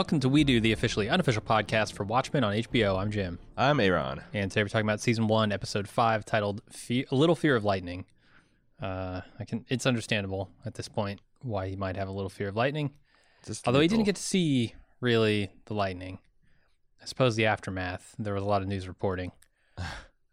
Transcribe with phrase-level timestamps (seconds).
[0.00, 2.98] Welcome to We Do, the officially unofficial podcast for Watchmen on HBO.
[2.98, 3.38] I'm Jim.
[3.54, 4.22] I'm Aaron.
[4.32, 7.66] And today we're talking about season one, episode five, titled Fe- A Little Fear of
[7.66, 8.06] Lightning.
[8.80, 9.66] Uh, I can.
[9.68, 12.92] It's understandable at this point why he might have a little fear of lightning.
[13.44, 16.18] Just Although he didn't get to see really the lightning.
[17.02, 18.14] I suppose the aftermath.
[18.18, 19.32] There was a lot of news reporting.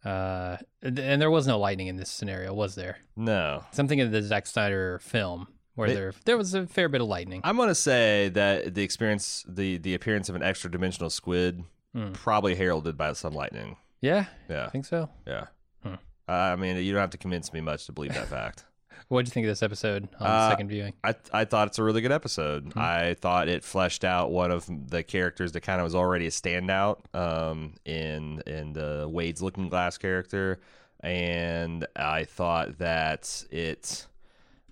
[0.05, 2.99] Uh, and and there was no lightning in this scenario, was there?
[3.18, 3.66] No.
[3.72, 7.40] Something in the Zack Snyder film where there there was a fair bit of lightning.
[7.45, 11.63] I'm gonna say that the experience, the the appearance of an extra dimensional squid,
[11.94, 12.12] Hmm.
[12.12, 13.77] probably heralded by some lightning.
[14.02, 15.09] yeah, yeah, I think so.
[15.26, 15.45] yeah.
[15.84, 15.94] Hmm.
[16.27, 18.66] Uh, I mean, you don't have to convince me much to believe that fact.
[19.09, 20.94] What did you think of this episode on Uh, second viewing?
[21.02, 22.73] I I thought it's a really good episode.
[22.73, 22.80] Hmm.
[22.80, 26.30] I thought it fleshed out one of the characters that kind of was already a
[26.31, 30.59] standout um, in in the Wade's Looking Glass character,
[31.00, 34.06] and I thought that it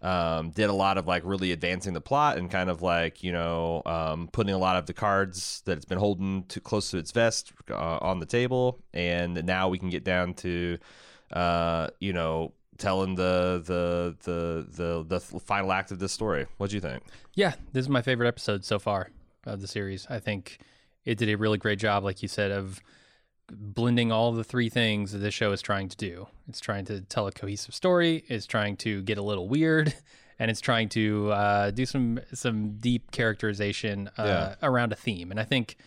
[0.06, 3.31] um, did a lot of like really advancing the plot and kind of like you
[3.31, 6.98] know um, putting a lot of the cards that it's been holding too close to
[6.98, 10.78] its vest uh, on the table, and now we can get down to
[11.33, 16.45] uh, you know telling the the the the the final act of this story.
[16.58, 17.02] What do you think?
[17.33, 19.09] Yeah, this is my favorite episode so far
[19.45, 20.06] of the series.
[20.08, 20.59] I think
[21.03, 22.80] it did a really great job, like you said, of
[23.52, 26.28] blending all the three things that this show is trying to do.
[26.48, 28.24] It's trying to tell a cohesive story.
[28.28, 29.94] It's trying to get a little weird,
[30.40, 34.56] and it's trying to uh, do some some deep characterization uh, Yeah.
[34.64, 35.32] around a theme.
[35.32, 35.78] And I think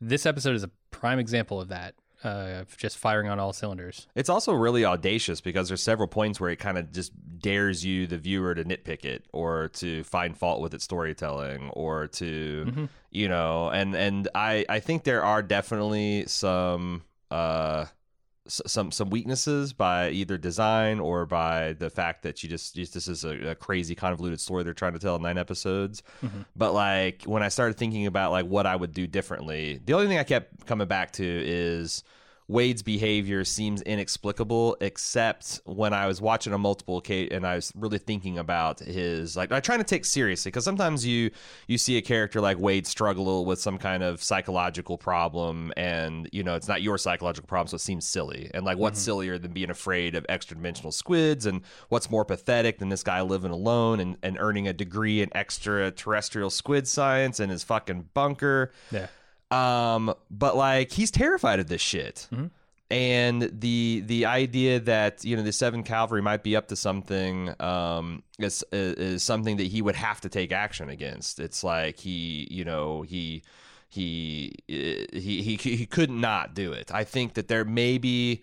[0.00, 1.94] this episode is a prime example of that.
[2.24, 4.08] Uh, just firing on all cylinders.
[4.16, 8.08] It's also really audacious because there's several points where it kind of just dares you,
[8.08, 12.84] the viewer, to nitpick it or to find fault with its storytelling or to, Mm-hmm.
[13.12, 17.84] you know, and and I I think there are definitely some uh
[18.48, 23.06] some some weaknesses by either design or by the fact that you just, just this
[23.06, 26.02] is a, a crazy convoluted story they're trying to tell in nine episodes.
[26.24, 26.42] Mm-hmm.
[26.56, 30.08] But like when I started thinking about like what I would do differently, the only
[30.08, 32.02] thing I kept coming back to is
[32.48, 37.70] Wade's behavior seems inexplicable, except when I was watching a multiple occasion and I was
[37.76, 41.30] really thinking about his like I trying to take seriously because sometimes you
[41.66, 46.42] you see a character like Wade struggle with some kind of psychological problem, and you
[46.42, 48.50] know it's not your psychological problem, so it seems silly.
[48.54, 49.04] And like, what's mm-hmm.
[49.04, 51.44] sillier than being afraid of extra dimensional squids?
[51.44, 51.60] And
[51.90, 56.48] what's more pathetic than this guy living alone and, and earning a degree in extraterrestrial
[56.48, 58.72] squid science in his fucking bunker?
[58.90, 59.08] Yeah.
[59.50, 62.28] Um, but like he's terrified of this shit.
[62.90, 67.54] And the the idea that you know the Seventh Cavalry might be up to something
[67.60, 71.38] um, is, is something that he would have to take action against.
[71.38, 73.42] It's like he you know he
[73.88, 76.90] he he he he could not do it.
[76.92, 78.42] I think that there may be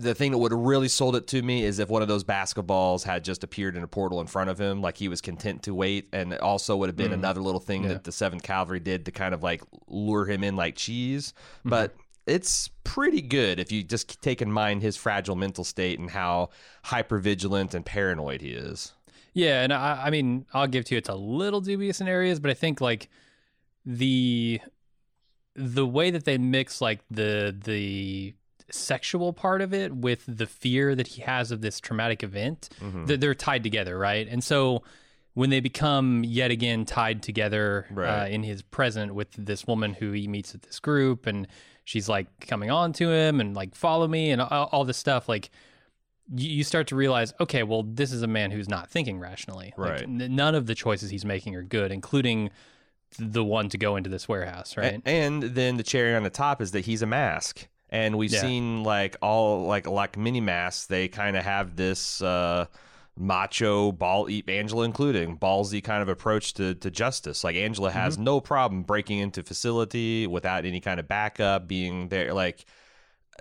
[0.00, 2.24] the thing that would have really sold it to me is if one of those
[2.24, 5.62] basketballs had just appeared in a portal in front of him, like he was content
[5.64, 7.14] to wait, and it also would have been mm.
[7.14, 10.56] another little thing that the Seventh Cavalry did to kind of like lure him in
[10.56, 11.34] like cheese.
[11.60, 11.70] Mm-hmm.
[11.70, 11.94] But
[12.26, 16.50] it's pretty good if you just take in mind his fragile mental state and how
[16.84, 18.92] hyper vigilant and paranoid he is.
[19.32, 22.40] Yeah, and I, I mean, I'll give to you, it's a little dubious in areas,
[22.40, 23.08] but I think like
[23.84, 24.60] the
[25.56, 28.34] the way that they mix like the the
[28.72, 33.06] sexual part of it with the fear that he has of this traumatic event, Mm-hmm.
[33.06, 34.26] that they're tied together, right?
[34.28, 34.82] And so
[35.34, 40.12] when they become yet again tied together uh, in his present with this woman who
[40.12, 41.46] he meets at this group, and
[41.84, 45.28] she's like coming on to him and like follow me and all, all this stuff,
[45.28, 45.50] like
[46.34, 49.72] you, start to realize, okay, well, this is a man who's not thinking rationally.
[49.76, 50.02] Like, Right.
[50.02, 52.50] n- none of the choices he's making are good, including
[53.18, 55.02] the one to go into this warehouse, right?
[55.04, 57.66] A- And then the cherry on the top is that he's a mask.
[57.90, 58.40] And we've Yeah.
[58.40, 62.66] seen like all like like mini masks, they kind of have this uh
[63.18, 67.44] macho ball Angela including ballsy kind of approach to, to justice.
[67.44, 68.24] Like Angela has Mm-hmm.
[68.24, 72.64] no problem breaking into facility without any kind of backup, being there like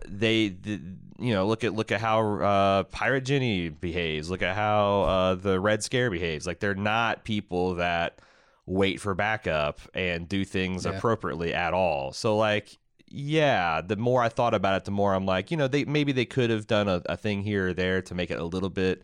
[0.07, 0.80] they, the,
[1.19, 4.30] you know, look at look at how uh, Pirate Jenny behaves.
[4.30, 6.48] Look at how uh, the Red Scare behaves.
[6.48, 8.19] Like they're not people that
[8.66, 10.92] wait for backup and do things Yeah.
[10.92, 12.13] appropriately at all.
[12.13, 12.78] So like,
[13.09, 16.11] yeah, the more I thought about it, the more I'm like, you know, they maybe
[16.11, 18.69] they could have done a, a thing here or there to make it a little
[18.69, 19.03] bit,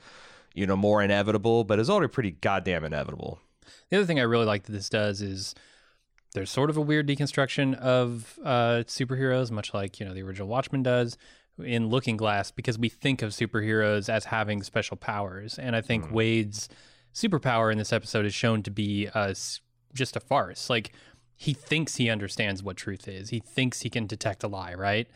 [0.54, 1.64] you know, more inevitable.
[1.64, 3.40] But it's already pretty goddamn inevitable.
[3.90, 5.56] The other thing I really like that this does is
[6.34, 10.48] there's sort of a weird deconstruction of uh, superheroes, much like you know the original
[10.48, 11.18] Watchmen does
[11.64, 16.12] in Looking Glass, because we think of superheroes as having special powers, and I think
[16.12, 16.70] Wade's
[17.14, 19.34] superpower in this episode is shown to be uh,
[19.94, 20.70] just a farce.
[20.70, 20.92] Like
[21.38, 23.30] he thinks he understands what truth is.
[23.30, 25.08] He thinks he can detect a lie, right?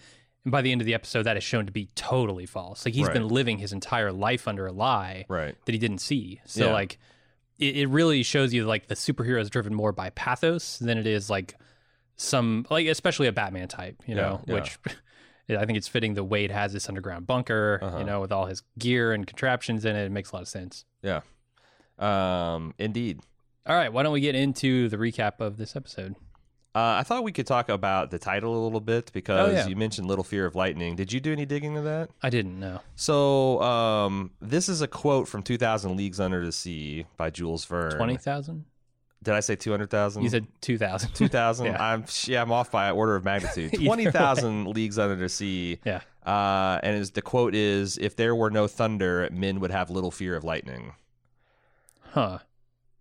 [0.46, 2.86] And by the end of the episode, that is shown to be totally false.
[2.86, 3.14] Like he's Right.
[3.14, 5.56] been living his entire life under a lie Right.
[5.66, 6.42] that he didn't see.
[6.46, 6.74] So Yeah.
[6.74, 6.98] like
[7.58, 11.06] it, it really shows you like the superhero is driven more by pathos than it
[11.06, 11.56] is like
[12.16, 14.54] some like especially a Batman type, you Yeah, know, yeah.
[14.56, 14.78] which
[15.50, 17.98] I think it's fitting that Wade has this underground bunker, Uh-huh.
[17.98, 20.06] you know, with all his gear and contraptions in it.
[20.06, 20.86] It makes a lot of sense.
[21.02, 21.22] Yeah.
[21.98, 23.20] Um, indeed.
[23.70, 26.16] All right, why don't we get into the recap of this episode?
[26.76, 29.68] Uh, I thought we could talk about the title a little bit because Oh, yeah.
[29.68, 30.96] you mentioned Little Fear of Lightning.
[30.96, 32.10] Did you do any digging to that?
[32.22, 32.80] I didn't know.
[32.96, 37.92] So, um, this is a quote from 2000 Leagues Under the Sea by Jules Verne.
[37.96, 38.66] Twenty thousand?
[39.22, 40.24] Did I say 200,000?
[40.24, 41.12] You said two thousand.
[41.14, 41.84] 2000 Yeah.
[41.84, 46.02] i'm yeah i'm off by order of magnitude 20000 leagues under the sea Yeah.
[46.26, 50.10] uh, and is the quote is if there were no thunder men would have little
[50.12, 50.94] fear of lightning
[52.12, 52.40] Huh.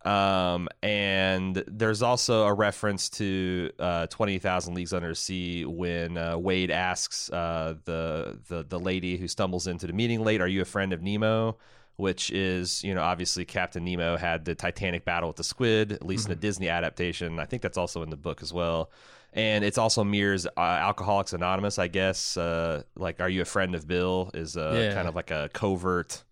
[0.05, 6.39] Um, and there's also a reference to uh, 20,000 Leagues Under the Sea when uh,
[6.39, 10.63] Wade asks uh, the, the the lady who stumbles into the meeting late, "Are you
[10.63, 11.57] a friend of Nemo?"
[11.97, 16.07] Which is, you know, obviously Captain Nemo had the Titanic battle with the squid, at
[16.07, 17.41] least in the Disney adaptation.
[17.41, 18.93] I think that's also in the book as well.
[19.33, 22.37] And it's also mirrors uh, Alcoholics Anonymous, I guess.
[22.37, 24.95] Uh, like, "Are you a friend of Bill?" is uh, Yeah.
[24.95, 26.23] kind of like a covert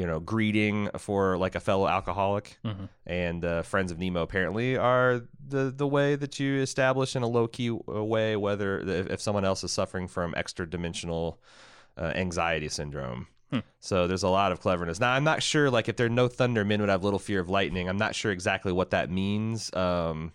[0.00, 0.76] you know greeting
[1.06, 2.86] for like a fellow alcoholic Mhm.
[3.06, 5.12] and uh, friends of nemo apparently are
[5.54, 7.70] the the way that you establish in a low key
[8.14, 8.70] way whether
[9.00, 11.24] if, if someone else is suffering from extra dimensional
[12.02, 13.64] uh, anxiety syndrome Hmm.
[13.80, 16.28] so there's a lot of cleverness now i'm not sure like if there are no
[16.28, 19.74] thunder men would have little fear of lightning i'm not sure exactly what that means
[19.74, 20.32] um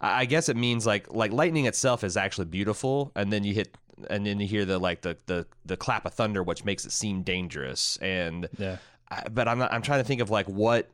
[0.00, 3.52] I I guess it means like like lightning itself is actually beautiful, and then you
[3.60, 3.68] hit
[4.12, 6.92] and then you hear the like the the the clap of thunder, which makes it
[6.92, 7.96] seem dangerous.
[8.02, 8.76] And Yeah.
[9.10, 10.88] I, but I'm not, I'm trying to think of like what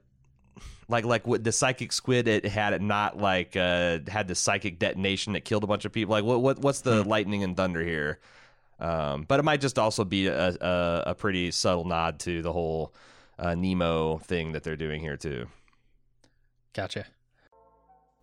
[0.88, 4.78] like like what the psychic squid it had it not like uh had the psychic
[4.78, 7.84] detonation that killed a bunch of people like what what what's the lightning and thunder
[7.84, 8.18] here
[8.80, 12.52] um but it might just also be a a, a pretty subtle nod to the
[12.52, 12.92] whole
[13.40, 15.46] uh, Nemo thing that they're doing here too.
[16.74, 17.06] Gotcha.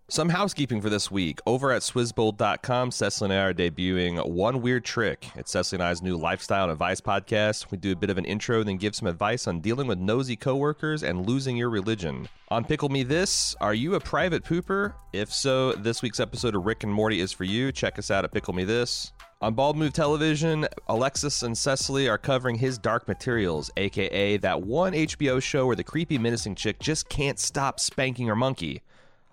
[0.10, 1.42] Some housekeeping for this week.
[1.46, 5.28] Over at Swizzbold.com, Cecily and I are debuting One Weird Trick.
[5.36, 7.72] It's Cecily and I's new lifestyle and advice podcast.
[7.72, 10.38] We do a bit of an intro, then give some advice on dealing with nosy
[10.38, 12.30] coworkers and losing your religion.
[12.48, 14.94] On Pickle Me This, are you a private pooper?
[15.12, 17.74] If so, this week's episode of Rick and Morty is for you.
[17.74, 19.12] Check us out at Pickle Me This.
[19.42, 24.94] On Bald Move Television, Alexis and Cecily are covering his Dark Materials, aka that one
[24.94, 28.84] HBO show where the creepy, menacing chick just can't stop spanking her monkey.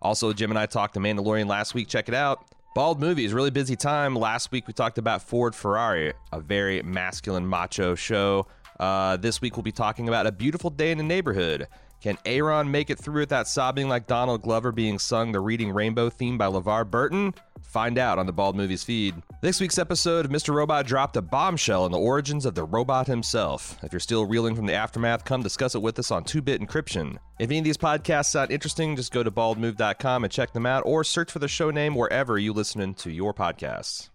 [0.04, 1.88] Also, Jim and I talked to Mandalorian last week.
[1.88, 2.46] Check it out.
[2.74, 4.14] Bald Movies, really busy time.
[4.14, 8.46] Last week we talked about Ford Ferrari, a very masculine, macho show.
[8.78, 11.68] Uh, this week we'll be talking about A Beautiful Day in the Neighborhood.
[12.02, 16.10] Can Aaron make it through without sobbing like Donald Glover being sung the Reading Rainbow
[16.10, 17.32] theme by LeVar Burton?
[17.74, 19.16] Find out on the Bald Movies feed.
[19.40, 20.54] This week's episode of Mr.
[20.54, 23.76] Robot dropped a bombshell on the origins of the robot himself.
[23.82, 26.60] If you're still reeling from the aftermath, come discuss it with us on 2 Bit
[26.60, 27.16] Encryption.
[27.40, 30.84] If any of these podcasts sound interesting, just go to baldmove.com and check them out,
[30.86, 34.08] or search for the show name wherever you listen to your podcasts.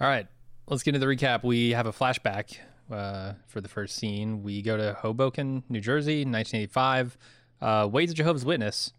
[0.00, 0.28] All right,
[0.68, 1.42] let's get into the recap.
[1.42, 2.56] We have a flashback
[2.88, 4.44] uh, for the first scene.
[4.44, 7.18] We go to Hoboken, New Jersey, 1985.
[7.60, 8.92] Uh, Wade's Jehovah's Witness,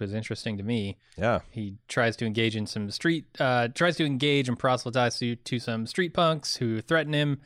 [0.00, 0.96] which was interesting to me.
[1.16, 1.40] Yeah.
[1.50, 5.58] He tries to engage in some street, uh, tries to engage and proselytize to, to
[5.58, 7.40] some street punks who threaten him.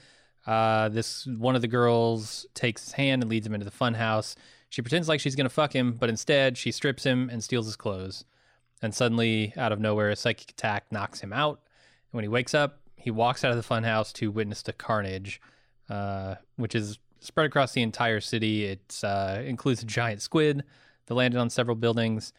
[0.46, 3.94] Uh, this one of the girls takes his hand and leads him into the fun
[3.94, 4.36] house.
[4.68, 7.76] She pretends like she's gonna fuck him, but instead she strips him and steals his
[7.76, 8.24] clothes.
[8.82, 11.60] And suddenly, out of nowhere, a psychic attack knocks him out.
[12.10, 15.40] And when he wakes up, he walks out of the funhouse to witness the carnage,
[15.88, 18.66] uh, which is spread across the entire city.
[18.66, 20.62] It uh, includes a giant squid
[21.06, 22.32] that landed on several buildings.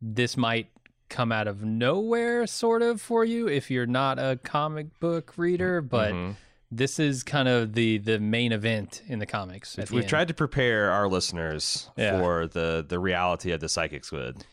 [0.00, 0.68] This might
[1.08, 5.80] come out of nowhere, sort of, for you if you're not a comic book reader,
[5.80, 6.34] but Mhm.
[6.70, 9.76] this is kind of the the main event in the comics.
[9.90, 12.18] We've tried to prepare our listeners Yeah.
[12.18, 14.44] for the, the reality of the psychic squid,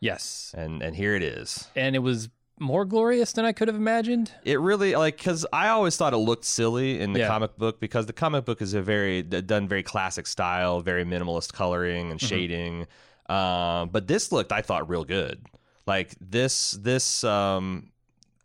[0.00, 1.68] yes, and, and here it is.
[1.76, 4.32] and it was more glorious than I could have imagined.
[4.44, 7.28] It really like because I always thought it looked silly in the Yeah.
[7.28, 11.52] comic book because the comic book is a very done very classic style, very minimalist
[11.52, 12.86] coloring and shading.
[13.28, 15.44] Um, but this looked, I thought, real good.
[15.86, 17.90] Like this, this, um,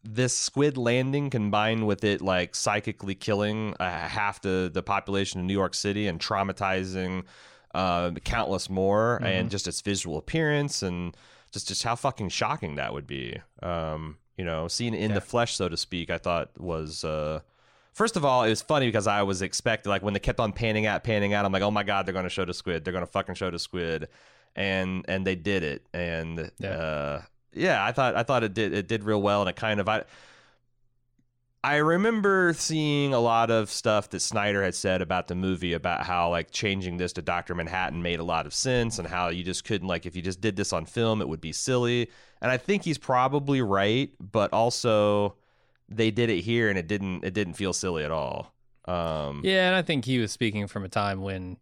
[0.03, 5.45] this squid landing combined with it like psychically killing uh, half the the population of
[5.45, 7.23] New York City and traumatizing
[7.73, 11.15] uh, countless more, and just its visual appearance and
[11.53, 13.37] just just how fucking shocking that would be.
[13.61, 15.15] Um, you know, seeing in Yeah.
[15.15, 17.03] the flesh, so to speak, I thought was.
[17.05, 17.39] Uh,
[17.93, 20.51] First of all, it was funny because I was expecting, like, when they kept on
[20.51, 22.83] panning out, panning out, I'm like, oh my god, they're going to show the squid,
[22.83, 24.07] they're going to fucking show the squid,
[24.55, 26.69] and and they did it, and Yeah.
[26.69, 27.21] uh,
[27.53, 29.87] yeah, I thought I thought it did it did real well, and it kind of
[29.89, 30.03] I
[31.65, 36.05] I remember seeing a lot of stuff that Snyder had said about the movie about
[36.05, 39.43] how like changing this to Doctor Manhattan made a lot of sense and how you
[39.45, 42.09] just couldn't like if you just did this on film it would be silly.
[42.41, 45.35] And I think he's probably right, but also
[45.87, 48.53] they did it here and it didn't it didn't feel silly at all.
[48.85, 51.55] Um, Yeah, and I think he was speaking from a time when,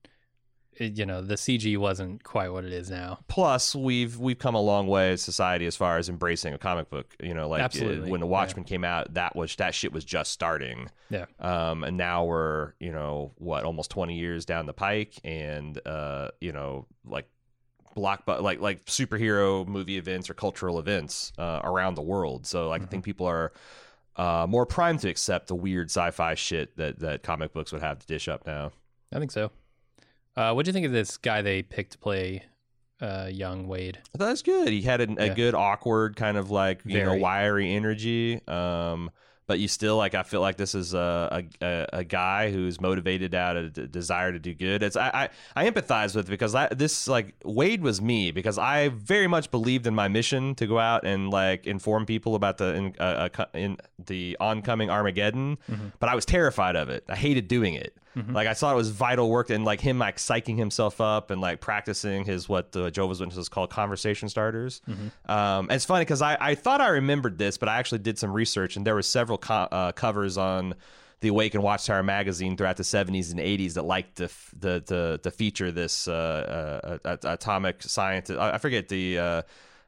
[0.81, 3.19] you know, the CG wasn't quite what it is now.
[3.27, 6.89] plus we've we've come a long way as society as far as embracing a comic
[6.89, 8.31] book you know like uh, Absolutely, when the yeah.
[8.31, 11.25] watchmen came out that was that shit was just starting Yeah.
[11.39, 16.29] um and now we're you know what almost 20 years down the pike and uh
[16.39, 17.27] you know like
[17.95, 22.69] block but like like superhero movie events or cultural events uh, around the world so
[22.69, 23.51] like i think people are
[24.17, 27.99] uh, more primed to accept the weird sci-fi shit that that comic books would have
[27.99, 28.71] to dish up now
[29.13, 29.51] I think so.
[30.35, 32.43] Uh, what do you think of this guy they picked to play
[33.01, 33.99] uh, young Wade?
[34.15, 34.69] I thought it was good.
[34.69, 35.33] He had a, a Yeah.
[35.33, 38.45] good, awkward kind of like you know wiry energy.
[38.47, 39.11] Um,
[39.47, 43.35] but you still like I feel like this is a a, a, guy who's motivated
[43.35, 44.81] out of a desire to do good.
[44.81, 48.89] It's I I, I empathize with because I, this like Wade was me because I
[48.89, 52.73] very much believed in my mission to go out and like inform people about the
[52.75, 55.57] in, uh, uh, in the oncoming Armageddon.
[55.99, 57.03] But I was terrified of it.
[57.09, 57.97] I hated doing it.
[58.15, 61.39] Like I thought it was vital work and like him like psyching himself up and
[61.39, 64.81] like practicing his what the Jehovah's Witnesses call conversation starters.
[64.87, 68.19] Um, and it's funny because I, I thought I remembered this, but I actually did
[68.19, 70.73] some research and there were several co- uh, covers on
[71.21, 75.19] the Awaken Watchtower magazine throughout the 70s and 80s that liked to f- the, the
[75.23, 78.39] to feature this uh, uh, atomic scientist.
[78.39, 79.19] I I forget the.
[79.19, 79.41] Uh,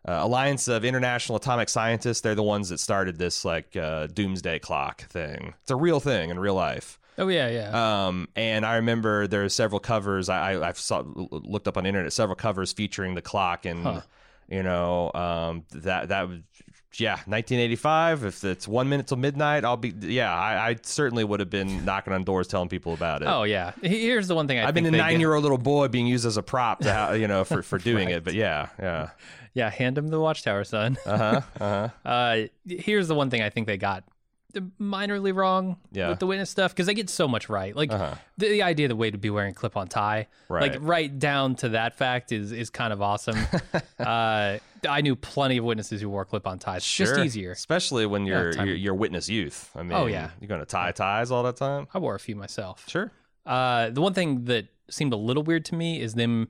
[0.05, 2.19] uh, Alliance of International Atomic Scientists.
[2.19, 5.53] They're the ones that started this like uh, doomsday clock thing.
[5.61, 6.99] It's a real thing in real life.
[7.17, 8.05] Oh yeah, yeah.
[8.07, 11.83] Um, and I remember there are several covers I, I I've saw looked up on
[11.83, 14.01] the internet several covers featuring the clock and Huh.
[14.49, 16.39] you know um, that that was
[16.95, 21.39] yeah 1985 if it's one minute till midnight I'll be yeah I, I certainly would
[21.39, 23.27] have been knocking on doors telling people about it.
[23.27, 23.71] oh yeah.
[23.81, 26.25] Here's the one thing I I've been a nine year old little boy being used
[26.25, 29.09] as a prop to how, you know for for doing it but yeah yeah
[29.55, 30.97] Yeah, hand him the watchtower, son.
[31.05, 34.03] uh huh uh huh Uh, here's the one thing I think they got
[34.79, 36.09] minorly wrong Yeah.
[36.09, 37.75] with the witness stuff because they get so much right.
[37.75, 38.15] Like Uh-huh.
[38.37, 40.81] the, the idea that Wade would be wearing clip on tie, like Right.
[40.81, 43.37] right down to that fact is is kind of awesome.
[43.99, 44.57] uh,
[44.87, 46.85] I knew plenty of witnesses who wore clip on ties.
[46.85, 47.23] Just Sure.
[47.23, 47.51] easier.
[47.51, 49.71] especially when you're time- you're, you're witness youth.
[49.75, 50.31] I mean, Oh, yeah.
[50.39, 51.87] you're going to tie ties all the time.
[51.93, 52.85] I wore a few myself.
[52.87, 53.11] Sure.
[53.45, 56.49] Uh, the one thing that seemed a little weird to me is them,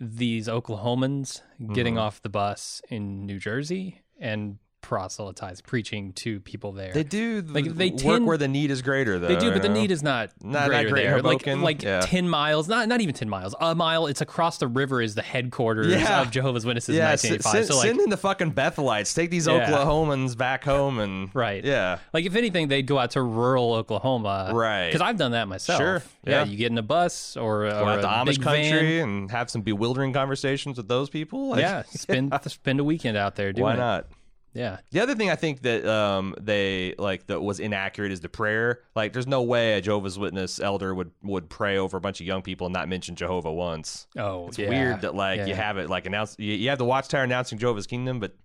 [0.00, 1.40] these Oklahomans
[1.72, 2.02] getting Mm-hmm.
[2.02, 6.92] off the bus in New Jersey and proselytize, preaching to people there.
[6.92, 9.28] They do Like, they work tend- where the need is greater, though.
[9.28, 9.74] They do, but the know?
[9.74, 11.22] need is not Not that greater great there.
[11.22, 12.00] Like, Hoboken, like yeah.
[12.00, 14.06] ten miles, not not even ten miles, a mile.
[14.06, 16.20] It's across the river is the headquarters Yeah.
[16.20, 17.52] of Jehovah's Witnesses Yeah, in s- 1985.
[17.52, 19.14] send, so like, send in the fucking Bethelites.
[19.14, 19.66] Take these Yeah.
[19.70, 21.64] Oklahomans back home and Right.
[21.64, 24.88] Yeah, like if anything, they'd go out to rural Oklahoma, Right.
[24.88, 25.80] Because I've done that myself.
[25.80, 29.08] Sure, Yeah, you get in a bus or, or out a to Amish country van.
[29.08, 31.48] and have some bewildering conversations with those people.
[31.50, 33.78] Like, yeah, spend spend a weekend out there doing why it.
[33.78, 34.06] not?
[34.54, 38.28] Yeah, The other thing I think that um, they like that was inaccurate is the
[38.28, 38.80] prayer.
[38.94, 42.26] Like, there's no way a Jehovah's Witness elder would would pray over a bunch of
[42.26, 44.06] young people and not mention Jehovah once.
[44.16, 44.68] Oh, It's yeah.
[44.68, 47.86] weird that like you have it like announce you, you have the Watchtower announcing Jehovah's
[47.88, 48.36] Kingdom, but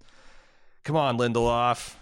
[0.84, 1.96] come on, Lindelof.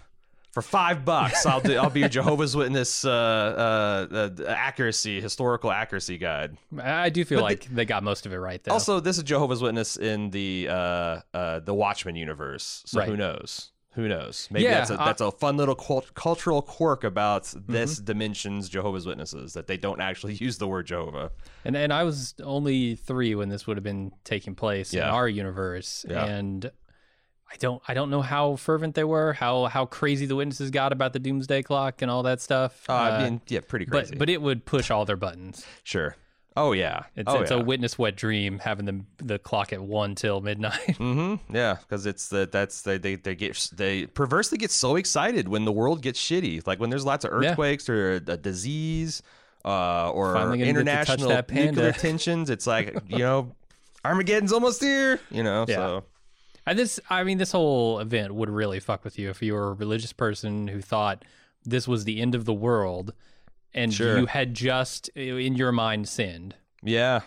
[0.52, 1.76] For five bucks, I'll do.
[1.76, 6.56] I'll be a Jehovah's Witness uh, uh, uh, accuracy, historical accuracy guide.
[6.82, 8.72] I do feel like they got most of it right though.
[8.72, 13.08] Also, this is Jehovah's Witness in the uh, uh, the Watchmen universe, so Right.
[13.08, 13.70] who knows?
[13.98, 14.46] Who knows?
[14.48, 17.72] Maybe Yeah, that's a, I- that's a fun little cult- cultural quirk about Mm-hmm.
[17.72, 21.32] this dimension's Jehovah's Witnesses that they don't actually use the word Jehovah.
[21.64, 25.28] And and I was only three when this would have been taking place in our
[25.28, 26.24] universe, Yeah.
[26.24, 26.70] and
[27.50, 30.92] I don't I don't know how fervent they were, how how crazy the witnesses got
[30.92, 32.84] about the doomsday clock and all that stuff.
[32.88, 34.10] Uh, I mean, yeah, pretty crazy.
[34.12, 35.66] but but it would push all their buttons.
[35.82, 36.14] sure.
[36.56, 37.04] Oh yeah.
[37.14, 37.58] It's, oh, it's yeah.
[37.58, 40.78] a witness wet dream having the the clock at one till midnight.
[40.98, 41.54] Mm-hmm.
[41.54, 45.64] Yeah, because it's the that's they, they they get they perversely get so excited when
[45.64, 47.50] the world gets shitty, like when there's lots of Yeah.
[47.50, 49.22] earthquakes or a disease,
[49.64, 52.50] uh, or Finally gonna get to touch international that nuclear tensions.
[52.50, 53.54] It's like you know,
[54.04, 55.20] Armageddon's almost here.
[55.30, 55.76] You know, Yeah.
[55.76, 56.04] so
[56.66, 59.68] And this, I mean, this whole event would really fuck with you if you were
[59.68, 61.24] a religious person who thought
[61.64, 63.12] this was the end of the world,
[63.74, 64.18] and Sure.
[64.18, 66.54] you had just in your mind sinned.
[66.82, 67.20] yeah,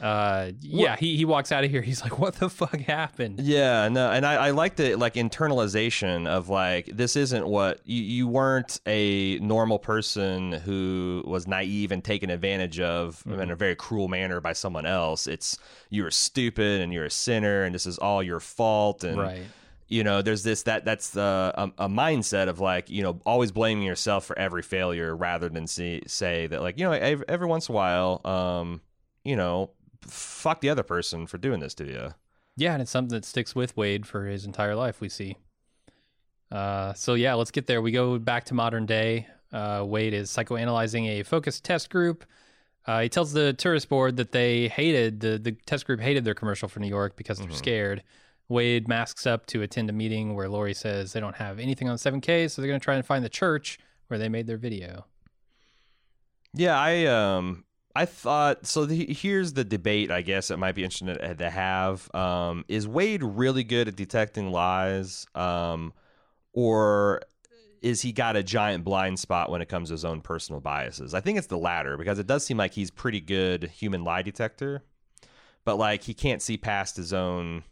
[0.00, 1.82] Uh, yeah, he, he walks out of here.
[1.82, 6.26] He's like, "What the fuck happened?" Yeah, no, and I, I like the like internalization
[6.26, 12.02] of like this isn't what you, you weren't a normal person who was naive and
[12.02, 15.26] taken advantage of in a very cruel manner by someone else.
[15.26, 15.58] It's
[15.90, 19.42] you're stupid and you're a sinner and this is all your fault and Right.
[19.90, 23.50] You know, there's this that that's the a, a mindset of like you know always
[23.50, 27.48] blaming yourself for every failure rather than see, say that like you know every, every
[27.48, 28.80] once in a while, um,
[29.24, 32.14] you know, fuck the other person for doing this to you.
[32.56, 35.00] Yeah, and it's something that sticks with Wade for his entire life.
[35.00, 35.36] We see.
[36.52, 37.82] Uh, so yeah, let's get there.
[37.82, 39.26] We go back to modern day.
[39.52, 42.24] Uh, Wade is psychoanalyzing a focus test group.
[42.86, 46.34] Uh, he tells the tourist board that they hated the the test group hated their
[46.34, 48.04] commercial for New York because they're scared.
[48.50, 51.96] Wade masks up to attend a meeting where Lori says they don't have anything on
[51.96, 53.78] 7K, so they're going to try and find the church
[54.08, 55.06] where they made their video.
[56.52, 57.64] Yeah, I um
[57.94, 58.84] I thought so.
[58.86, 60.10] The, here's the debate.
[60.10, 62.12] I guess it might be interesting to, to have.
[62.14, 65.92] Um, is Wade really good at detecting lies, um,
[66.52, 67.22] or
[67.82, 71.14] is he got a giant blind spot when it comes to his own personal biases?
[71.14, 74.22] I think it's the latter because it does seem like he's pretty good human lie
[74.22, 74.82] detector,
[75.64, 77.64] but like he can't see past his own,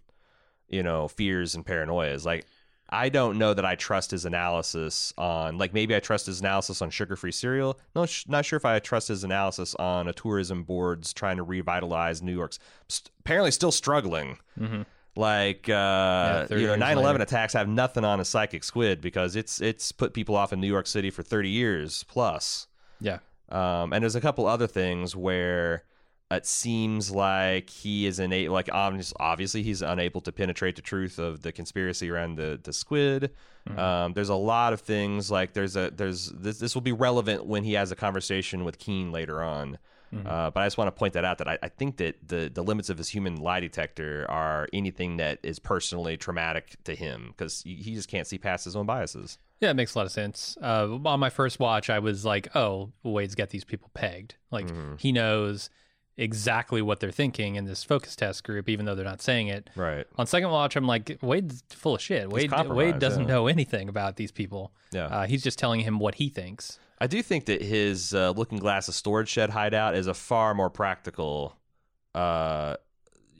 [0.68, 2.24] you know, fears and paranoias.
[2.24, 2.46] Like
[2.90, 6.80] I don't know that I trust his analysis on like maybe I trust his analysis
[6.80, 7.78] on sugar-free cereal.
[7.94, 11.42] No, sh- not sure if I trust his analysis on a tourism board's trying to
[11.42, 12.58] revitalize New York's
[12.88, 14.38] st- apparently still struggling.
[14.58, 14.82] Mm-hmm.
[15.16, 17.22] Like uh, 30 you know, years 9/11 later.
[17.22, 20.68] attacks have nothing on a psychic squid because it's it's put people off in New
[20.68, 22.68] York City for 30 years plus.
[23.00, 23.18] Yeah.
[23.50, 25.82] Um, and there's a couple other things where
[26.30, 31.42] it seems like he is innate, like obviously he's unable to penetrate the truth of
[31.42, 33.30] the conspiracy around the the squid.
[33.76, 37.46] Um, there's a lot of things like there's a there's this this will be relevant
[37.46, 39.78] when he has a conversation with Keene later on.
[40.10, 42.50] Uh, but I just want to point that out that I, I think that the
[42.52, 47.34] the limits of his human lie detector are anything that is personally traumatic to him
[47.36, 49.38] because he he just can't see past his own biases.
[49.60, 50.56] Yeah, it makes a lot of sense.
[50.62, 54.36] Uh, on my first watch, I was like, "Oh, Wade's got these people pegged.
[54.50, 55.68] Like he knows
[56.18, 59.70] exactly what they're thinking in this focus test group, even though they're not saying it."
[59.74, 60.06] Right.
[60.18, 62.28] On second watch, I'm like, "Wade's full of shit.
[62.30, 63.28] Wade Wade doesn't yeah.
[63.28, 64.72] know anything about these people.
[64.92, 65.06] Yeah.
[65.06, 68.58] uh, he's just telling him what he thinks." I do think that his uh, Looking
[68.58, 71.56] Glass, a storage shed hideout, is a far more practical
[72.14, 72.74] uh,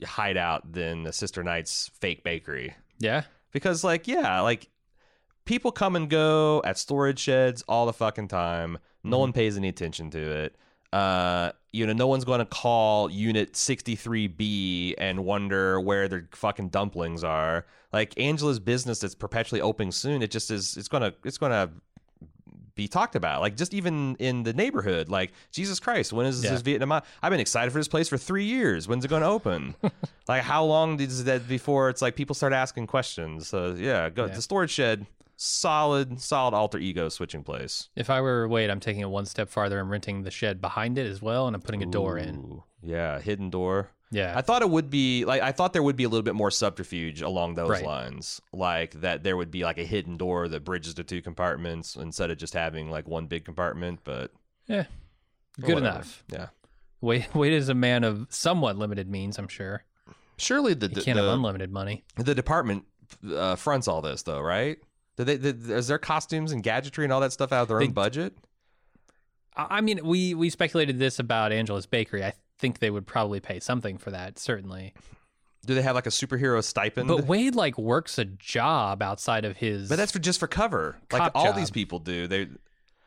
[0.03, 2.73] hideout than the Sister Night's fake bakery.
[2.99, 4.69] Yeah, Because, like, yeah, like
[5.45, 8.77] people come and go at storage sheds all the fucking time.
[9.03, 10.55] No one pays any attention to it.
[10.91, 16.69] Uh, you know, no one's going to call Unit 63B and wonder where their fucking
[16.69, 17.65] dumplings are.
[17.93, 20.77] Like Angela's business that's perpetually opening soon, it just is.
[20.77, 21.13] It's gonna.
[21.23, 21.69] It's gonna
[22.75, 23.41] be talked about.
[23.41, 26.51] Like just even in the neighborhood, like Jesus Christ, when is Yeah.
[26.51, 26.91] this Vietnam?
[26.93, 28.87] I've been excited for this place for three years.
[28.87, 29.75] When's it going to open?
[30.29, 33.47] like how long is that before it's like people start asking questions?
[33.49, 34.33] So yeah, go Yeah.
[34.35, 35.05] the storage shed.
[35.41, 37.87] Solid, solid alter ego switching place.
[37.95, 39.79] if I were Wade, I'm taking it one step farther.
[39.79, 42.35] I'm renting the shed behind it as well, and I'm putting a door in.
[42.35, 43.89] Ooh, Yeah, hidden door.
[44.11, 46.35] Yeah, I thought it would be like I thought there would be a little bit
[46.35, 47.85] more subterfuge along those Right.
[47.85, 51.95] lines, like that there would be like a hidden door that bridges the two compartments
[51.95, 54.01] instead of just having like one big compartment.
[54.03, 54.33] But
[54.67, 54.85] yeah,
[55.61, 55.79] good whatever.
[55.95, 56.23] enough.
[56.33, 56.47] Yeah,
[56.99, 59.37] Wade, Wade is a man of somewhat limited means.
[59.37, 59.85] I'm sure
[60.37, 62.03] surely the he can't have the, unlimited money.
[62.17, 62.83] the department
[63.33, 64.79] uh, fronts all this though, right?
[65.19, 67.79] Do they, th is their costumes and gadgetry and all that stuff out of their
[67.79, 68.33] They- own budget?
[69.55, 72.23] I mean, we we speculated this about Angela's Bakery.
[72.23, 74.93] I think they would probably pay something for that, certainly.
[75.65, 77.09] Do they have like a superhero stipend?
[77.09, 79.89] But Wade like works a job outside of his.
[79.89, 80.95] But that's for just for cover.
[81.11, 81.57] Like all job.
[81.57, 82.27] these people do.
[82.27, 82.47] They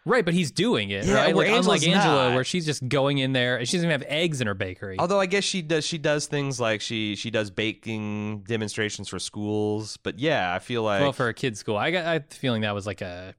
[0.04, 1.04] right, but he's doing it.
[1.04, 2.34] Yeah, right, like, unlike Angela, not.
[2.34, 4.96] where she's just going in there and she doesn't even have eggs in her bakery.
[4.98, 9.18] Although I guess she does she does things like she she does baking demonstrations for
[9.18, 9.96] schools.
[9.96, 12.74] But yeah, I feel like well, for a kid's school, I got I feeling that
[12.74, 13.34] was like a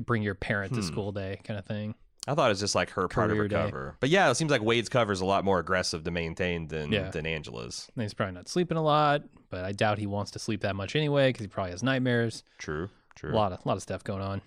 [0.00, 0.86] bring your parent to Hmm.
[0.86, 1.94] school day kind of thing.
[2.26, 3.56] I thought it was just like her part of her day.
[3.56, 3.96] cover.
[4.00, 6.90] But yeah, it seems like Wade's cover is a lot more aggressive to maintain than
[6.90, 7.10] Yeah.
[7.10, 7.90] than Angela's.
[7.94, 10.74] And he's probably not sleeping a lot, but I doubt he wants to sleep that
[10.74, 12.42] much anyway because he probably has nightmares.
[12.56, 12.88] True.
[13.14, 13.32] True.
[13.32, 14.40] A lot of lot of stuff going on.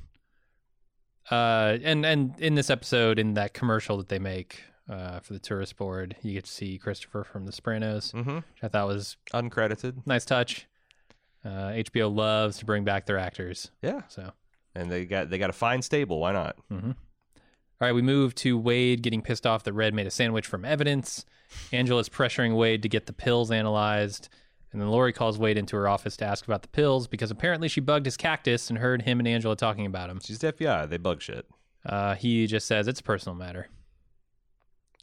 [1.32, 5.40] Uh, and and in this episode, in that commercial that they make uh, for the
[5.40, 8.36] tourist board, you get to see Christopher from The Sopranos, Mm-hmm.
[8.36, 10.06] which I thought was Uncredited.
[10.06, 10.68] nice touch.
[11.46, 14.02] Uh, HBO loves to bring back their actors, Yeah.
[14.10, 14.32] so.
[14.76, 16.20] And they got they got a fine stable.
[16.20, 16.56] Why not?
[16.70, 16.94] hmm All
[17.82, 21.26] right, we move to Wade getting pissed off that Red made a sandwich from evidence.
[21.72, 24.30] Angela's pressuring Wade to get the pills analyzed.
[24.72, 27.68] And then Lori calls Wade into her office to ask about the pills because apparently
[27.70, 30.20] she bugged his cactus and heard him and Angela talking about him.
[30.24, 30.90] She's the FBI.
[30.90, 31.46] They bug shit.
[31.86, 33.70] Uh, he just says it's a personal matter.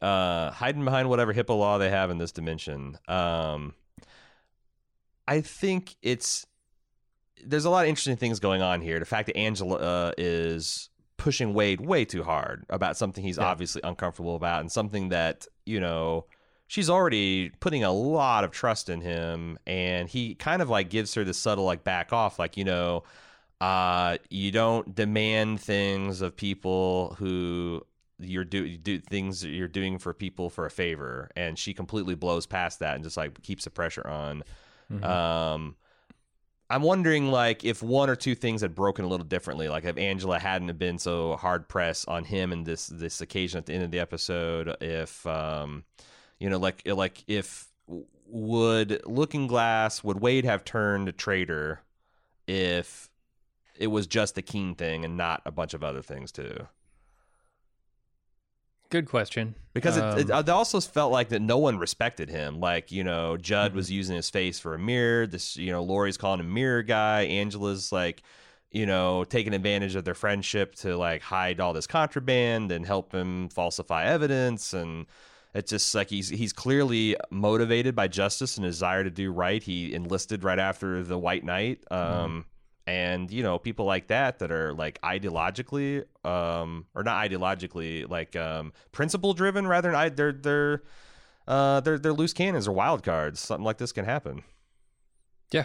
[0.03, 2.99] uh, hiding behind whatever HIPAA law they have in this dimension.
[3.09, 3.75] Um,
[5.27, 6.47] I think it's
[7.47, 8.99] there's a lot of interesting things going on here.
[8.99, 13.45] The fact that Angela uh, is pushing Wade way too hard about something he's Yeah.
[13.47, 16.27] obviously uncomfortable about, and something that you know
[16.75, 21.15] she's already putting a lot of trust in him and he kind of like gives
[21.15, 23.05] her the subtle like back off like you know
[23.61, 27.81] uh you don't demand things of people who
[28.19, 32.17] you're do, do things that you're doing for people for a favor and she completely
[32.17, 34.43] blows past that and just like keeps the pressure on
[34.93, 35.05] Mhm.
[35.05, 35.77] um
[36.71, 39.99] I'm wondering like if one or two things had broken a little differently, like if
[39.99, 43.75] Angela hadn't have been so hard pressed on him in this this occasion at the
[43.75, 45.85] end of the episode, if um
[46.39, 47.69] you know like like if
[48.27, 51.81] would Looking Glass would Wade have turned traitor
[52.47, 53.09] if
[53.79, 56.67] it was just the Keene thing and not a bunch of other things too?
[58.91, 59.57] Good question.
[59.73, 62.61] Because it, it, Um, it also felt like that no one respected him.
[62.61, 63.75] Like, you know, Judd Mm-hmm.
[63.75, 65.27] was using his face for a mirror.
[65.27, 67.23] This, you know, Lori's calling him mirror guy.
[67.23, 68.23] Angela's like,
[68.71, 73.13] you know, taking advantage of their friendship to like hide all this contraband and help
[73.13, 74.73] him falsify evidence.
[74.75, 75.07] And
[75.55, 79.63] it's just like he's he's clearly motivated by justice and desire to do right.
[79.63, 81.85] He enlisted right after the White Night.
[81.91, 82.21] Mm-hmm.
[82.25, 82.45] Um,
[82.87, 88.37] and you know people like that that are like ideologically um or not ideologically like
[88.37, 90.83] um principle driven rather than I they're they're
[91.49, 94.43] uh they're they're loose cannons or wild cards something like this can happen
[95.51, 95.65] Yeah.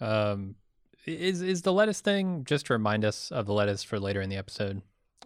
[0.00, 0.54] um,
[1.04, 4.30] is is the lettuce thing just to remind us of the lettuce for later in
[4.30, 4.80] the episode?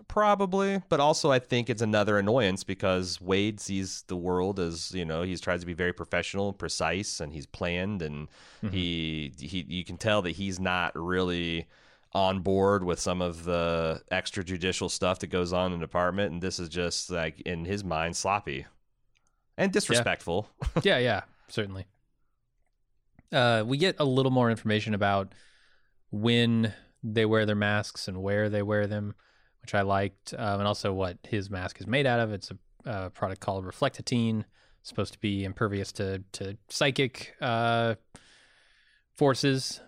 [0.09, 5.05] Probably but also i think it's another annoyance because wade sees the world as you
[5.05, 8.29] know he tries to be very professional and precise and he's planned and
[8.71, 11.67] he he you can tell that he's not really
[12.15, 16.33] on board with some of the extrajudicial stuff that goes on in the department.
[16.33, 18.67] And this is just like in his mind sloppy
[19.57, 20.49] and disrespectful.
[20.83, 21.87] Yeah, yeah, certainly.
[23.31, 25.33] Uh, we get a little more information about
[26.11, 29.15] when they wear their masks and where they wear them,
[29.63, 32.33] which I liked, um, and also what his mask is made out of.
[32.33, 34.45] It's a uh, product called Reflectatine,
[34.83, 37.95] supposed to be impervious to to psychic uh,
[39.15, 39.81] forces.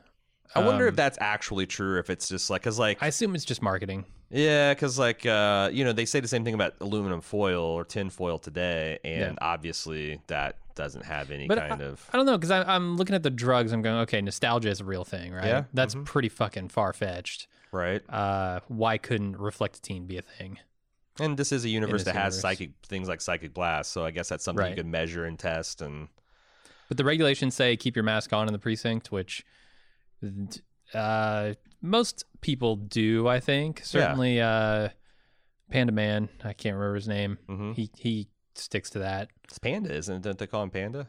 [0.55, 3.09] i wonder if Um, that's actually true or if it's just like because like I
[3.09, 4.05] assume it's just marketing.
[4.31, 7.85] Yeah, because like uh, you know they say the same thing about aluminum foil or
[7.85, 9.35] tin foil today, and Yeah.
[9.41, 12.09] obviously that doesn't have any But kind of.
[12.13, 13.73] I don't know because I'm looking at the drugs.
[13.73, 15.47] I'm going, okay, nostalgia is a real thing, right?
[15.47, 16.05] Yeah, That's mhm.
[16.05, 17.47] pretty fucking far fetched.
[17.75, 20.59] Right, Uh, why couldn't reflectatine be a thing?
[21.21, 24.29] and this is a universe that has psychic things like psychic blast, so I guess
[24.29, 24.77] that's something you Right.
[24.77, 25.81] could measure and test.
[25.83, 26.09] And
[26.89, 29.45] But the regulations say keep your mask on in the precinct, which
[30.93, 33.27] uh, most people do.
[33.29, 34.89] I think certainly uh,
[35.71, 36.29] Panda Man.
[36.43, 37.39] I can't remember his name.
[37.49, 37.75] mhm.
[37.75, 39.31] He he sticks to that.
[39.45, 40.23] it's Panda, isn't it?
[40.23, 41.09] Don't they call him Panda?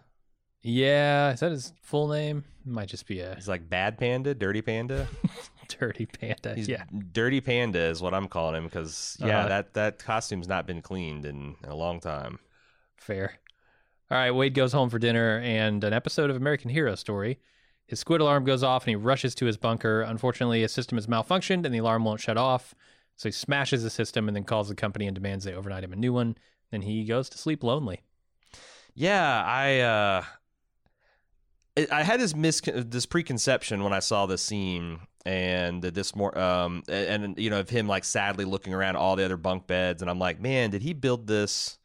[0.64, 2.44] Yeah, is that his full name?
[2.66, 5.08] Might just be a He's like bad panda, dirty panda.
[5.80, 6.56] dirty panda.
[6.56, 9.48] He's yeah, dirty panda is what I'm calling him because yeah, Uh-huh.
[9.50, 12.40] that that costume's not been cleaned in, in a long time.
[12.98, 13.36] fair.
[14.12, 17.40] All right, Wade goes home for dinner and an episode of American Hero Story.
[17.88, 20.02] His squid alarm goes off and he rushes to his bunker.
[20.02, 22.76] Unfortunately, his system has malfunctioned and the alarm won't shut off.
[23.16, 25.94] So he smashes the system and then calls the company and demands they overnight him
[25.94, 26.38] a new one.
[26.72, 28.02] Then he goes to sleep lonely.
[28.94, 30.24] Yeah, I uh
[31.78, 36.84] I- had this mis this preconception when I saw this scene and this more um
[36.88, 40.10] and, you know of him like sadly looking around all the other bunk beds and
[40.10, 41.78] I'm like, man, did he build this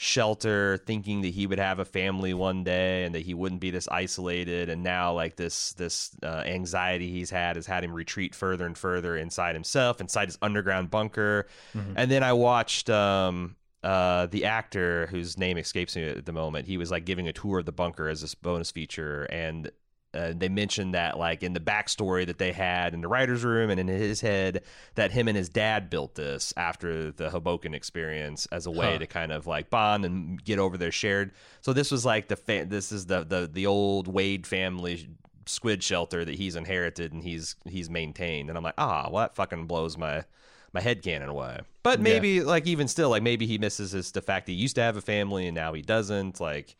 [0.00, 3.70] shelter thinking that he would have a family one day and that he wouldn't be
[3.70, 8.32] this isolated and now like this this uh, anxiety he's had has had him retreat
[8.32, 11.94] further and further inside himself inside his underground bunker Mhm.
[11.96, 16.66] and then I watched um uh the actor whose name escapes me at the moment
[16.66, 19.70] he was like giving a tour of the bunker as this bonus feature and
[20.14, 23.68] uh, they mentioned that like in the backstory that they had in the writer's room
[23.68, 24.62] and in his head
[24.94, 28.98] that him and his dad built this after the Hoboken experience as a way Huh.
[29.00, 31.32] to kind of like bond and get over their shared.
[31.60, 35.10] So this was like the fa- this is the the the old Wade family
[35.44, 38.48] squid shelter that he's inherited and he's he's maintained.
[38.48, 40.24] And I'm like, ah, well that fucking blows my
[40.72, 41.60] my head canon away.
[41.82, 42.04] But Yeah.
[42.04, 44.82] maybe like even still, like maybe he misses his the fact that he used to
[44.82, 46.40] have a family and now he doesn't.
[46.40, 46.76] Like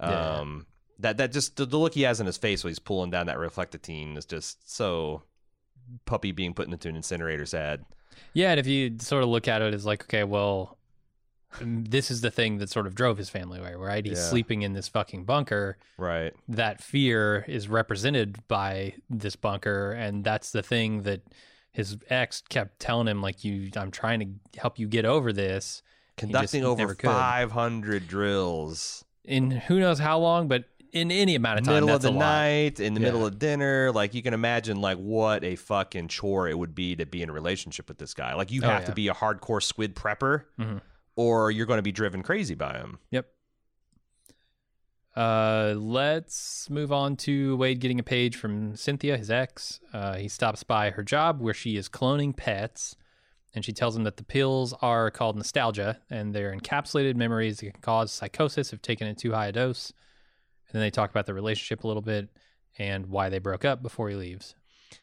[0.00, 0.40] Yeah.
[0.40, 0.66] um
[0.98, 3.26] that that just the, the look he has in his face when he's pulling down
[3.26, 5.22] that reflectatine is just so
[6.06, 7.84] puppy being put into an incinerator sad.
[8.34, 10.78] Yeah, and if you sort of look at it as like, okay, well,
[11.58, 14.04] mm, this is the thing that sort of drove his family away, right?
[14.04, 14.24] He's Yeah.
[14.30, 15.76] sleeping in this fucking bunker.
[15.98, 16.32] Right.
[16.48, 21.22] That fear is represented by this bunker, and that's the thing that
[21.72, 25.82] his ex kept telling him, like, "You, I'm trying to help you get over this."
[26.16, 29.04] Conducting over 500 drills.
[29.24, 32.02] In who knows how long, but in any amount of time, In the middle of
[32.02, 33.06] the night, in the Yeah.
[33.06, 33.90] middle of dinner.
[33.92, 37.30] Like you can imagine like what a fucking chore it would be to be in
[37.30, 38.34] a relationship with this guy.
[38.34, 40.82] Like you Oh, have to be a hardcore squid prepper Mhm.
[41.16, 42.98] or you're going to be driven crazy by him.
[43.10, 43.26] Yep.
[45.14, 49.80] Uh, let's move on to Wade getting a page from Cynthia, his ex.
[49.92, 52.96] Uh, he stops by her job where she is cloning pets,
[53.54, 57.72] and she tells him that the pills are called nostalgia and they're encapsulated memories that
[57.72, 59.92] can cause psychosis if taken at too high a dose.
[60.68, 62.30] And then they talk about the relationship a little bit
[62.78, 64.54] and why they broke up before he leaves.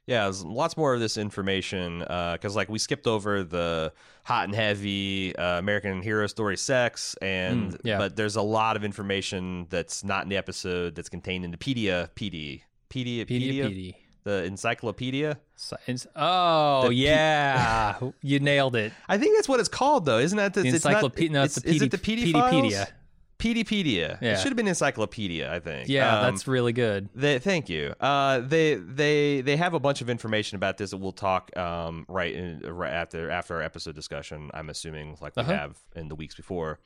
[0.08, 3.92] Yeah, there's lots more of this information because, like, we skipped over the
[4.24, 7.98] hot and heavy uh, American hero story sex, and Mm, yeah.
[7.98, 11.58] but there's a lot of information that's not in the episode that's contained in the
[11.58, 15.40] pedia, PD, pedia, Pedia, the encyclopedia.
[15.56, 16.08] Science.
[16.16, 18.00] Oh, The yeah.
[18.22, 18.94] you nailed it.
[19.08, 20.54] I think that's what it's called, though, isn't that?
[20.54, 21.30] The, The it's not- encyclopedia.
[21.32, 22.88] No, it's, the is it the PD, PD
[23.40, 24.20] Peteypedia.
[24.22, 24.34] Yeah.
[24.34, 25.88] It should have been encyclopedia, I think.
[25.90, 27.10] Yeah, Um, that's really good.
[27.16, 27.94] They, thank you.
[28.00, 32.06] Uh, they they they have a bunch of information about this that we'll talk um,
[32.08, 34.52] right, in, right after after our episode discussion.
[34.54, 35.52] I'm assuming like we Uh-huh.
[35.54, 36.80] have in the weeks before.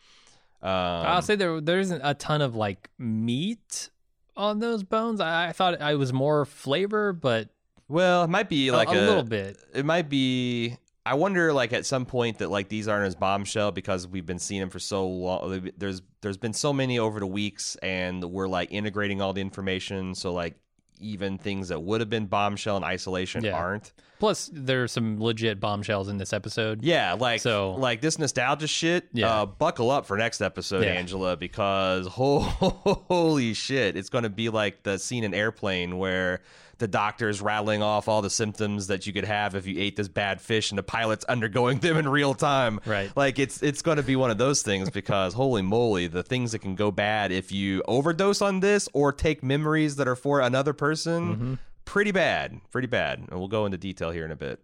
[0.61, 3.89] Um, I'll say there there isn't a ton of like meat
[4.37, 5.19] on those bones.
[5.19, 7.49] I, I thought I was more flavor, but
[7.89, 9.57] well, it might be a- like a, little bit.
[9.73, 10.77] It might be.
[11.05, 14.39] I wonder, like at some point, that like these aren't as bombshell because we've been
[14.39, 15.69] seeing them for so long.
[15.77, 20.15] There's there's been so many over the weeks, and we're like integrating all the information.
[20.15, 20.55] So like
[20.99, 23.57] even things that would have been bombshell in isolation Yeah.
[23.57, 23.91] aren't.
[24.19, 26.81] Plus, there are some legit bombshells in this episode.
[26.81, 29.09] Yeah, like So- like this nostalgia shit.
[29.11, 29.41] Yeah.
[29.41, 30.91] Uh, buckle up for next episode, Yeah.
[30.91, 36.41] Angela, because holy shit, it's going to be like the scene in Airplane where
[36.83, 40.09] the doctor's rattling off all the symptoms that you could have if you ate this
[40.09, 42.81] bad fish, and the pilot's undergoing them in real time.
[42.85, 43.09] Right.
[43.15, 46.51] Like it's it's going to be one of those things because holy moly, the things
[46.51, 50.41] that can go bad if you overdose on this or take memories that are for
[50.41, 51.35] another person.
[51.37, 51.59] Mhm.
[51.85, 54.59] Pretty bad, pretty bad, and we'll go into detail here in a bit.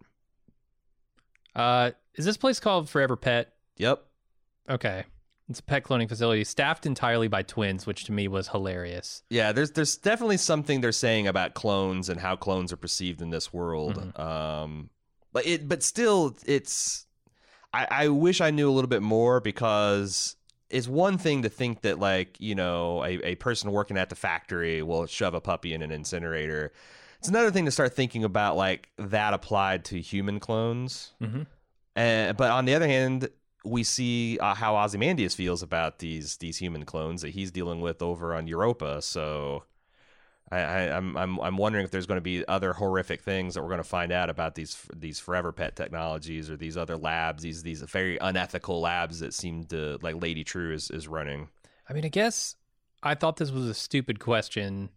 [1.56, 3.54] Uh, is this place called Forever Pet?
[3.78, 4.04] Yep.
[4.70, 5.06] Okay.
[5.50, 9.24] It's a pet cloning facility staffed entirely by twins, which to me was hilarious.
[9.30, 13.32] Yeah, there's there's definitely something they're saying about clones and how clones are perceived in
[13.32, 13.96] this world.
[13.96, 14.22] Mm-hmm.
[14.22, 14.90] Um,
[15.34, 17.08] but it but still, it's
[17.74, 20.36] I, I wish I knew a little bit more because
[20.70, 24.16] it's one thing to think that like you know a, a person working at the
[24.16, 26.74] factory will shove a puppy in an incinerator.
[27.18, 31.14] It's another thing to start thinking about like that applied to human clones.
[31.20, 31.48] Mhm.
[31.96, 33.30] And but on the other hand,
[33.66, 38.02] we see uh, how Ozymandias feels about these these human clones that he's dealing with
[38.02, 39.02] over on Europa.
[39.02, 39.64] So
[40.52, 43.62] I, I, I'm I'm I'm wondering if there's going to be other horrific things that
[43.62, 47.44] we're going to find out about these these forever pet technologies or these other labs,
[47.44, 51.50] these these very unethical labs that seem to like Lady Trieu is is running.
[51.90, 52.56] I mean, I guess
[53.04, 54.90] I thought this was a stupid question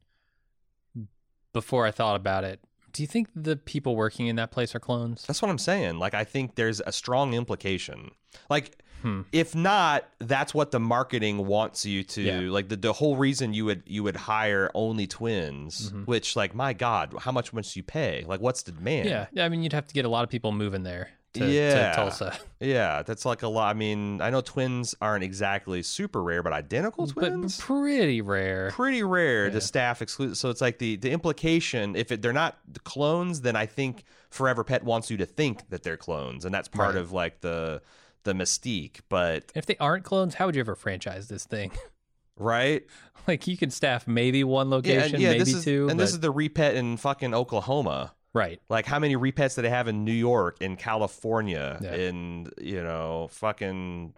[1.52, 2.60] before I thought about it.
[2.92, 5.24] Do you think the people working in that place are clones?
[5.26, 5.98] That's what I'm saying.
[5.98, 8.10] Like I think there's a strong implication.
[8.50, 9.22] Like Hmm.
[9.32, 12.40] if not, that's what the marketing wants you to Yeah.
[12.52, 16.06] like the, the whole reason you would you would hire only twins, Mhm.
[16.06, 18.24] which like my God, how much must you pay?
[18.28, 19.08] Like what's the demand?
[19.08, 19.44] Yeah.
[19.44, 21.90] I mean, you'd have to get a lot of people moving there to, Yeah.
[21.90, 22.38] to Tulsa.
[22.60, 23.70] Yeah, that's like a lot.
[23.74, 27.56] I mean, I know twins aren't exactly super rare, but identical twins?
[27.56, 28.70] But pretty rare.
[28.70, 29.52] pretty rare Yeah.
[29.54, 30.36] to staff exclusive.
[30.38, 34.62] So it's like the the implication if it, they're not clones, then I think Forever
[34.64, 37.00] Pet wants you to think that they're clones, and that's part Right.
[37.00, 37.82] of like the
[38.24, 39.00] the mystique.
[39.08, 41.72] But If they aren't clones, how would you ever franchise this thing?
[42.36, 42.86] right,
[43.26, 45.30] like you can staff maybe one location, and yeah.
[45.30, 45.88] maybe This is two.
[45.88, 48.12] and but- this is the repet in fucking Oklahoma.
[48.34, 48.60] Right.
[48.68, 51.94] Like how many repets do they have in New York, in California, Yeah.
[51.94, 54.14] in you know fucking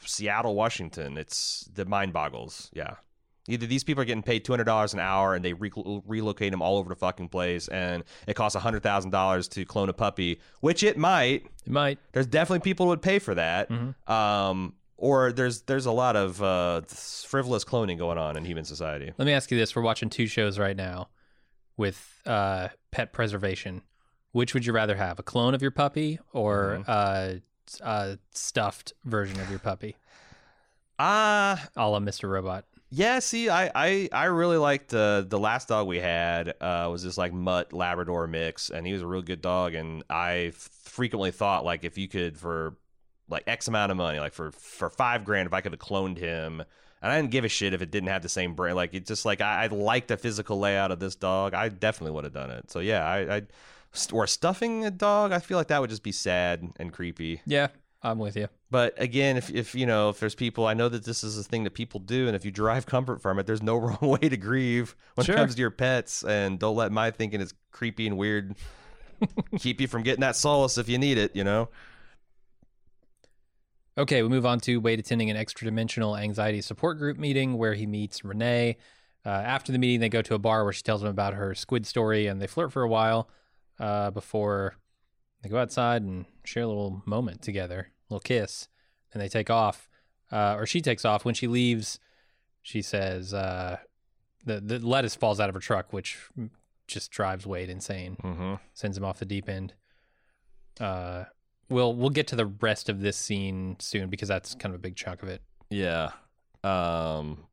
[0.00, 1.16] Seattle, Washington?
[1.16, 2.70] It's the mind boggles.
[2.72, 2.94] Yeah.
[3.46, 5.70] Either these people are getting paid two hundred dollars an hour and they re-
[6.06, 9.90] relocate them all over the fucking place, and it costs hundred thousand dollars to clone
[9.90, 11.46] a puppy, which it might.
[11.66, 11.98] It might.
[12.12, 13.68] There's definitely people who would pay for that.
[13.68, 13.94] Mhm.
[14.10, 19.12] Um, or there's there's a lot of uh, frivolous cloning going on in human society.
[19.18, 21.08] Let me ask you this: We're watching two shows right now
[21.76, 23.82] with uh, pet preservation.
[24.32, 26.84] Which would you rather have, a clone of your puppy or Mhm.
[26.88, 27.40] uh,
[27.84, 29.96] a stuffed version of your puppy,
[30.98, 31.68] Ah.
[31.76, 32.28] a la Mr.
[32.28, 32.64] Robot?
[32.90, 37.02] Yeah, see, I I, I really liked the the last dog we had uh, was
[37.02, 39.74] this like mutt Labrador mix, and he was a real good dog.
[39.74, 42.76] And I frequently thought like if you could for
[43.28, 46.18] like X amount of money, like for for five grand, if I could have cloned
[46.18, 46.62] him,
[47.04, 48.74] and I didn't give a shit if it didn't have the same brain.
[48.74, 51.52] Like it just like I, I liked the physical layout of this dog.
[51.52, 52.70] I definitely would have done it.
[52.70, 53.42] So yeah, I, I
[54.10, 57.42] or stuffing a dog, I feel like that would just be sad and creepy.
[57.46, 57.68] Yeah,
[58.02, 58.48] I'm with you.
[58.70, 61.44] But again, if if you know if there's people, I know that this is a
[61.44, 64.28] thing that people do, and if you derive comfort from it, there's no wrong way
[64.28, 65.34] to grieve when Sure.
[65.34, 66.24] it comes to your pets.
[66.24, 68.56] And don't let my thinking is creepy and weird
[69.58, 71.36] keep you from getting that solace if you need it.
[71.36, 71.68] You know.
[73.96, 77.74] Okay, we move on to Wade attending an extra dimensional anxiety support group meeting where
[77.74, 78.76] he meets Renee.
[79.24, 81.54] Uh, after the meeting, they go to a bar where she tells him about her
[81.54, 83.28] squid story and they flirt for a while
[83.78, 84.74] uh, before
[85.42, 88.68] they go outside and share a little moment together, a little kiss,
[89.12, 89.88] and they take off.
[90.32, 91.24] Uh, or she takes off.
[91.24, 92.00] When she leaves,
[92.62, 93.76] she says uh,
[94.44, 96.18] the, the lettuce falls out of her truck, which
[96.88, 98.54] just drives Wade insane, Mm-hmm.
[98.72, 99.74] sends him off the deep end.
[100.80, 101.24] Uh,
[101.68, 104.82] we'll we'll get to the rest of this scene soon because that's kind of a
[104.82, 105.42] big chunk of it.
[105.70, 106.10] Yeah.
[106.62, 107.44] Um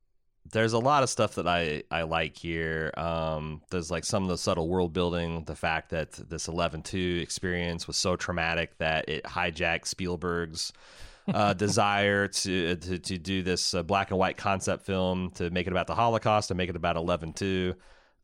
[0.52, 2.92] there's a lot of stuff that I I like here.
[2.98, 7.88] Um there's like some of the subtle world building, the fact that this 11-2 experience
[7.88, 10.74] was so traumatic that it hijacked Spielberg's
[11.34, 15.68] uh, desire to, to to do this uh, black and white concept film to make
[15.68, 17.76] it about the Holocaust to make it about 11-2.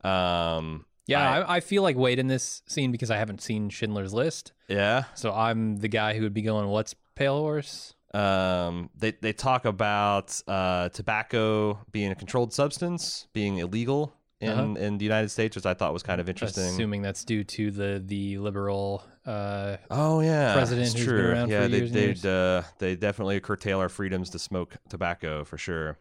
[0.08, 3.68] Um Yeah, I- I, I feel like Wade in this scene because I haven't seen
[3.70, 5.04] Schindler's List, yeah.
[5.14, 9.64] so I'm the guy who would be going, "What's Pale Horse?" Um, they they talk
[9.64, 14.74] about uh, tobacco being a controlled substance, being illegal in, Uh-huh.
[14.78, 16.64] in the United States, which I thought was kind of interesting.
[16.64, 19.02] Assuming that's due to the the liberal.
[19.26, 21.30] Uh, oh yeah, president who's been true.
[21.32, 24.76] around for yeah, they years and they uh, they definitely curtail our freedoms to smoke
[24.88, 25.98] tobacco for sure.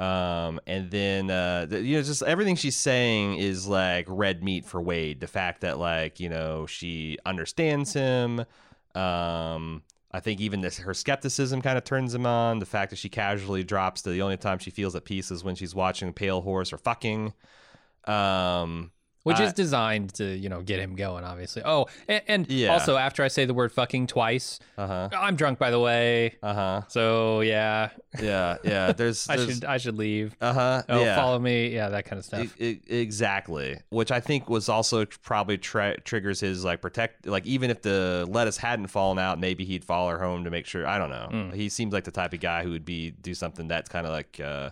[0.00, 4.64] Um, and then uh, the, you know, just everything she's saying is like red meat
[4.64, 5.20] for Wade.
[5.20, 8.40] The fact that like you know she understands him.
[8.94, 12.60] Um, I think even this her skepticism kind of turns him on.
[12.60, 15.44] The fact that she casually drops to the only time she feels at peace is
[15.44, 17.34] when she's watching Pale Horse or fucking.
[18.06, 21.62] Um, which I- is designed to you know get him going, obviously.
[21.64, 22.72] Oh, and, and Yeah.
[22.72, 26.36] also after I say the word "fucking" twice, uh huh, I'm drunk, by the way.
[26.42, 28.92] uh huh, So yeah, yeah, yeah.
[28.92, 30.34] There's, I there's should I should leave.
[30.40, 31.16] uh huh, Oh, yeah.
[31.16, 31.68] follow me.
[31.68, 32.54] Yeah, that kind of stuff.
[32.60, 37.44] E- e- exactly which i think was also probably tra- triggers his like protect like
[37.46, 40.86] even if the lettuce hadn't fallen out maybe he'd follow her home to make sure
[40.86, 41.54] i don't know Mm.
[41.54, 44.12] he seems like the type of guy who would be do something that's kind of
[44.12, 44.70] like uh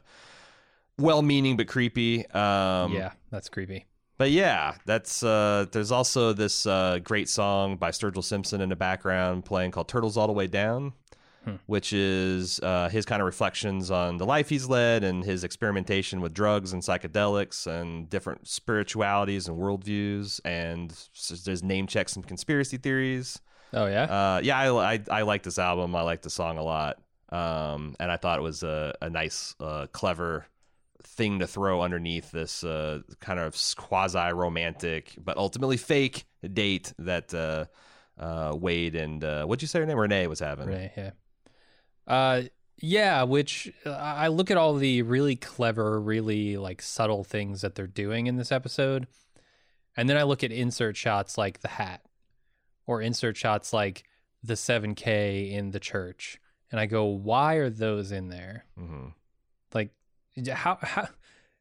[0.98, 3.86] well-meaning but creepy um yeah, that's creepy.
[4.18, 8.76] But yeah that's uh there's also this uh great song by sturgill simpson in the
[8.76, 10.92] background playing called turtles all the way down
[11.44, 11.54] Hmm.
[11.66, 16.20] which is uh, his kind of reflections on the life he's led and his experimentation
[16.20, 20.40] with drugs and psychedelics and different spiritualities and worldviews.
[20.44, 20.92] And
[21.44, 23.38] there's name checks and conspiracy theories.
[23.72, 24.02] Oh yeah.
[24.02, 25.94] Uh, yeah, I, I, I like this album.
[25.94, 26.98] I like the song a lot.
[27.30, 30.44] Um, and I thought it was a, a nice, uh, clever
[31.02, 37.32] thing to throw underneath this uh, kind of quasi romantic, but ultimately fake date that
[37.34, 37.66] uh,
[38.20, 39.98] uh, Wade and uh, what'd you say her name?
[39.98, 40.66] Renee was having.
[40.66, 41.10] Renee, yeah.
[42.06, 42.42] Uh,
[42.80, 47.74] yeah, which uh, I look at all the really clever, really like subtle things that
[47.74, 49.08] they're doing in this episode,
[49.96, 52.02] and then I look at insert shots like the hat,
[52.86, 54.04] or insert shots like
[54.42, 58.64] the 7K in the church, and I go, why are those in there?
[58.76, 59.08] hmm
[59.74, 59.90] Like,
[60.46, 61.08] how how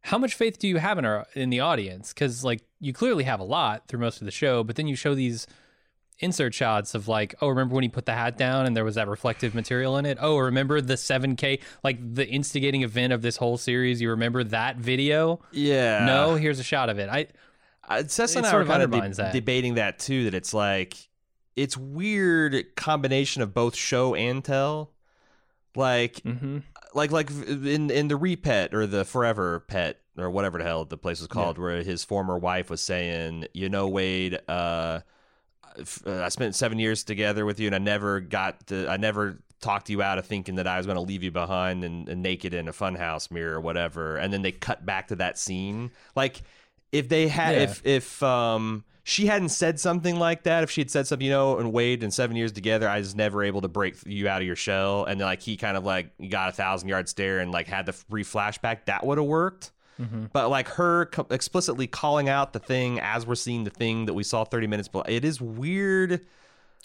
[0.01, 2.13] how much faith do you have in our in the audience?
[2.13, 4.95] Because like you clearly have a lot through most of the show, but then you
[4.95, 5.47] show these
[6.19, 8.95] insert shots of like, oh, remember when he put the hat down and there was
[8.95, 10.17] that reflective material in it?
[10.19, 14.01] Oh, remember the 7K, like the instigating event of this whole series?
[14.01, 15.41] You remember that video?
[15.51, 16.05] Yeah.
[16.05, 17.07] no, here's a shot of it.
[17.09, 17.27] I
[17.87, 19.33] Uh, It and I were of kind of de- that.
[19.33, 20.23] debating that too.
[20.25, 20.95] That it's like
[21.55, 24.91] it's weird combination of both show and tell.
[25.75, 26.63] Like mhm.
[26.97, 30.97] Like like in in the repet or the forever pet or whatever the hell the
[30.97, 34.99] place was called where his former wife was saying you know wade uh
[36.05, 39.37] uh, i spent seven years together with you and i never got to i never
[39.61, 42.21] talked you out of thinking that i was going to leave you behind and, and
[42.21, 44.15] naked in a funhouse mirror or whatever.
[44.17, 45.89] And then they cut back to that scene.
[46.15, 46.43] Like
[46.91, 47.63] if they had Yeah.
[47.63, 51.31] if if um she hadn't said something like that, if she had said something, you
[51.31, 54.41] know, and Wade in seven years together, I was never able to break you out
[54.41, 57.39] of your shell, and then like he kind of like got a thousand yard stare
[57.39, 59.71] and like had the free flashback, that would have worked.
[59.97, 60.29] Mhm.
[60.33, 64.13] But like her co- explicitly calling out the thing as we're seeing the thing that
[64.13, 66.25] we saw thirty minutes below, it is weird.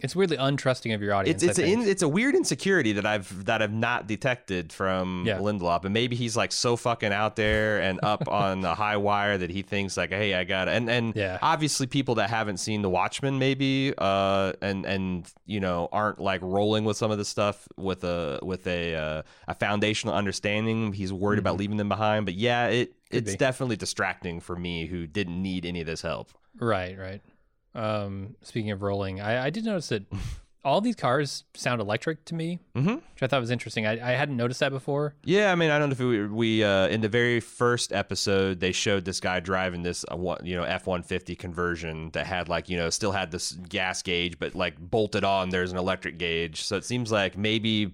[0.03, 1.43] It's weirdly untrusting of your audience.
[1.43, 5.39] It's it's in, it's a weird insecurity that I've that I've not detected from Yeah.
[5.39, 9.39] Lindelof, and maybe he's like so fucking out there and up on the high wire
[9.39, 11.39] that he thinks like, hey, I got to and and Yeah.
[11.43, 16.41] obviously people that haven't seen The Watchmen maybe uh and and you know aren't like
[16.43, 20.93] rolling with some of the stuff with a with a uh, a foundational understanding.
[20.93, 23.19] He's worried about leaving them behind, but yeah, it Mm-hmm.
[23.19, 23.37] Could it's be.
[23.37, 26.31] definitely distracting for me who didn't need any of this help.
[26.59, 27.21] Right, right.
[27.75, 30.05] Um, speaking of rolling, I, I did notice that
[30.65, 32.95] all these cars sound electric to me, Mm-hmm.
[32.95, 33.87] which I thought was interesting.
[33.87, 35.15] I, I hadn't noticed that before.
[35.25, 38.61] Yeah, I mean, I don't know if we, we uh, in the very first episode
[38.61, 42.49] they showed this guy driving this uh, you know F one fifty conversion that had
[42.49, 46.19] like you know still had this gas gauge, but like bolted on there's an electric
[46.19, 46.63] gauge.
[46.63, 47.87] So it seems like maybe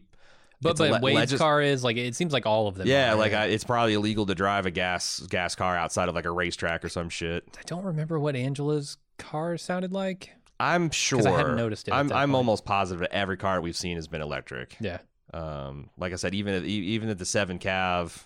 [0.61, 2.87] But but le- Wade's legis- car is like it seems like all of them.
[2.89, 6.25] Yeah, like I, it's probably illegal to drive a gas gas car outside of like
[6.27, 7.45] a racetrack or some shit.
[7.57, 10.31] I don't remember what Angela's car sounded like.
[10.61, 11.27] I'm sure.
[11.29, 14.23] I hadn't noticed it I'm I'm almost positive that every car we've seen has been
[14.23, 14.77] electric.
[14.81, 14.99] Yeah.
[15.33, 18.25] Um, like I said, even if, even if the seven Cav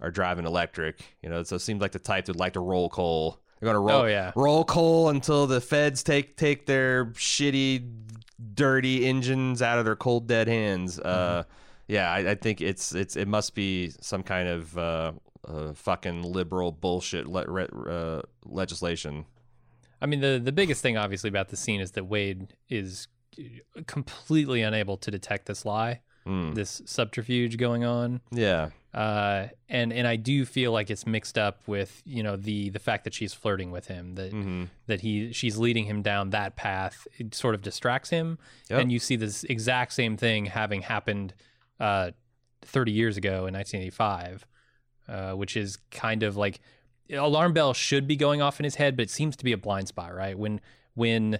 [0.00, 2.60] are driving electric, you know, so it seems like the type that would like to
[2.60, 3.38] roll coal.
[3.60, 4.32] They're gonna roll Oh, yeah.
[4.34, 7.88] roll coal until the feds take take their shitty,
[8.54, 10.96] dirty engines out of their cold dead hands.
[10.98, 11.08] Mm-hmm.
[11.08, 11.42] Uh,
[11.88, 15.12] yeah, I, I think it's it's it must be some kind of uh,
[15.46, 19.24] uh, fucking liberal bullshit le- re- uh, legislation.
[20.02, 23.06] I mean, the the biggest thing obviously about the scene is that Wade is
[23.86, 26.54] completely unable to detect this lie, Mm.
[26.54, 28.20] this subterfuge going on.
[28.30, 32.68] Yeah, Uh, and and I do feel like it's mixed up with you know the
[32.70, 36.30] the fact that she's flirting with him that hmm that he she's leading him down
[36.30, 37.06] that path.
[37.18, 38.38] It sort of distracts him,
[38.68, 38.80] Yep.
[38.80, 41.32] and you see this exact same thing having happened
[41.78, 42.10] uh,
[42.62, 44.44] 30 years ago in 1985,
[45.08, 46.60] uh, which is kind of like
[47.12, 49.58] alarm bell should be going off in his head, but it seems to be a
[49.58, 50.38] blind spot, right?
[50.38, 50.60] When
[50.94, 51.38] when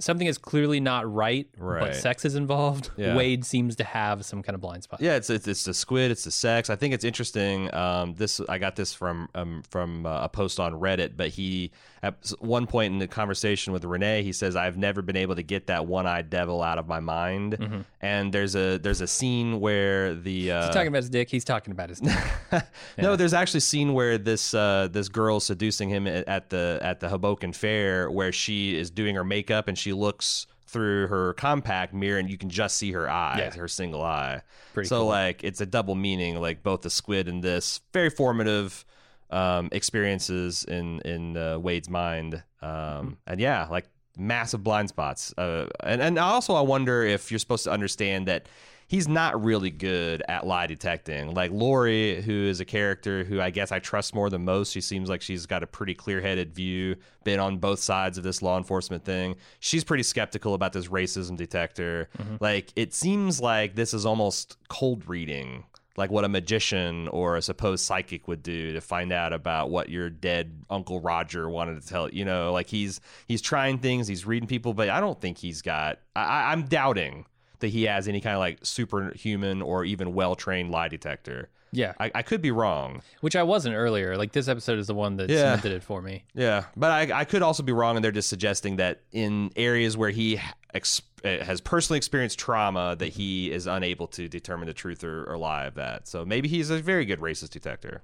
[0.00, 1.80] something is clearly not right, Right.
[1.80, 3.16] but sex is involved, Yeah.
[3.16, 5.00] Wade seems to have some kind of blind spot.
[5.00, 6.70] Yeah, it's it's, it's the squid, it's the sex.
[6.70, 7.72] I think it's interesting.
[7.74, 11.72] Um, this I got this from um, from uh, a post on Reddit, but he
[12.02, 15.42] at one point in the conversation with Renee, he says, "I've never been able to
[15.42, 20.14] get that one-eyed devil out of my mind." And there's a there's a scene where
[20.14, 21.28] the uh, He's talking about his dick.
[21.30, 22.16] He's talking about his dick.
[22.98, 26.78] no, there's actually a scene where this uh, this girl seducing him at at the
[26.82, 31.32] at the Hoboken Fair, where she is doing her makeup and she looks through her
[31.32, 33.54] compact mirror and you can just see her eye, Yeah.
[33.56, 34.42] her single eye.
[34.74, 35.06] Pretty so cool.
[35.08, 38.84] like it's a double meaning, like both the squid and this very formative
[39.30, 43.12] um, experiences in in uh, Wade's mind, um, Mm-hmm.
[43.26, 45.32] and yeah, like massive blind spots.
[45.38, 48.46] Uh, and and also I wonder if you're supposed to understand that
[48.88, 51.34] he's not really good at lie detecting.
[51.34, 54.72] Like Laurie, who is a character who I guess I trust more than most.
[54.72, 58.24] She seems like she's got a pretty clear headed view, been on both sides of
[58.24, 59.36] this law enforcement thing.
[59.60, 62.08] She's pretty skeptical about this racism detector.
[62.40, 65.64] Like it seems like this is almost cold reading.
[65.98, 69.90] Like what a magician or a supposed psychic would do to find out about what
[69.90, 72.24] your dead Uncle Roger wanted to tell you.
[72.24, 75.98] know, like he's he's trying things, he's reading people, but I don't think he's got.
[76.16, 77.26] I, I'm doubting
[77.58, 81.50] that he has any kind of like superhuman or even well trained lie detector.
[81.72, 83.02] yeah, I, I could be wrong.
[83.20, 84.16] which I wasn't earlier.
[84.16, 85.38] Like this episode is the one that Yeah.
[85.56, 86.24] cemented it for me.
[86.34, 89.96] Yeah, but I, I could also be wrong, and they're just suggesting that in areas
[89.96, 90.40] where he
[90.72, 95.36] ex- has personally experienced trauma, that he is unable to determine the truth or, or
[95.38, 96.06] lie of that.
[96.08, 98.02] So maybe he's a very good racist detector.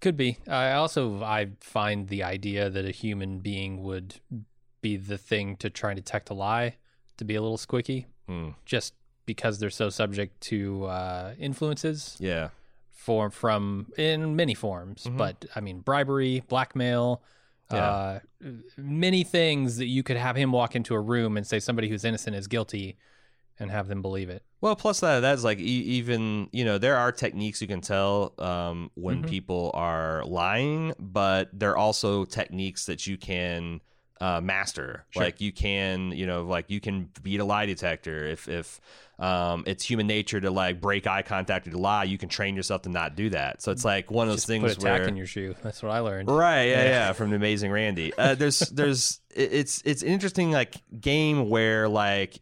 [0.00, 0.38] Could be.
[0.48, 4.16] I also I find the idea that a human being would
[4.80, 6.76] be the thing to try and detect a lie
[7.18, 8.50] to be a little squicky, Hmm.
[8.64, 8.94] just
[9.26, 12.48] because they're so subject to uh, influences Yeah,
[12.90, 15.04] form from in many forms.
[15.04, 15.16] Mhm.
[15.16, 17.22] But I mean, bribery, blackmail.
[17.78, 18.20] Uh,
[18.76, 22.04] many things that you could have him walk into a room and say somebody who's
[22.04, 22.96] innocent is guilty
[23.58, 24.42] and have them believe it.
[24.60, 28.32] Well, plus that that's like e- even you know there are techniques you can tell
[28.38, 29.26] um, when Mhm.
[29.26, 33.80] people are lying, but there are also techniques that you can
[34.22, 35.04] uh, master.
[35.10, 35.24] Sure.
[35.24, 38.80] Like you can you know like you can beat a lie detector if if
[39.18, 42.04] um, it's human nature to like break eye contact or to lie.
[42.04, 43.62] You can train yourself to not do that.
[43.62, 45.54] So it's like one of those Just things put a tack where in your shoe.
[45.62, 46.28] That's what I learned.
[46.28, 46.88] Right, yeah, Yeah.
[46.88, 48.12] yeah, from the Amazing Randi.
[48.16, 52.40] Uh, there's, there's, it's, it's an interesting like game where like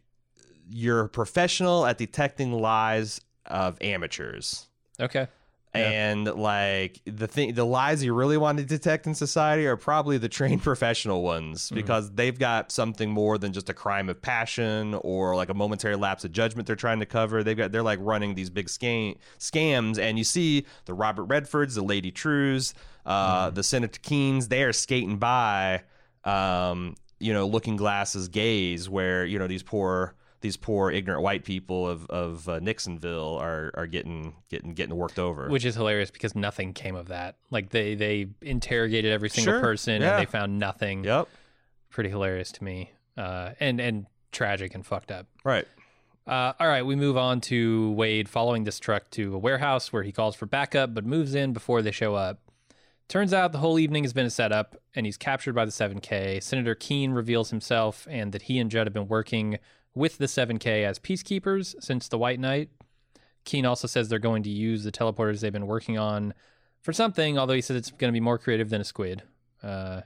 [0.69, 4.67] you're professional at detecting lies of amateurs,
[4.99, 5.27] Okay.
[5.73, 5.87] Yeah.
[6.11, 10.17] and like the thing, the lies you really want to detect in society are probably
[10.17, 11.75] the trained professional ones Mm-hmm.
[11.75, 15.95] because they've got something more than just a crime of passion or like a momentary
[15.95, 17.41] lapse of judgment they're trying to cover.
[17.43, 21.75] They've got, they're like running these big scam scams, and you see the Robert Redfords,
[21.75, 22.73] the Lady Trieus,
[23.05, 23.55] uh, Mm-hmm.
[23.55, 25.83] the Senator Keenes, they are skating by,
[26.25, 31.43] um, you know, looking glasses gaze, where you know these poor these poor ignorant white
[31.45, 35.47] people of of uh, Nixonville are are getting getting getting worked over.
[35.49, 37.37] Which is hilarious because nothing came of that.
[37.51, 40.11] Like they they interrogated every single Sure, person yeah.
[40.17, 41.03] and they found nothing.
[41.03, 41.27] yep,
[41.89, 42.91] Pretty hilarious to me.
[43.17, 45.27] Uh, and and tragic and fucked up.
[45.43, 45.67] right.
[46.27, 50.03] Uh, all right, we move on to Wade following this truck to a warehouse where
[50.03, 52.39] he calls for backup but moves in before they show up.
[53.09, 56.41] Turns out the whole evening has been a setup and he's captured by the 7K.
[56.41, 59.57] Senator Keene reveals himself and that he and Judd have been working
[59.93, 62.69] with the 7K as peacekeepers since the White Night.
[63.43, 66.33] Keene also says they're going to use the teleporters they've been working on
[66.81, 69.23] for something, although he says it's going to be more creative than a squid.
[69.63, 70.01] Uh,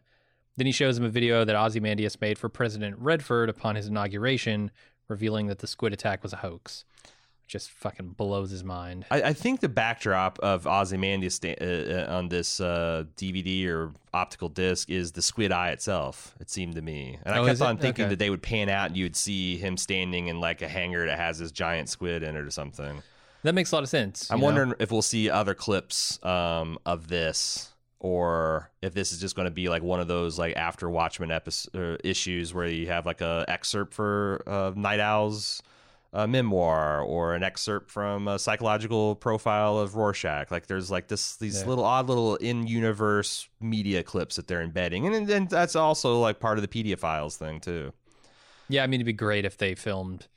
[0.58, 4.72] then he shows him a video that Ozymandias made for President Redford upon his inauguration,
[5.08, 6.86] revealing that the squid attack was a hoax.
[7.48, 9.06] Just fucking blows his mind.
[9.12, 11.66] I, I think the backdrop of Ozymandias sta- uh,
[12.12, 16.34] uh, on this uh, DVD or optical disc is the squid eye itself.
[16.39, 18.10] It seemed to me, and I Oh, kept on thinking Okay.
[18.10, 21.18] that they would pan out and you'd see him standing in like a hangar that
[21.20, 23.02] has this giant squid in it or something.
[23.43, 24.32] That makes a lot of sense.
[24.32, 24.46] I'm you know?
[24.46, 29.46] wondering if we'll see other clips um, of this, or if this is just going
[29.46, 33.06] to be like one of those like after Watchmen episode, uh, issues where you have
[33.06, 35.62] like a excerpt for uh, Night Owl's
[36.16, 40.49] uh, memoir, or an excerpt from a psychological profile of Rorschach.
[40.49, 41.68] Like there's like this these Yeah.
[41.68, 46.39] little odd little in universe media clips that they're embedding, and then that's also like
[46.39, 47.91] part of the Peteypedia thing too.
[48.70, 50.28] Yeah, I mean, it'd be great if they filmed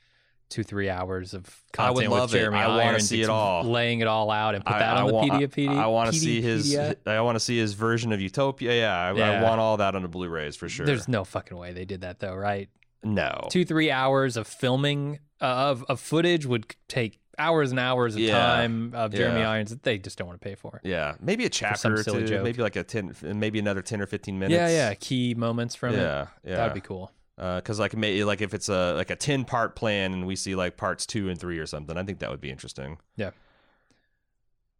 [0.49, 1.45] two, three hours of
[1.77, 2.47] I would love with it.
[2.53, 3.63] I wanna see it all.
[3.63, 5.77] laying it all out and put I- that I on the want- Pedia.
[5.77, 6.75] I, want to see his.
[7.05, 8.73] I want to see his version of Utopia.
[8.73, 10.85] Yeah, I, I want all that on the Blu-rays for sure.
[10.85, 12.67] There's no fucking way they did that though, right?
[13.03, 13.47] No.
[13.49, 18.21] Two, three hours of filming uh, of of footage would take hours and hours of
[18.21, 18.33] Yeah.
[18.37, 19.49] time of Jeremy Yeah.
[19.51, 20.81] Irons that they just don't want to pay for.
[20.83, 22.25] Yeah, maybe a chapter or two.
[22.25, 22.43] joke.
[22.43, 24.57] Maybe like a ten, maybe another ten or fifteen minutes.
[24.59, 25.99] Yeah, yeah, key moments from it.
[25.99, 26.55] yeah, yeah.
[26.57, 27.11] That'd be cool.
[27.37, 30.55] Because like may, like if it's a like a ten part plan and we see
[30.55, 32.97] like parts two and three or something, I think that would be interesting.
[33.15, 33.31] Yeah.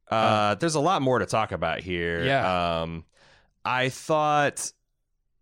[0.09, 2.23] Uh, there's a lot more to talk about here.
[2.25, 2.81] Yeah.
[2.81, 3.05] Um,
[3.63, 4.71] I thought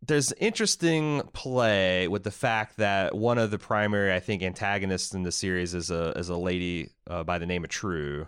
[0.06, 5.24] there's interesting play with the fact that one of the primary, I think, antagonists in
[5.24, 8.28] the series is a is a lady uh, by the name of Trieu,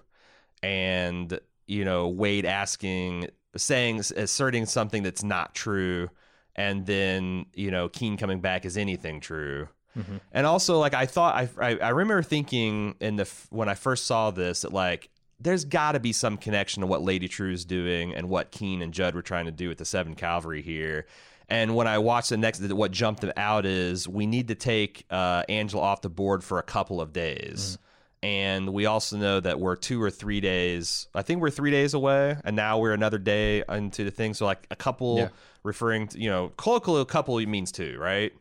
[0.64, 6.10] and you know Wade asking, saying, asserting something that's not true,
[6.56, 9.68] and then you know Keene coming back is anything true.
[9.98, 10.20] Mhm.
[10.32, 14.06] And also, like I thought, I, I I remember thinking in the when I first
[14.08, 15.10] saw this that like
[15.40, 18.82] there's got to be some connection to what Lady Trieu is doing and what Keene
[18.82, 21.06] and Judd were trying to do with the Seventh Cavalry here.
[21.50, 25.06] And when I watched the next, what jumped them out is we need to take
[25.10, 27.78] uh, Angela off the board for a couple of days.
[28.22, 31.08] And we also know that we're two or three days.
[31.16, 34.34] I think we're three days away, and now we're another day into the thing.
[34.34, 35.30] So like a couple, Yeah.
[35.64, 38.34] referring to you know, colloquially, a couple means two, right?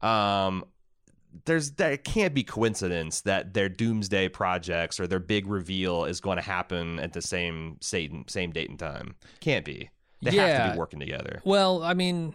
[0.00, 0.64] Um,
[1.44, 6.36] there's there can't be coincidence that their doomsday projects or their big reveal is going
[6.36, 9.16] to happen at the same same same date and time.
[9.40, 9.90] Can't be.
[10.22, 10.72] They have to Yeah.
[10.72, 11.40] be working together.
[11.44, 12.34] Well, I mean,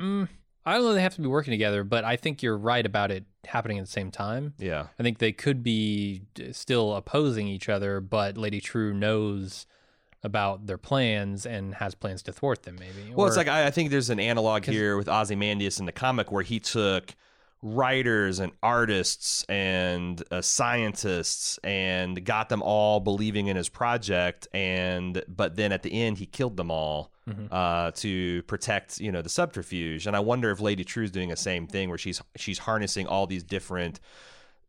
[0.00, 0.28] mm,
[0.64, 3.10] I don't know they have to be working together, but I think you're right about
[3.10, 4.54] it happening at the same time.
[4.58, 4.86] Yeah.
[4.98, 6.22] I think they could be
[6.52, 9.66] still opposing each other, but Lady Trieu knows
[10.22, 12.76] about their plans and has plans to thwart them.
[12.78, 13.14] Maybe.
[13.14, 16.32] Well, it's like I, I think there's an analog here with Ozymandias in the comic
[16.32, 17.14] where he took
[17.62, 25.22] writers and artists and uh, scientists and got them all believing in his project and
[25.28, 27.48] but then at the end he killed them all Mhm.
[27.50, 31.36] uh, to protect you know the subterfuge and I wonder if Lady Trieu's doing the
[31.36, 34.00] same thing where she's she's harnessing all these different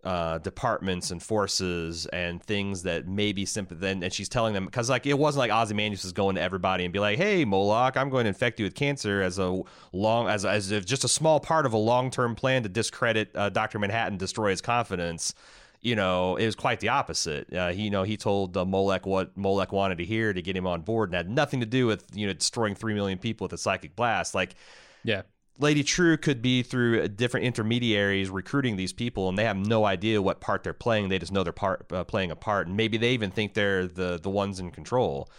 [0.01, 4.89] uh, departments and forces and things that maybe simply then and she's telling them because
[4.89, 8.09] like it wasn't like Ozymandias was going to everybody and be like hey Moloch I'm
[8.09, 11.41] going to infect you with cancer as a long as as if just a small
[11.41, 15.33] part of a long term plan to discredit uh, Doctor Manhattan destroy his confidence
[15.81, 19.05] you know it was quite the opposite uh, he you know he told uh, Moloch
[19.05, 21.87] what Moloch wanted to hear to get him on board and had nothing to do
[21.87, 24.55] with you know destroying three million people with a psychic blast like
[25.03, 25.23] yeah.
[25.59, 30.21] Lady Trieu could be through different intermediaries recruiting these people, and they have no idea
[30.21, 31.09] what part they're playing.
[31.09, 33.85] They just know they're part uh, playing a part, and maybe they even think they're
[33.85, 35.29] the the ones in control.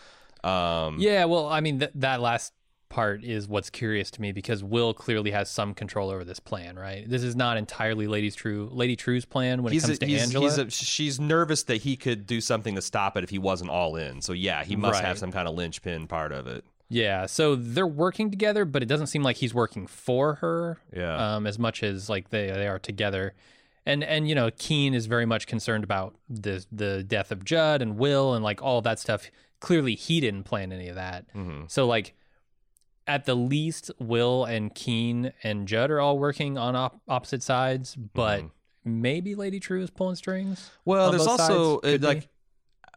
[0.45, 2.53] Um, Yeah, well, I mean, th- that last
[2.91, 6.77] part is what's curious to me because Will clearly has some control over this plan,
[6.79, 7.09] right?
[7.09, 10.23] This is not entirely Lady's Trieu, Lady Trieu's plan when it He's, comes to he's,
[10.23, 10.45] Angela.
[10.45, 13.71] he's a, she's nervous that he could do something to stop it if he wasn't
[13.71, 14.21] all in.
[14.21, 15.07] So yeah, he must Right.
[15.07, 16.65] have some kind of linchpin part of it.
[16.91, 21.37] yeah, so they're working together, but it doesn't seem like he's working for her Yeah.
[21.37, 23.33] um, as much as like they they are together.
[23.87, 27.81] And and you know, Keene is very much concerned about the the death of Judd
[27.81, 29.31] and Will and like all that stuff.
[29.61, 31.25] Clearly, he didn't plan any of that.
[31.33, 32.15] hmm So like
[33.11, 37.97] at the least Will and Keene and Judd are all working on op- opposite sides,
[37.97, 38.45] but
[38.85, 40.61] maybe Lady Trieu is pulling strings.
[40.61, 40.91] Mm-hmm.
[40.91, 42.05] Well, there's also sides?
[42.05, 42.29] Like be.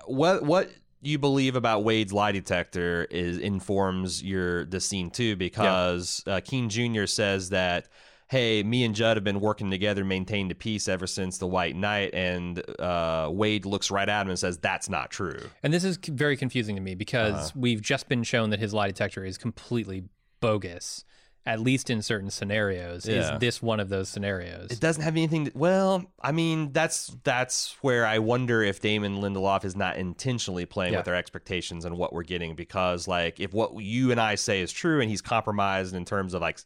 [0.05, 0.70] what what
[1.01, 6.70] you believe about Wade's lie detector is informs your the scene too because uh, Keene
[6.70, 7.07] Jr.
[7.07, 7.88] says that
[8.34, 11.75] hey me and Judd have been working together maintained a peace ever since the White
[11.75, 15.84] Night and uh, Wade looks right at him and says that's not true And this
[15.84, 17.49] is c- very confusing to me because Uh-huh.
[17.55, 20.03] we've just been shown that his lie detector is completely
[20.41, 21.05] bogus,
[21.45, 23.05] at least in certain scenarios.
[23.05, 23.36] Yeah.
[23.36, 24.71] Is this one of those scenarios?
[24.71, 29.17] it doesn't have anything to, well I mean that's that's where I wonder if Damon
[29.21, 30.99] Lindelof is not intentionally playing Yeah.
[30.99, 34.59] with our expectations and what we're getting because like if what you and I say
[34.61, 36.59] is true and he's compromised in terms of like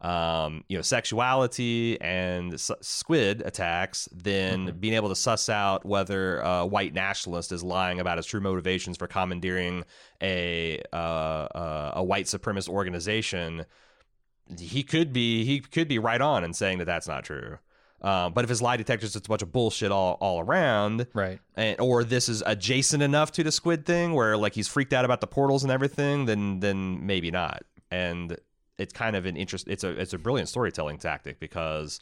[0.00, 6.38] um, you know, sexuality and s- squid attacks, then being able to suss out whether
[6.40, 9.84] a white nationalist is lying about his true motivations for commandeering
[10.22, 13.64] a uh, uh, a white supremacist organization,
[14.58, 17.58] he could be he could be right on in saying that that's not true.
[18.00, 21.08] Um, but if his lie detector is just a bunch of bullshit all, all around,
[21.14, 21.40] Right.
[21.56, 25.04] and or this is adjacent enough to the squid thing where like he's freaked out
[25.04, 27.64] about the portals and everything, then then maybe not.
[27.90, 28.36] And
[28.78, 29.66] it's kind of an interest.
[29.68, 32.00] It's a it's a brilliant storytelling tactic because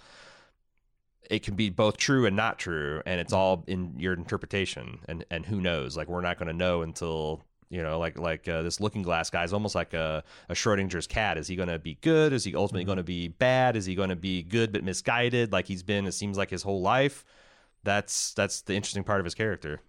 [1.28, 5.00] it can be both true and not true, and it's all in your interpretation.
[5.08, 5.96] And and who knows?
[5.96, 9.30] Like we're not going to know until you know, like like uh, this Looking Glass
[9.30, 11.36] guy is almost like a, a Schrodinger's cat.
[11.36, 12.32] Is he going to be good?
[12.32, 13.76] Is he ultimately going to be bad?
[13.76, 16.06] Is he going to be good but misguided, like he's been?
[16.06, 17.24] It seems like his whole life.
[17.82, 19.80] That's that's the interesting part of his character.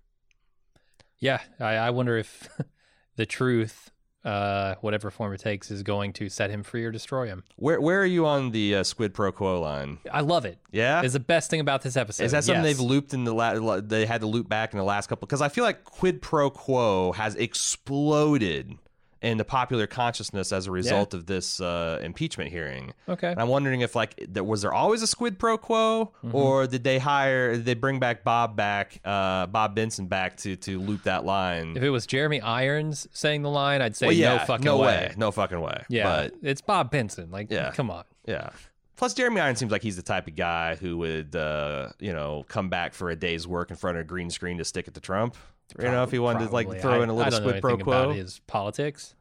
[1.19, 2.47] Yeah, I, I wonder if
[3.15, 3.91] the truth,
[4.27, 7.43] uh, whatever form it takes, is going to set him free or destroy him.
[7.55, 9.99] Where where are you on the uh, Squid Pro Quo line?
[10.11, 10.57] I love it.
[10.71, 12.25] Yeah, It's the best thing about this episode.
[12.25, 12.77] Is that something Yes.
[12.77, 15.25] they've looped in the la- they had to loop back in the last couple?
[15.25, 18.77] Because I feel like quid pro quo has exploded
[19.21, 22.93] in the popular consciousness as a result of this uh, impeachment hearing.
[23.09, 23.27] Okay.
[23.31, 26.35] And I'm wondering if like there was there always a squid pro quo, Mm-hmm.
[26.35, 30.55] or did they hire did they bring back Bob back uh, Bob Benson back to
[30.57, 31.75] to loop that line?
[31.75, 34.77] If it was Jeremy Irons saying the line, I'd say well, yeah, no fucking no
[34.79, 35.13] way.
[35.17, 35.83] no fucking way.
[35.89, 37.31] Yeah, but it's Bob Benson.
[37.31, 37.71] Like, Yeah.
[37.71, 38.03] come on.
[38.25, 38.49] Yeah.
[38.95, 42.43] Plus, Jeremy Irons seems like he's the type of guy who would, uh, you know,
[42.47, 44.95] come back for a day's work in front of a green screen to stick it
[44.95, 45.35] to Trump.
[45.79, 47.77] You know, if he wanted to like throw I- in a little don't know pro
[47.77, 48.03] quo.
[48.03, 49.13] about his politics.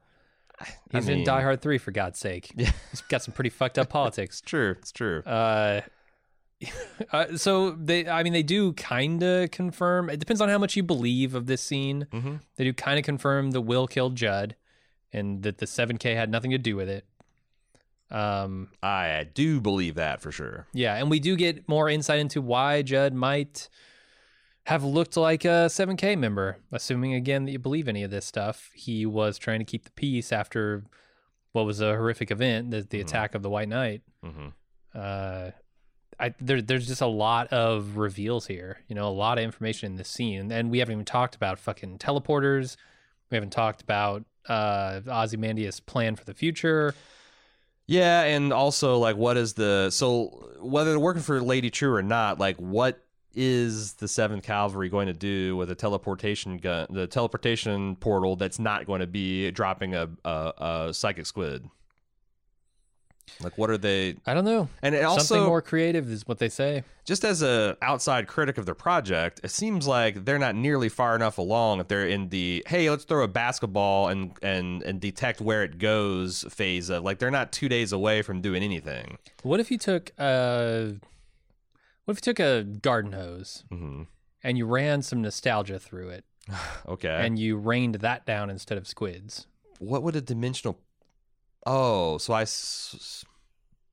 [0.91, 2.53] He's in mean- Die Hard Three for God's sake.
[2.57, 2.71] Yeah.
[2.91, 4.37] He's got some pretty fucked up politics.
[4.43, 4.71] It's true.
[4.79, 5.21] It's true.
[5.27, 5.83] Uh,
[7.13, 10.09] uh, so they, I mean, they do kind of confirm.
[10.09, 12.07] It depends on how much you believe of this scene.
[12.13, 12.41] Mhm.
[12.57, 14.57] They do kind of confirm the Will killed Judd,
[15.13, 17.05] and that the 7K had nothing to do with it.
[18.11, 20.69] Um, I do believe that for sure.
[20.73, 23.69] yeah, and we do get more insight into why Judd might
[24.67, 26.59] have looked like a 7K member.
[26.73, 29.91] Assuming again that you believe any of this stuff, he was trying to keep the
[29.93, 30.85] peace after
[31.53, 33.03] what was a horrific event, the, the Mhm.
[33.03, 34.03] attack of the White Night.
[34.23, 34.49] hmm
[34.95, 35.51] uh,
[36.19, 38.79] I there, there's just a lot of reveals here.
[38.89, 41.59] You know, a lot of information in this scene, and we haven't even talked about
[41.59, 42.77] fucking teleporters.
[43.31, 46.95] We haven't talked about uh, Ozymandias' plan for the future.
[47.87, 52.03] Yeah, and also like, what is the so whether they're working for Lady Trieu or
[52.03, 52.39] not?
[52.41, 53.05] Like, what
[53.37, 58.59] is the Seventh Cavalry going to do with a teleportation gun, the teleportation portal that's
[58.59, 60.53] not going to be dropping a a,
[60.89, 61.69] a psychic squid?
[63.41, 64.15] Like, what are they?
[64.25, 64.69] I don't know.
[64.83, 66.85] And it also Something more creative is what they say.
[67.05, 71.17] just as a outside critic of their project, it seems like they're not nearly far
[71.17, 75.41] enough along if they're in the hey, let's throw a basketball and and and detect
[75.41, 79.19] where it goes phase of like they're not two days away from doing anything.
[79.43, 80.87] What if you took uh,
[82.07, 84.05] what if you took a garden hose hmm
[84.43, 86.25] and you ran some nostalgia through it,
[86.89, 87.09] Okay.
[87.21, 89.47] and you rained that down instead of squids?
[89.79, 90.79] what would a dimensional?
[91.67, 93.25] Oh, so I s-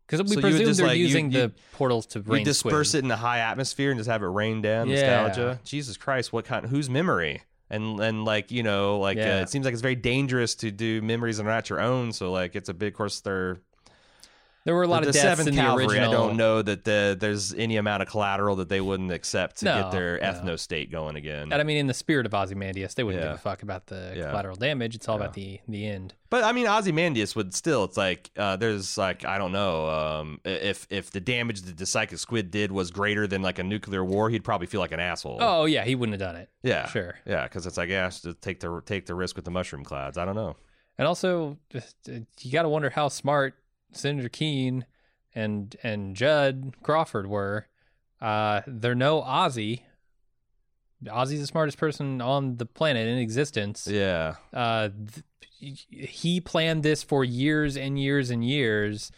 [0.06, 2.90] Because we So you presume they're like, you- using you- the portals to rain disperse
[2.90, 2.96] squids.
[2.96, 5.24] it in the high atmosphere and just have it rain down Yeah.
[5.24, 5.60] nostalgia.
[5.64, 6.68] Jesus Christ, what kind?
[6.68, 7.42] Whose memory?
[7.70, 9.38] And and like you know, like Yeah.
[9.40, 12.12] uh, it seems like it's very dangerous to do memories that are not your own.
[12.14, 13.60] So like it's a big, of course, they're
[14.66, 15.86] There were a lot the of deaths Seventh in the Cavalry.
[15.88, 16.10] original.
[16.10, 19.66] I don't know that the, there's any amount of collateral that they wouldn't accept to
[19.66, 20.24] No, get their no.
[20.32, 21.52] ethno state going again.
[21.52, 23.32] And I mean, in the spirit of Ozymandias, they wouldn't Yeah.
[23.32, 24.30] give a fuck about the Yeah.
[24.30, 24.96] collateral damage.
[24.96, 25.24] It's all Yeah.
[25.24, 26.14] about the the end.
[26.30, 27.84] But I mean, Ozymandias would still.
[27.84, 31.86] It's like uh, there's like I don't know um, if if the damage that the
[31.86, 35.02] psychic squid did was greater than like a nuclear war, he'd probably feel like an
[35.02, 35.40] asshole.
[35.42, 36.50] Oh yeah, he wouldn't have done it.
[36.64, 37.16] yeah, sure.
[37.26, 40.18] yeah, because it's like yeah, to take the take the risk with the mushroom clouds.
[40.18, 40.56] I don't know.
[40.98, 41.80] And also, uh,
[42.42, 43.56] you got to wonder how smart
[43.94, 44.86] Senator Keene
[45.36, 47.68] and and Judd Crawford were.
[48.22, 49.82] Uh, they're no Ozzy.
[51.06, 53.88] Ozzy's the smartest person on the planet in existence.
[53.88, 59.12] Yeah, Uh, th- he planned this for years and years and years.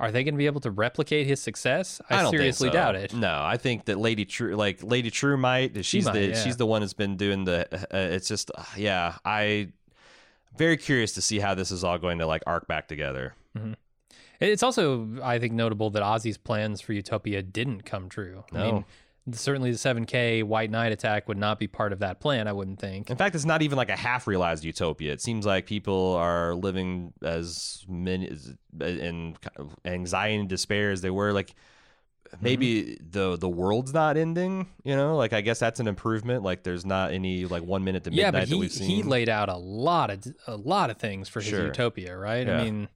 [0.00, 2.00] Are they going to be able to replicate his success?
[2.08, 2.72] I, don't think seriously so.
[2.72, 3.12] doubt it.
[3.14, 5.84] No, I think that Lady Trieu, like Lady Trieu, might.
[5.84, 6.42] She's might, the yeah.
[6.42, 7.66] she's the one that's been doing the.
[7.74, 9.72] Uh, it's just uh, yeah, I
[10.56, 13.34] very curious to see how this is all going to like arc back together.
[14.40, 18.44] It's also, I think, notable that Ozzy's plans for Utopia didn't come true.
[18.52, 18.72] I No.
[18.72, 18.84] mean,
[19.32, 22.78] certainly the 7K White Night attack would not be part of that plan, I wouldn't
[22.78, 23.10] think.
[23.10, 25.12] In fact, it's not even like a half realized utopia.
[25.12, 29.36] It seems like people are living as many as- in
[29.84, 31.32] anxiety and despair as they were.
[31.32, 31.54] Like
[32.40, 33.10] maybe mm-hmm.
[33.10, 34.68] the the world's not ending.
[34.84, 36.42] You know, like I guess that's an improvement.
[36.42, 38.88] Like there's not any like one minute to midnight Yeah, but that he, we've seen.
[38.88, 41.66] he laid out a lot of a lot of things for his Sure.
[41.66, 42.46] Utopia, right?
[42.46, 42.60] Yeah.
[42.60, 42.88] I mean,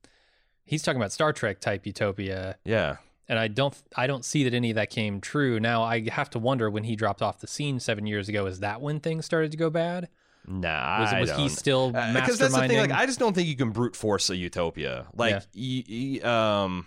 [0.72, 2.96] he's talking about Star Trek type utopia, Yeah.
[3.28, 5.60] and I don't I don't see that any of that came true.
[5.60, 8.60] Now I have to wonder when he dropped off the scene seven years ago, is
[8.60, 10.08] that when things started to go bad?
[10.48, 11.48] Nah, Was, was he don't.
[11.50, 12.78] still because that's the thing.
[12.78, 12.90] Like.
[12.90, 15.06] I just don't think you can brute force a utopia.
[15.14, 16.62] Like, Yeah.
[16.64, 16.86] um,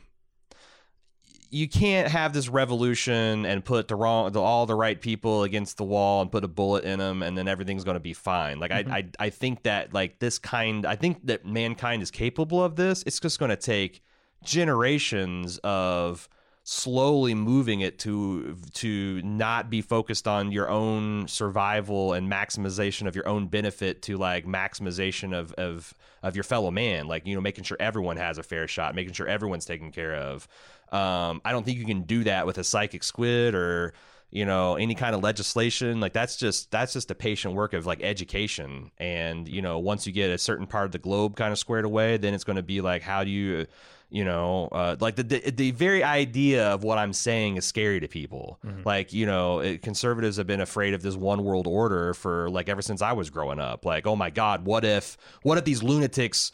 [1.55, 5.77] you can't have this revolution and put the wrong, the, all the right people against
[5.77, 8.59] the wall and put a bullet in them, and then everything's going to be fine.
[8.59, 8.91] Like, Mm-hmm.
[8.91, 12.75] I, I, I think that like this kind, I think that mankind is capable of
[12.75, 13.03] this.
[13.07, 14.03] It's just going to take
[14.43, 16.27] generations of
[16.67, 23.15] slowly moving it to to not be focused on your own survival and maximization of
[23.15, 25.93] your own benefit to like maximization of of
[26.23, 27.07] of your fellow man.
[27.07, 30.15] Like you know making sure everyone has a fair shot making sure everyone's taken care
[30.15, 30.47] of.
[30.91, 33.93] Um i don't think you can do that with a psychic squid or
[34.31, 35.99] you know any kind of legislation.
[35.99, 38.89] Like that's just that's just a patient work of like education.
[38.97, 41.85] And you know once you get a certain part of the globe kind of squared
[41.85, 43.67] away then it's going to be like how do you
[44.09, 47.99] you know uh, like the, the the very idea of what i'm saying is scary
[47.99, 48.59] to people.
[48.85, 52.69] Like you know it, conservatives have been afraid of this one world order for like
[52.69, 53.85] ever since i was growing up.
[53.85, 56.51] Like oh my god what if what if these lunatics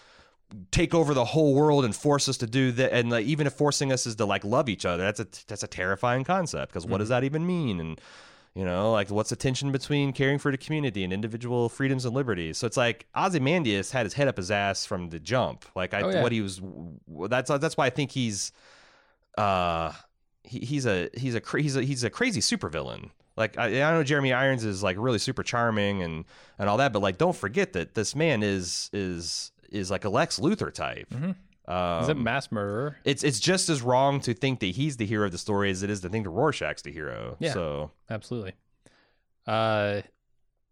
[0.72, 3.54] take over the whole world and force us to do that and like even if
[3.54, 6.86] forcing us is to like love each other that's a that's a terrifying concept because
[6.86, 7.80] what does that even mean?
[7.80, 8.02] And
[8.56, 12.14] you know like what's the tension between caring for the community and individual freedoms and
[12.14, 15.94] liberties so it's like ozymandias had his head up his ass from the jump like
[15.94, 16.22] i Oh, yeah.
[16.22, 16.62] what he was
[17.30, 18.52] that's that's why i think he's
[19.38, 19.92] uh
[20.44, 24.04] he, he's a he's a he's a he's a crazy supervillain like I, I know
[24.04, 26.26] Jeremy Irons is like really super charming and
[26.60, 30.10] and all that, but like don't forget that this man is is is like a
[30.10, 31.08] Lex Luthor type.
[31.68, 32.98] Um, Is it mass murderer?
[33.04, 35.84] it's it's just as wrong to think that he's the hero of the story as
[35.84, 37.38] it is to think that Rorschach's the hero.
[37.40, 37.54] Yeah.
[37.54, 38.54] So Absolutely.
[39.46, 40.02] Uh,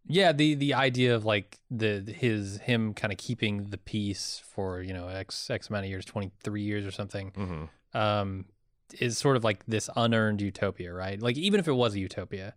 [0.07, 0.31] yeah.
[0.31, 4.93] The the idea of like the his him kind of keeping the peace for you
[4.93, 7.69] know x x amount of years, twenty three years or something, mhm.
[7.99, 8.45] um,
[8.99, 11.21] is sort of like this unearned utopia, right?
[11.21, 12.55] Like even if it was a utopia,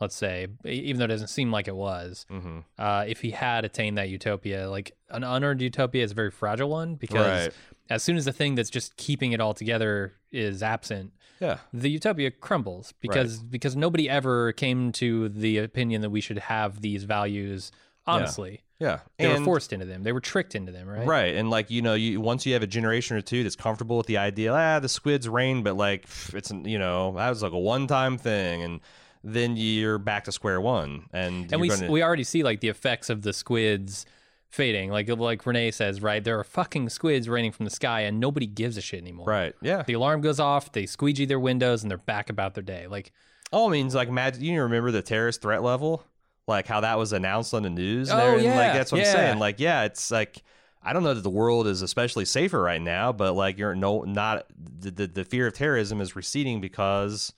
[0.00, 2.64] let's say, even though it doesn't seem like it was, Mhm.
[2.78, 6.68] uh, if he had attained that utopia, like an unearned utopia is a very fragile
[6.70, 7.52] one because Right.
[7.90, 11.90] as soon as the thing that's just keeping it all together is absent, yeah, the
[11.90, 17.04] utopia crumbles because because nobody ever came to the opinion that we should have these
[17.04, 17.70] values
[18.06, 18.62] honestly.
[18.80, 20.02] yeah, They were forced into them.
[20.04, 21.06] They were tricked into them, right?
[21.06, 21.34] Right.
[21.34, 24.06] And like, you know, you once you have a generation or two that's comfortable with
[24.06, 27.58] the idea, ah, the squids reign, but like it's you know, that was like a
[27.58, 28.80] one time thing and
[29.24, 31.06] then you're back to square one.
[31.12, 34.06] And, And we gonna, we already see like the effects of the squids
[34.48, 34.90] fading.
[34.90, 36.22] Like like Renee says, right?
[36.22, 39.26] There are fucking squids raining from the sky and nobody gives a shit anymore.
[39.26, 39.54] Right.
[39.60, 39.82] Yeah.
[39.82, 42.86] The alarm goes off, they squeegee their windows and they're back about their day.
[42.86, 43.12] Like
[43.52, 46.04] oh, All means like imagine you remember the terrorist threat level?
[46.46, 48.46] Like how that was announced on the news and Oh, everything?
[48.50, 49.08] yeah, Like that's what yeah.
[49.08, 49.38] I'm saying.
[49.38, 50.42] Like, yeah, it's like
[50.82, 54.02] I don't know that the world is especially safer right now, but like you're no
[54.02, 57.34] not the the, the fear of terrorism is receding because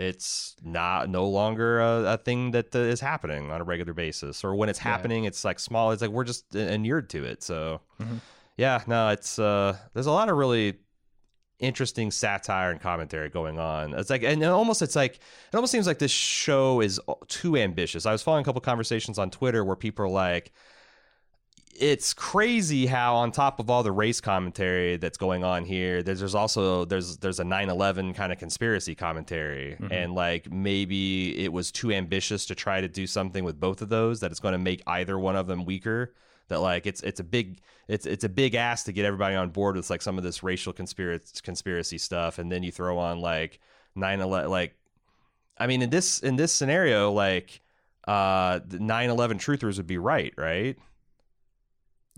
[0.00, 4.42] it's not no longer a, a thing that uh, is happening on a regular basis
[4.44, 4.84] or when it's Yeah.
[4.92, 8.20] happening it's like small it's like we're just inured to it so Mhm.
[8.56, 10.78] yeah no it's uh there's a lot of really
[11.58, 15.70] interesting satire and commentary going on it's like and it almost it's like it almost
[15.70, 16.98] seems like this show is
[17.28, 20.52] too ambitious i was following a couple conversations on twitter where people are like
[21.78, 26.18] it's crazy how on top of all the race commentary that's going on here there's,
[26.18, 29.76] there's also there's there's a 9-11 kind of conspiracy commentary.
[29.80, 29.92] Mhm.
[29.92, 33.88] and like maybe it was too ambitious to try to do something with both of
[33.88, 36.12] those that it's going to make either one of them weaker.
[36.48, 39.50] That like it's it's a big it's it's a big ask to get everybody on
[39.50, 42.38] board with like some of this racial conspiracy conspiracy stuff.
[42.40, 43.60] And then you throw on like
[43.96, 44.74] 9-11 like
[45.58, 47.60] i mean in this in this scenario like
[48.08, 50.76] uh the 9-11 truthers would be right right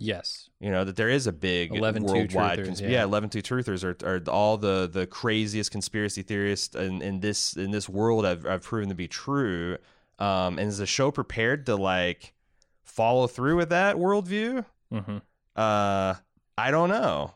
[0.03, 0.49] yes.
[0.61, 2.89] you know that there is a big 11-2 worldwide truthers, cons- yeah.
[2.89, 7.57] yeah 11 2 truthers are, are all the the craziest conspiracy theorists in, in this
[7.57, 9.77] in this world have, have proven to be true
[10.19, 12.35] um and is the show prepared to like
[12.83, 15.19] follow through with that worldview hmm
[15.57, 16.15] uh
[16.59, 17.33] i don't know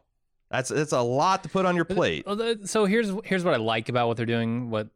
[0.51, 3.57] that's it's a lot to put on your plate the- So here's here's what I
[3.57, 4.71] like about what they're doing.
[4.71, 4.89] What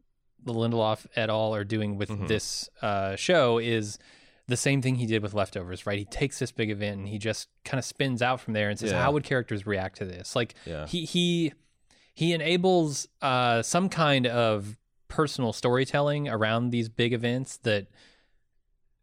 [0.45, 1.55] the Lindelof et al.
[1.55, 2.29] are doing with Mhm.
[2.29, 3.99] this uh, show is
[4.51, 5.86] the same thing he did with Leftovers.
[5.86, 5.98] Right?
[5.98, 8.78] He takes this big event and he just kind of spins out from there and
[8.78, 9.01] says, Yeah.
[9.03, 11.53] "How would characters react to this?" Like yeah he he
[12.14, 14.76] he enables uh, some kind of
[15.09, 17.86] personal storytelling around these big events that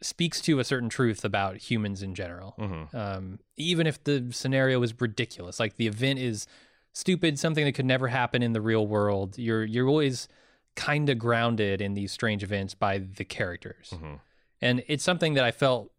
[0.01, 4.81] speaks to a certain truth about humans in general hmm um, even if the scenario
[4.83, 6.45] is ridiculous like the event is
[6.93, 10.27] stupid something that could never happen in the real world you're you're always
[10.75, 14.13] kind of grounded in these strange events by the characters hmm
[14.61, 15.91] and it's something that i felt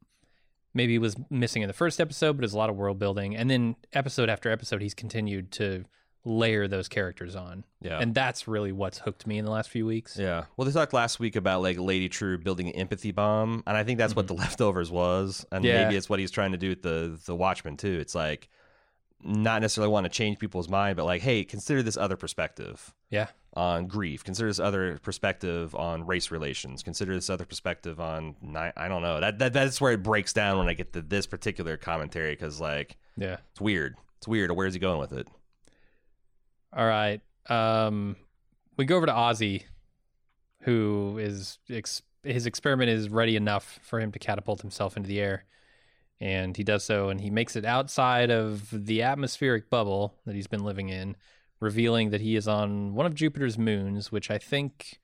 [0.74, 3.34] maybe was missing in the first episode, but it's a lot of world building.
[3.34, 5.84] And then episode after episode, he's continued to
[6.24, 7.64] layer those characters on.
[7.80, 7.98] Yeah.
[7.98, 10.16] And that's really what's hooked me in the last few weeks.
[10.16, 10.44] Yeah.
[10.56, 13.82] Well, they talked last week about like Lady Trieu building an empathy bomb, and I
[13.82, 15.74] think that's what the leftovers was, and Mm-hmm.
[15.74, 15.84] Yeah.
[15.84, 17.98] maybe it's what he's trying to do with the the Watchmen too.
[18.00, 18.48] It's like
[19.24, 23.28] not necessarily want to change people's mind, but like, hey, consider this other perspective Yeah.
[23.58, 24.22] On grief.
[24.22, 26.82] Consider this other perspective on race relations.
[26.84, 29.18] Consider this other perspective on I don't know.
[29.20, 32.60] That, that that's where it breaks down when I get to this particular commentary because
[32.60, 33.38] like Yeah.
[33.50, 33.96] it's weird.
[34.18, 34.52] It's weird.
[34.52, 35.26] Where's he going with it?
[36.72, 37.20] All right.
[37.48, 38.14] Um,
[38.76, 39.64] we go over to Ozzy,
[40.62, 45.20] who is ex- his experiment is ready enough for him to catapult himself into the
[45.20, 45.44] air,
[46.20, 50.46] and he does so, and he makes it outside of the atmospheric bubble that he's
[50.46, 51.16] been living in,
[51.60, 55.00] revealing that he is on one of Jupiter's moons, which I think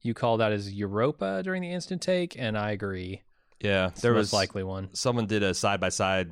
[0.00, 3.22] you called out as Europa during the instant take, and I agree.
[3.60, 4.88] Yeah, It's there the was likely one.
[4.92, 6.30] someone did a side by side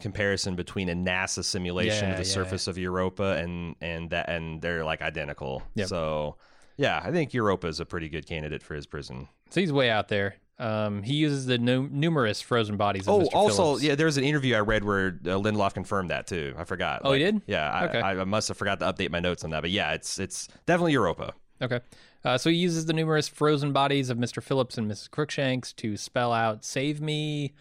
[0.00, 4.28] comparison between a NASA simulation Yeah, of the yeah, surface of Europa and and that
[4.28, 5.62] and they're like identical.
[5.76, 5.88] Yep.
[5.88, 6.36] So
[6.76, 9.28] yeah, I think Europa is a pretty good candidate for his prison.
[9.50, 10.36] So he's way out there.
[10.58, 13.08] Um, he uses the nu- numerous frozen bodies.
[13.08, 13.28] Of Oh, Mr.
[13.34, 13.82] also, Phillips.
[13.82, 16.54] yeah, there was an interview I read where uh, Lindelof confirmed that too.
[16.56, 17.02] I forgot.
[17.04, 17.42] Oh, he did?
[17.46, 18.00] Yeah, I, Okay.
[18.00, 19.62] I, I must have forgot to update my notes on that.
[19.62, 21.32] But yeah, it's it's definitely Europa.
[21.60, 21.80] Okay.
[22.24, 24.40] Uh, so he uses the numerous frozen bodies of Mr.
[24.40, 25.10] Phillips and Mrs.
[25.10, 27.54] Crookshanks to spell out "Save me,"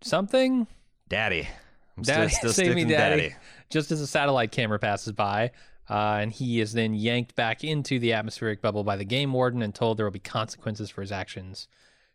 [0.00, 0.66] something.
[1.08, 1.48] Daddy,
[1.96, 3.34] I'm Daddy, still, still save me, sticking daddy.
[3.70, 5.50] Just as a satellite camera passes by,
[5.90, 9.62] uh, and he is then yanked back into the atmospheric bubble by the game warden
[9.62, 11.68] and told there will be consequences for his actions,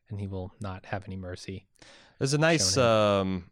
[0.10, 1.66] and he will not have any mercy.
[2.20, 3.50] There's a nice, um,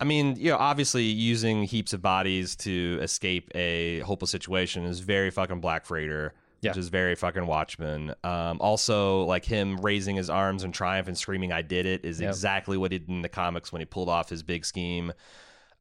[0.00, 5.00] I mean, you know, obviously using heaps of bodies to escape a hopeless situation is
[5.00, 6.70] very fucking Black Freighter, Yeah.
[6.70, 8.14] which is very fucking Watchmen.
[8.22, 12.20] Um, also, like him raising his arms in triumph and screaming, "I did it," is
[12.20, 12.28] Yep.
[12.30, 15.12] exactly what he did in the comics when he pulled off his big scheme.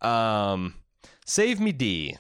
[0.01, 0.75] Um,
[1.25, 2.17] Save me, D.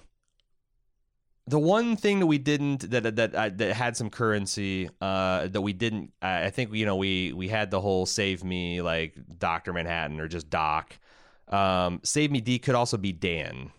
[1.45, 5.61] The one thing that we didn't that that uh, that had some currency uh, that
[5.61, 9.73] we didn't I think you know we we had the whole save me like Doctor
[9.73, 10.97] Manhattan or just Doc.
[11.49, 13.71] Um, save me D could also be Dan,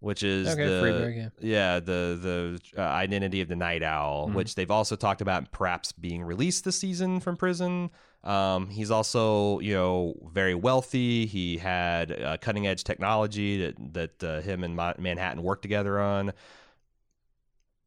[0.00, 1.28] which is Okay, the Dreiberg, yeah.
[1.74, 4.34] yeah the the uh, identity of the Night Owl, Mhm.
[4.34, 7.90] which they've also talked about perhaps being released this season from prison.
[8.24, 11.26] Um, he's also you know very wealthy.
[11.26, 16.00] He had uh, cutting edge technology that that uh, him and Ma- Manhattan worked together
[16.00, 16.32] on.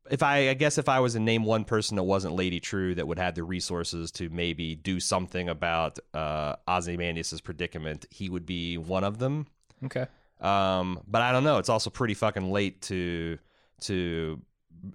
[0.10, 2.96] If I, I guess if I was to name one person that wasn't Lady Trieu
[2.96, 8.46] that would have the resources to maybe do something about uh, Ozymandias' predicament, he would
[8.46, 9.48] be one of them.
[9.86, 10.08] Okay.
[10.40, 11.60] Um, but I don't know.
[11.60, 13.38] It's also pretty fucking late to
[13.82, 14.42] to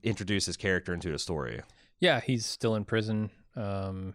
[0.02, 1.60] introduce his character into the story.
[2.00, 3.30] Yeah, he's still in prison.
[3.54, 4.14] Um,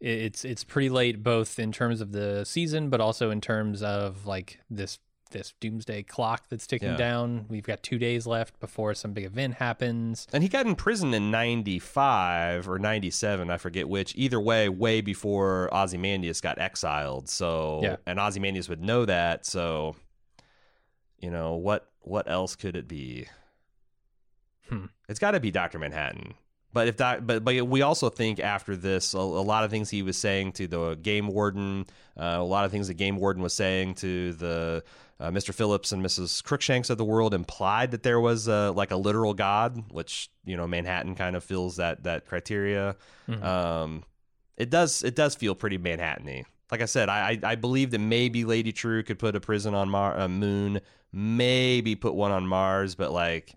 [0.00, 4.26] it's it's pretty late, both in terms of the season, but also in terms of
[4.26, 4.98] like this
[5.30, 6.96] this doomsday clock that's ticking Yeah.
[6.96, 7.46] down.
[7.48, 10.26] We've got two days left before some big event happens.
[10.32, 14.14] And he got in prison in '95 or '97, I forget which.
[14.16, 17.28] Either way, way before Ozymandias got exiled.
[17.28, 17.96] So, Yeah.
[18.06, 19.44] and Ozymandias would know that.
[19.46, 19.96] So,
[21.18, 21.88] you know what?
[22.00, 23.26] What else could it be?
[24.68, 24.86] Hmm.
[25.08, 26.34] It's got to be Doctor Manhattan.
[26.72, 29.88] But if that, but but we also think after this, a, a lot of things
[29.88, 31.86] he was saying to the game warden,
[32.18, 34.84] uh, a lot of things the game warden was saying to the
[35.18, 35.54] uh, Mr.
[35.54, 36.42] Phillips and Mrs.
[36.44, 40.56] Crookshanks of the world implied that there was uh, like a literal god, which you
[40.56, 42.96] know Manhattan kind of fills that that criteria.
[43.28, 43.42] Mhm.
[43.42, 44.04] Um,
[44.56, 46.44] it does it does feel pretty Manhattan-y.
[46.70, 49.74] Like I said, I, I I believe that maybe Lady Trieu could put a prison
[49.74, 50.80] on Mar- a moon,
[51.12, 53.54] maybe put one on Mars, but like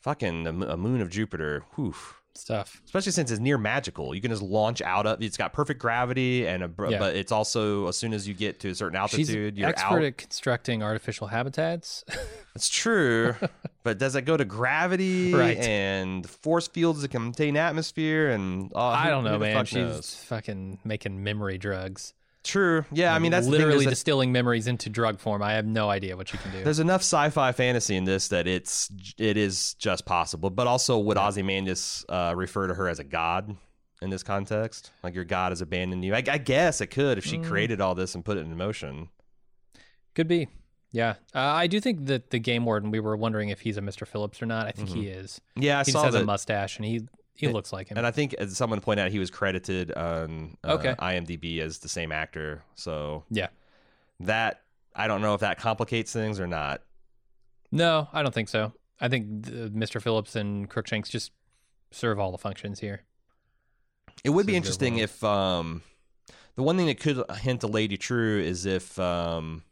[0.00, 1.94] fucking a, a moon of Jupiter, whew.
[2.36, 2.80] Stuff.
[2.84, 5.22] Especially since it's near magical, you can just launch out of.
[5.22, 6.98] It's got perfect gravity, and a, Yeah.
[6.98, 9.96] but it's also as soon as you get to a certain She's altitude, you're expert
[9.98, 10.02] out.
[10.04, 12.04] at constructing artificial habitats.
[12.54, 13.34] That's true,
[13.82, 15.58] but does it go to gravity Right.
[15.58, 18.30] and force fields that contain atmosphere?
[18.30, 19.64] And oh, I who- don't know, man.
[19.66, 20.14] She's knows?
[20.14, 22.14] fucking making memory drugs.
[22.46, 22.84] True.
[22.92, 25.42] Yeah, I mean that's literally a- distilling memories into drug form.
[25.42, 26.62] I have no idea what you can do.
[26.62, 28.88] There's enough sci-fi fantasy in this that it's
[29.18, 30.50] it is just possible.
[30.50, 33.56] But also, would Ozymandias uh, refer to her as a god
[34.00, 34.92] in this context?
[35.02, 36.14] Like your god has abandoned you?
[36.14, 37.44] I, I guess it could if she Mm.
[37.46, 39.08] created all this and put it in motion.
[40.14, 40.48] Could be.
[40.92, 41.14] Yeah.
[41.34, 44.06] Uh, I do think that the game warden, we were wondering if he's a Mr.
[44.06, 44.66] Phillips or not.
[44.66, 45.40] I think he is.
[45.56, 46.22] Yeah, I he saw just has that.
[46.22, 47.02] a mustache and he
[47.36, 47.98] he It- looks like him.
[47.98, 50.94] and I think, as someone pointed out, he was credited on uh, Okay.
[50.98, 52.62] IMDb as the same actor.
[52.74, 53.48] So yeah.
[54.20, 54.62] that
[54.94, 56.82] I don't know if that complicates things or not.
[57.70, 58.72] No, I don't think so.
[59.00, 60.00] I think the, Mr.
[60.00, 61.32] Phillips and Crookshanks just
[61.90, 63.02] serve all the functions here.
[64.24, 65.82] It would be interesting if um,
[66.54, 69.62] the one thing that could hint to Lady Trieu is if um,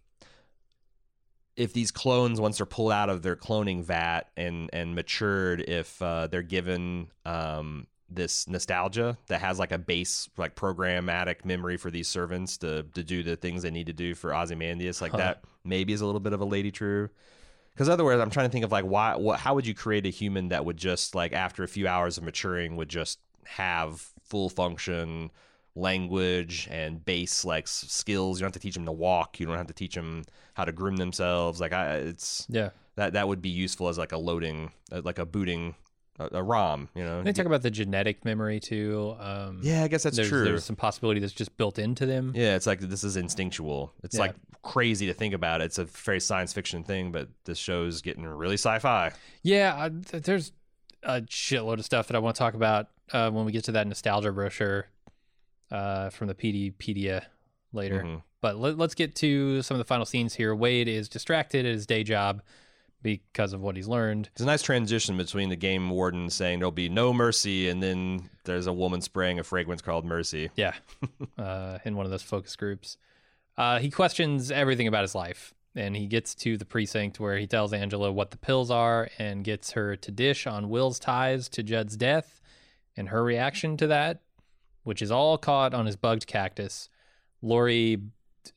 [1.57, 6.01] if these clones once they're pulled out of their cloning vat and and matured, if
[6.03, 11.91] uh, they're given um, this nostalgia that has like a base like programmatic memory for
[11.91, 15.19] these servants to to do the things they need to do for Ozymandias, like Huh.
[15.19, 17.09] that maybe is a little bit of a Lady Trieu.
[17.73, 20.11] Because otherwise, I'm trying to think of like why, what, how would you create a
[20.11, 24.49] human that would just like after a few hours of maturing would just have full
[24.49, 25.31] function
[25.75, 28.39] language and base like skills.
[28.39, 29.39] You don't have to teach them to walk.
[29.41, 31.61] You don't have to teach them how to groom themselves.
[31.61, 32.71] Like I, it's Yeah.
[32.97, 35.75] that that would be useful as like a loading, uh, like a booting,
[36.19, 36.89] a, a ROM.
[36.95, 37.23] You know.
[37.23, 39.17] They talk about the genetic memory too.
[39.19, 40.45] Um, yeah, I guess that's there's, true.
[40.45, 42.33] There's some possibility that's just built into them.
[42.35, 43.93] Yeah, it's like this is instinctual.
[44.03, 44.21] It's Yeah.
[44.23, 45.61] like crazy to think about.
[45.61, 49.13] It's a very science fiction thing, but this show's getting really sci-fi.
[49.43, 50.53] Yeah, I, there's
[51.03, 53.73] a shitload of stuff that I want to talk about uh, when we get to
[53.73, 54.87] that nostalgia brochure
[55.71, 57.25] uh, from the Peteypedia
[57.73, 58.03] later.
[58.03, 58.23] Mhm.
[58.41, 60.55] But let, let's get to some of the final scenes here.
[60.55, 62.43] Wade is distracted at his day job
[63.03, 64.31] because of what he's learned.
[64.33, 68.31] It's a nice transition between the game warden saying there'll be no mercy, and then
[68.45, 70.51] there's a woman spraying a fragrance called Mercy.
[70.57, 70.73] Yeah,
[71.39, 72.97] uh, in one of those focus groups.
[73.57, 77.47] Uh, he questions everything about his life, and he gets to the precinct where he
[77.47, 81.63] tells Angela what the pills are and gets her to dish on Will's ties to
[81.63, 82.41] Judd's death,
[82.97, 84.23] and her reaction to that,
[84.85, 86.89] which is all caught on his bugged cactus.
[87.43, 88.01] Laurie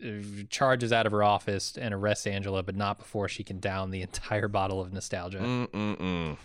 [0.04, 0.08] uh,
[0.50, 4.02] charges out of her office and arrests Angela, but not before she can down the
[4.10, 6.38] entire bottle of nostalgia, Mm-mm-mm.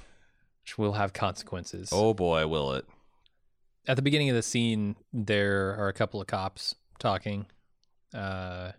[0.62, 1.90] which will have consequences.
[1.92, 2.86] Oh boy, will it?
[3.88, 7.46] at the beginning of the scene, there are a couple of cops talking
[8.14, 8.70] uh,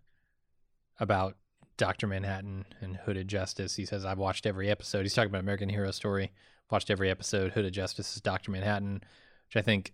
[1.00, 1.36] about
[1.76, 3.76] Doctor Manhattan and Hooded Justice.
[3.76, 6.32] He says, "I've watched every episode." He's talking about American Hero Story.
[6.72, 7.52] Watched every episode.
[7.52, 9.02] Hooded Justice is Doctor Manhattan,
[9.48, 9.94] which I think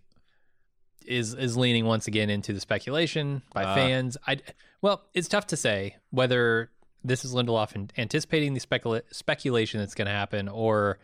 [1.06, 3.74] is is leaning once again into the speculation by Ah.
[3.74, 4.16] fans.
[4.26, 4.38] I
[4.82, 6.70] well, it's tough to say whether
[7.04, 10.98] this is Lindelof an- anticipating the specula- speculation that's going to happen or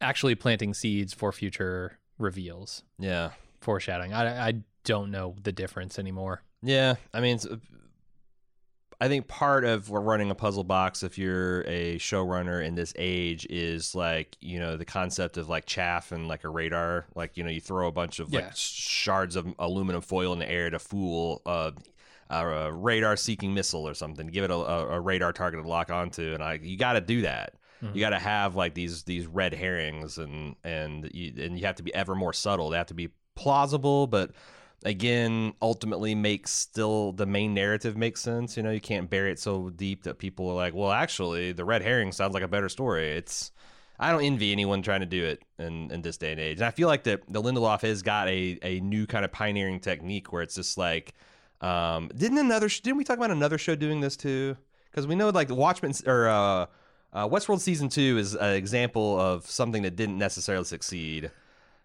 [0.00, 3.30] actually planting seeds for future reveals Yeah,
[3.60, 4.12] foreshadowing.
[4.12, 6.42] I, I don't know the difference anymore.
[6.62, 6.96] yeah.
[7.14, 7.46] I mean, it's,
[9.02, 13.48] I think part of running a puzzle box if you're a showrunner in this age
[13.50, 17.06] is like you know the concept of like chaff and like a radar.
[17.16, 18.42] Like you know you throw a bunch of Yeah.
[18.42, 21.72] like shards of aluminum foil in the air to fool uh,
[22.30, 24.28] a radar seeking missile or something.
[24.28, 27.22] Give it a, a, radar target to lock onto, and I you got to do
[27.22, 27.54] that.
[27.82, 27.96] Mhm.
[27.96, 31.74] You got to have like these these red herrings, and and you, and you have
[31.76, 32.70] to be ever more subtle.
[32.70, 34.30] They have to be plausible, but
[34.84, 38.56] again, ultimately makes still the main narrative make sense.
[38.56, 41.64] You know, you can't bury it so deep that people are like, well, actually, the
[41.64, 43.12] red herring sounds like a better story.
[43.12, 43.52] It's
[43.98, 46.58] I don't envy anyone trying to do it in, in this day and age.
[46.58, 49.80] And I feel like the the Lindelof has got a, a new kind of pioneering
[49.80, 51.14] technique where it's just like,
[51.60, 54.56] um, didn't another didn't we talk about another show doing this too?
[54.90, 56.66] Because we know like the Watchmen or uh,
[57.12, 61.30] uh, Westworld season two is an example of something that didn't necessarily succeed.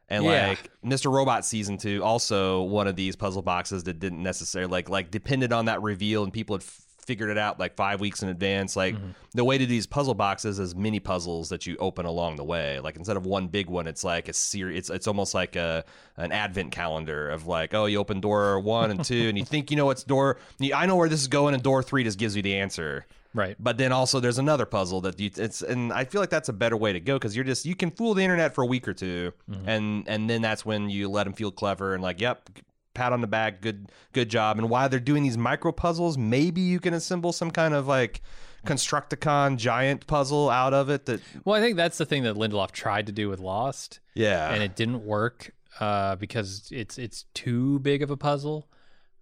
[0.09, 0.47] And Yeah.
[0.49, 1.11] like Mr.
[1.11, 5.51] Robot season two, also one of these puzzle boxes that didn't necessarily like like depended
[5.51, 8.75] on that reveal, and people had f- figured it out like five weeks in advance.
[8.75, 9.11] Like mm-hmm.
[9.33, 12.79] the way to these puzzle boxes is mini puzzles that you open along the way.
[12.79, 14.77] Like instead of one big one, it's like a series.
[14.77, 15.85] It's it's almost like a
[16.17, 19.71] an advent calendar of like, oh, you open door one and two, and you think
[19.71, 20.37] you know what's door.
[20.73, 23.05] I know where this is going, and door three just gives you the answer.
[23.33, 23.55] Right.
[23.59, 26.53] But then also there's another puzzle that you it's and I feel like that's a
[26.53, 28.87] better way to go because you're just you can fool the internet for a week
[28.87, 29.69] or 2 mm-hmm.
[29.69, 32.49] and and then that's when you let them feel clever and like yep
[32.97, 34.57] pat on the back good good job.
[34.57, 38.21] And while they're doing these micro puzzles maybe you can assemble some kind of like
[38.65, 42.71] Constructicon giant puzzle out of it that Well, I think that's the thing that Lindelof
[42.71, 44.51] tried to do with Lost, yeah.
[44.51, 48.67] And it didn't work uh, because it's it's too big of a puzzle.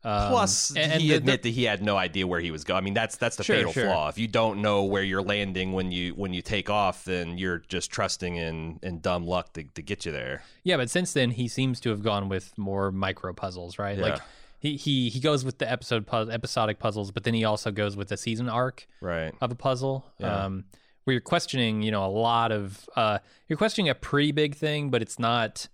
[0.05, 2.63] Um, Plus, and- and he the- admit that he had no idea where he was
[2.63, 2.77] going.
[2.77, 3.85] I mean, that's that's the Sure, fatal sure.
[3.85, 4.07] flaw.
[4.09, 7.59] If you don't know where you're landing when you when you take off, then you're
[7.67, 10.43] just trusting in in dumb luck to, to get you there.
[10.63, 13.97] Yeah, but since then he seems to have gone with more micro puzzles, right?
[13.97, 14.19] Like
[14.59, 17.95] he, he he goes with the episode pu- episodic puzzles, but then he also goes
[17.97, 19.33] with the season arc Right.
[19.41, 20.05] of a puzzle.
[20.19, 20.45] Yeah.
[20.45, 20.65] Um,
[21.03, 24.89] where you're questioning, you know, a lot of uh, you're questioning a pretty big thing,
[24.89, 25.67] but it's not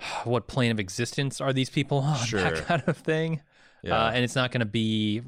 [0.24, 2.16] what plane of existence are these people on?
[2.26, 2.40] Sure.
[2.40, 3.40] That kind of thing.
[3.82, 3.96] Yeah.
[4.06, 5.22] Uh, and it's not going to be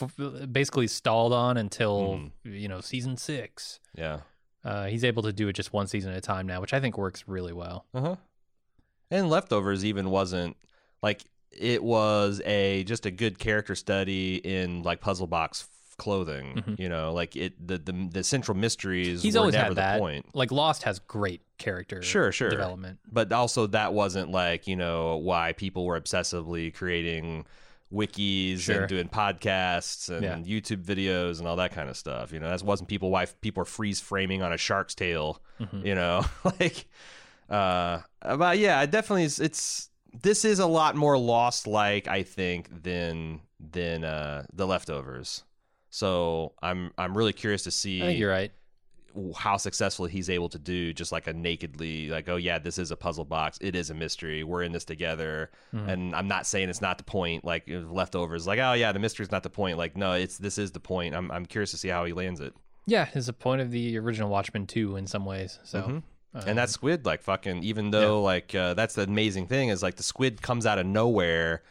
[0.00, 2.00] f- basically stalled on until
[2.46, 2.60] Mhm.
[2.60, 3.80] you know season six.
[3.94, 4.20] yeah.
[4.64, 6.80] Uh, he's able to do it just one season at a time now, which I
[6.80, 7.84] think works really well.
[7.92, 8.16] Uh huh.
[9.10, 10.56] And leftovers even wasn't
[11.02, 16.76] like it was a just a good character study in like puzzle box clothing.
[16.78, 19.98] You know, like it the the, the central mysteries He's always never had the that.
[20.00, 20.34] point.
[20.34, 22.50] Like Lost has great character Sure, sure.
[22.50, 22.98] development.
[23.10, 27.46] But also that wasn't like, you know, why people were obsessively creating
[27.92, 28.80] wikis Sure.
[28.80, 30.60] and doing podcasts and Yeah.
[30.60, 32.32] YouTube videos and all that kind of stuff.
[32.32, 35.86] You know, that wasn't people why people are freeze framing on a shark's tail, Mm-hmm.
[35.86, 36.24] you know.
[36.60, 36.86] like
[37.48, 39.90] uh but yeah, it definitely is it's
[40.22, 45.44] this is a lot more lost like I think than than uh the leftovers.
[45.94, 48.50] So I'm I'm really curious to see I think you're right.
[49.36, 52.90] how successful he's able to do just like a nakedly like oh yeah this is
[52.90, 55.88] a puzzle box it is a mystery we're in this together Mm-hmm.
[55.88, 59.30] and i'm not saying it's not the point like leftovers like oh yeah the mystery's
[59.30, 61.88] not the point like no it's this is the point i'm, I'm curious to see
[61.88, 62.54] how he lands it
[62.86, 65.60] Yeah, it's the point of the original Watchmen too in some ways.
[65.62, 66.48] So Mm-hmm.
[66.48, 69.94] and that squid like fucking even though like uh, that's the amazing thing is like
[69.94, 71.62] the squid comes out of nowhere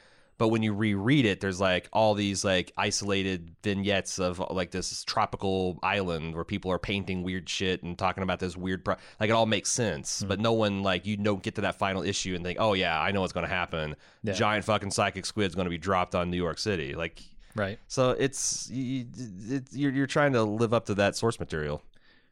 [0.44, 5.02] but when you reread it there's like all these like isolated vignettes of like this
[5.06, 9.30] tropical island where people are painting weird shit and talking about this weird pro- like
[9.30, 12.36] it all makes sense but no one like you don't get to that final issue
[12.36, 14.34] and think oh yeah i know what's going to happen Yeah.
[14.34, 17.22] giant fucking psychic squid's going to be dropped on new york city like
[17.56, 17.80] right.
[17.88, 19.06] so it's you,
[19.48, 21.82] it, you're, you're trying to live up to that source material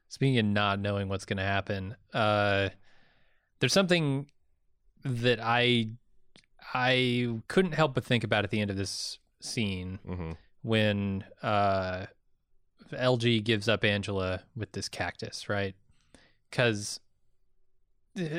[0.09, 2.68] Speaking of not knowing what's going to happen, uh,
[3.62, 4.28] there's something
[5.05, 5.91] that I
[6.74, 10.32] I couldn't help but think about at the end of this scene hmm
[10.63, 12.05] when uh,
[12.93, 15.74] LG gives up Angela with this cactus, right?
[16.49, 16.99] Because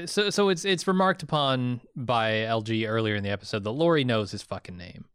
[0.07, 4.30] so so it's it's remarked upon by LG earlier in the episode that Laurie knows
[4.30, 5.07] his fucking name.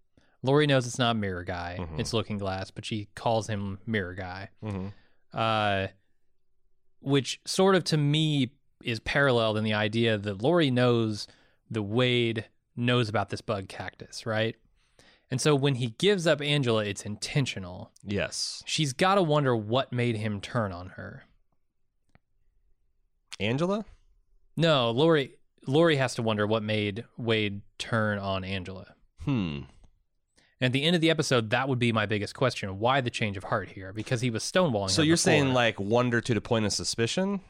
[0.43, 1.99] Laurie knows it's not Mirror Guy, Mhm.
[1.99, 4.87] it's Looking Glass, but she calls him Mirror Guy hmm
[5.33, 5.87] uh,
[6.99, 8.51] which sort of to me
[8.83, 11.27] is paralleled in the idea that Laurie knows
[11.69, 12.45] the Wade
[12.77, 14.55] knows about this bug cactus, right?
[15.29, 17.91] And so when he gives up Angela, it's intentional.
[18.05, 21.23] yes She's got to wonder what made him turn on her.
[23.39, 23.85] angela
[24.55, 25.33] No, Laurie
[25.67, 28.95] Laurie has to wonder what made Wade turn on Angela.
[29.23, 29.59] hmm
[30.61, 32.79] And at the end of the episode, that would be my biggest question.
[32.79, 33.91] Why the change of heart here?
[33.91, 37.41] Because he was stonewalling So you're saying like wonder to the point of suspicion?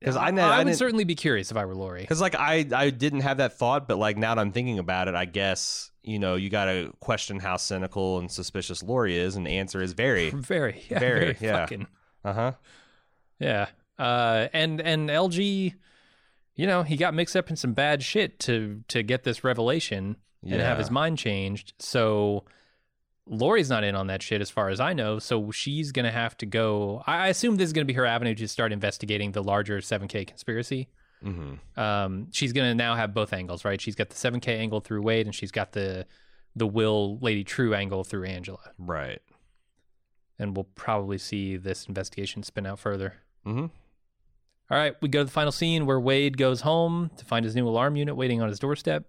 [0.00, 2.00] Because I, I, I, would certainly be curious if I were Laurie.
[2.00, 5.08] because like I I didn't have that thought, but like now that I'm thinking about
[5.08, 9.36] it, I guess you know you got to question how cynical and suspicious Laurie is,
[9.36, 10.30] and the answer is very.
[10.34, 11.66] Very, yeah, Very, very, yeah.
[12.24, 12.52] Uh huh.
[13.38, 13.66] yeah.
[13.98, 15.74] Uh, and and LG,
[16.56, 20.16] you know, he got mixed up in some bad shit to to get this revelation
[20.42, 21.74] and have his mind changed.
[21.78, 22.44] So
[23.30, 25.20] Laurie's not in on that shit, as far as I know.
[25.20, 27.02] So she's gonna have to go.
[27.06, 30.88] I assume this is gonna be her avenue to start investigating the larger 7K conspiracy.
[31.24, 31.80] Mm-hmm.
[31.80, 33.80] Um, she's gonna now have both angles, right?
[33.80, 36.06] She's got the 7K angle through Wade, and she's got the
[36.56, 38.72] the Will Lady Trieu angle through Angela.
[38.76, 39.22] Right.
[40.36, 43.14] And we'll probably see this investigation spin out further.
[43.46, 43.66] Mm-hmm.
[44.70, 47.54] All right, we go to the final scene where Wade goes home to find his
[47.54, 49.04] new alarm unit waiting on his doorstep.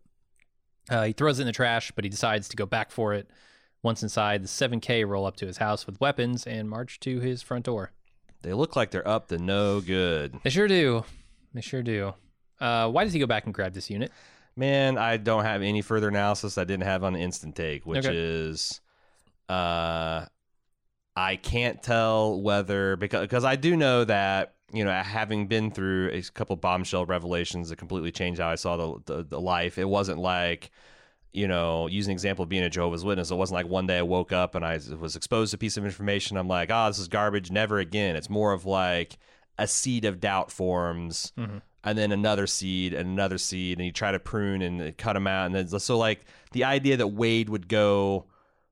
[0.89, 3.29] Uh, he throws it in the trash, but he decides to go back for it.
[3.83, 7.41] Once inside, the 7K roll up to his house with weapons and march to his
[7.41, 7.91] front door.
[8.43, 10.39] They look like they're up to no good.
[10.43, 11.03] They sure do.
[11.53, 12.13] They sure do.
[12.59, 14.11] Uh, why does he go back and grab this unit?
[14.55, 18.15] Man, I don't have any further analysis I didn't have on instant take, which Okay.
[18.15, 18.81] is
[19.49, 20.25] uh
[21.15, 26.09] I can't tell whether because because I do know that you know having been through
[26.11, 29.77] a couple bombshell revelations that completely changed how I saw the the, the life.
[29.77, 30.71] It wasn't like
[31.33, 33.31] you know using an example of being a Jehovah's Witness.
[33.31, 35.77] It wasn't like one day I woke up and I was exposed to a piece
[35.77, 36.37] of information.
[36.37, 37.51] I'm like, oh, this is garbage.
[37.51, 38.15] Never again.
[38.15, 39.17] It's more of like
[39.57, 41.57] a seed of doubt forms mm-hmm.
[41.83, 45.27] and then another seed and another seed and you try to prune and cut them
[45.27, 48.25] out and then so like the idea that Wade would go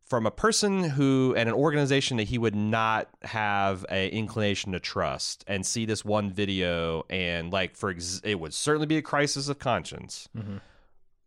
[0.04, 4.80] from a person who and an organization that he would not have a inclination to
[4.80, 9.02] trust and see this one video and like for ex- it would certainly be a
[9.02, 10.58] crisis of conscience mm-hmm.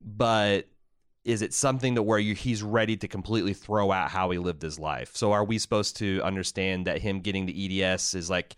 [0.01, 0.67] but
[1.25, 4.63] is it something that where you, he's ready to completely throw out how he lived
[4.63, 5.17] his life?
[5.17, 8.57] So are we supposed to understand that him getting the eds is like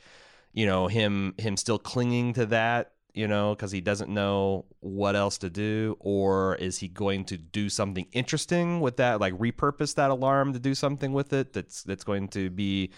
[0.53, 5.17] you know him him still clinging to that you know because he doesn't know what
[5.17, 5.97] else to do?
[6.01, 10.59] Or is he going to do something interesting with that like repurpose that alarm to
[10.59, 12.91] do something with it that's that's going to be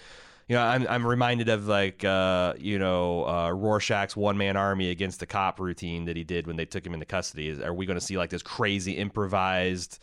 [0.48, 5.20] you know i'm, I'm reminded of like uh, you know uh, rorschach's one-man army against
[5.20, 7.48] the cop routine that he did when they took him into custody.
[7.48, 9.98] Is- are we going to see like this crazy improvised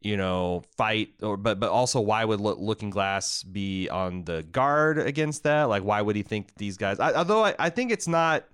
[0.00, 1.14] you know fight?
[1.22, 5.64] Or but but also why would Lo- looking glass be on the guard against that?
[5.64, 8.44] Like why would he think these guys I, although I, I think it's not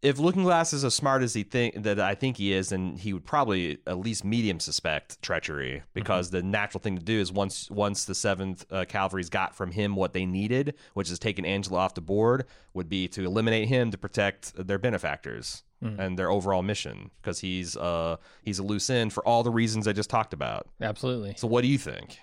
[0.00, 2.96] if Looking Glass is as smart as he think that I think he is, then
[2.96, 7.32] he would probably at least medium suspect treachery because the natural thing to do is
[7.32, 11.44] once once the Seventh uh, Cavalry's got from him what they needed, which is taking
[11.44, 12.44] Angela off the board,
[12.74, 17.76] would be to eliminate him to protect their benefactors and their overall mission because he's
[17.76, 20.66] uh he's a loose end for all the reasons I just talked about.
[20.80, 21.34] Absolutely.
[21.36, 22.18] So what do you think?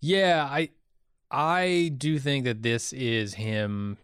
[0.00, 0.70] Yeah, I
[1.30, 3.98] I do think that this is him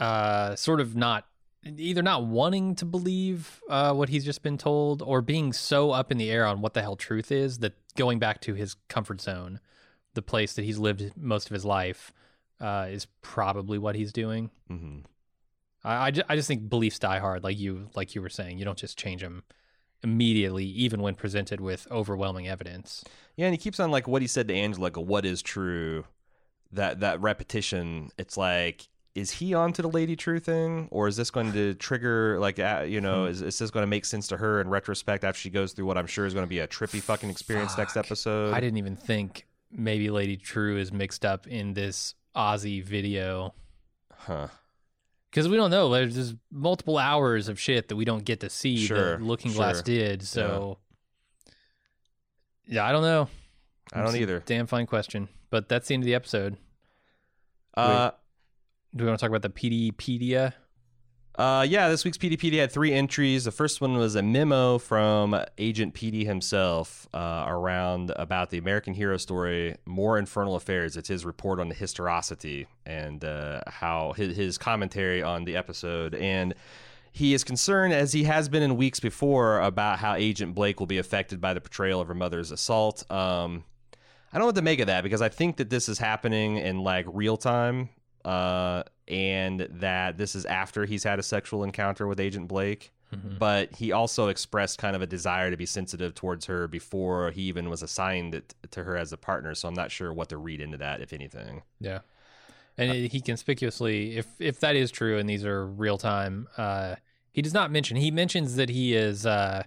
[0.00, 1.26] uh sort of not
[1.76, 6.10] either not wanting to believe uh what he's just been told or being so up
[6.12, 9.20] in the air on what the hell truth is that going back to his comfort
[9.20, 9.60] zone,
[10.14, 12.12] the place that he's lived most of his life,
[12.60, 14.50] uh is probably what he's doing.
[14.68, 14.98] hmm
[15.84, 18.58] I I, ju- I just think beliefs die hard like you like you were saying.
[18.58, 19.44] You don't just change them
[20.02, 23.02] immediately even when presented with overwhelming evidence.
[23.36, 26.04] Yeah, and he keeps on like what he said to Angela, like what is true.
[26.72, 31.30] That that repetition, it's like, is he onto the Lady Trieu thing, or is this
[31.30, 33.30] going to trigger like uh, you know, Hmm.
[33.30, 35.86] is, is this going to make sense to her in retrospect after she goes through
[35.86, 38.52] what I'm sure is going to be a trippy fucking experience next episode?
[38.54, 43.54] I didn't even think maybe Lady Trieu is mixed up in this Ozzy video
[44.14, 44.48] Huh.
[45.30, 45.88] because we don't know.
[45.90, 49.52] There's just multiple hours of shit that we don't get to see Sure, that Looking
[49.52, 50.22] Glass did.
[50.24, 50.78] So,
[52.66, 52.84] yeah.
[52.84, 53.28] I don't know.
[53.92, 54.42] I don't either.
[54.44, 55.28] Damn fine question.
[55.50, 56.56] But that's the end of the episode.
[57.74, 58.10] Uh,
[58.94, 60.54] Do we want to talk about the Peteypedia?
[61.38, 63.44] Uh, yeah, this week's PDPD had three entries.
[63.44, 68.94] The first one was a memo from Agent Petey himself uh, around about the American
[68.94, 70.96] hero story, More Infernal Affairs.
[70.96, 76.14] It's his report on the historicity and uh, how his, his commentary on the episode.
[76.14, 76.54] And
[77.12, 80.86] he is concerned, as he has been in weeks before, about how Agent Blake will
[80.86, 83.10] be affected by the portrayal of her mother's assault.
[83.10, 83.64] Um,
[84.32, 86.56] I don't know what to make of that because I think that this is happening
[86.56, 87.90] in like real time,
[88.26, 92.92] uh, and that this is after he's had a sexual encounter with Agent Blake.
[93.14, 93.38] Mhm.
[93.38, 97.42] But he also expressed kind of a desire to be sensitive towards her before he
[97.42, 99.54] even was assigned it, to her as a partner.
[99.54, 101.62] So I'm not sure what to read into that, if anything.
[101.78, 102.00] Yeah.
[102.76, 106.96] And it- he conspicuously, if if that is true, and these are real time, uh,
[107.32, 107.96] he does not mention.
[107.96, 109.62] He mentions that he is uh,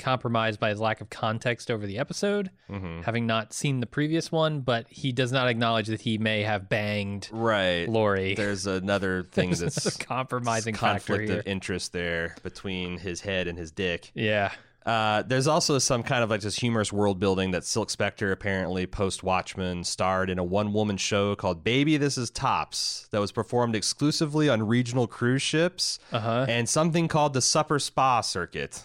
[0.00, 3.02] compromised by his lack of context over the episode, Mm-hmm.
[3.02, 4.60] having not seen the previous one.
[4.62, 7.88] But he does not acknowledge that he may have banged Right.
[7.88, 8.34] Laurie.
[8.34, 14.10] There's another thing that's compromising conflict of interest there between his head and his dick.
[14.14, 14.50] Yeah.
[14.86, 18.86] Uh, there's also some kind of like this humorous world building that Silk Spectre apparently
[18.86, 23.30] post Watchmen starred in a one woman show called Baby This Is Tops that was
[23.30, 26.46] performed exclusively on regional cruise ships Uh huh.
[26.48, 28.84] and something called the Supper Spa Circuit.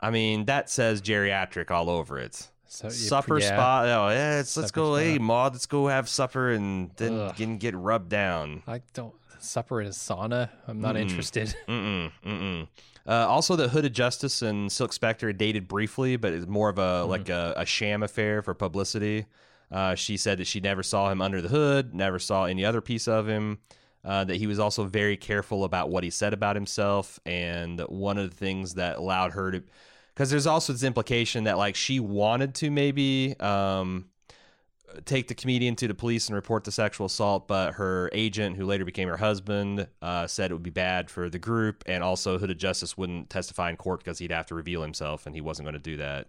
[0.00, 2.48] I mean, that says geriatric all over it.
[2.66, 3.46] So, supper yeah.
[3.48, 3.82] spa.
[3.82, 4.94] Oh, yeah, let's, let's go.
[4.94, 4.98] spa.
[4.98, 7.36] Hey, Maud, let's go have supper and then Ugh.
[7.36, 8.62] get, get rubbed down.
[8.66, 10.50] I don't supper in a sauna.
[10.66, 11.02] I'm not Mm-mm.
[11.02, 11.54] interested.
[11.68, 12.68] Mm-mm, mm-mm.
[13.06, 17.04] Uh, also, the Hooded Justice and Silk Spectre dated briefly, but it's more of a
[17.04, 19.26] like a, a sham affair for publicity.
[19.70, 22.80] Uh, she said that she never saw him under the hood, never saw any other
[22.80, 23.58] piece of him.
[24.04, 28.18] Uh, that he was also very careful about what he said about himself, and one
[28.18, 29.62] of the things that allowed her to,
[30.12, 34.04] because there's also this implication that like she wanted to maybe um,
[35.06, 38.66] take the comedian to the police and report the sexual assault, but her agent, who
[38.66, 42.38] later became her husband, uh, said it would be bad for the group, and also
[42.38, 45.64] Hooded Justice wouldn't testify in court because he'd have to reveal himself, and he wasn't
[45.64, 46.28] going to do that.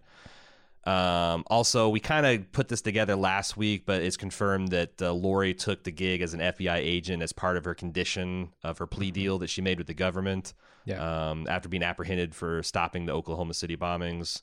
[0.86, 5.12] Um, also, we kind of put this together last week, but it's confirmed that uh,
[5.12, 8.86] Laurie took the gig as an FBI agent as part of her condition of her
[8.86, 10.54] plea deal that she made with the government
[10.84, 11.30] Yeah.
[11.30, 14.42] um, after being apprehended for stopping the Oklahoma City bombings.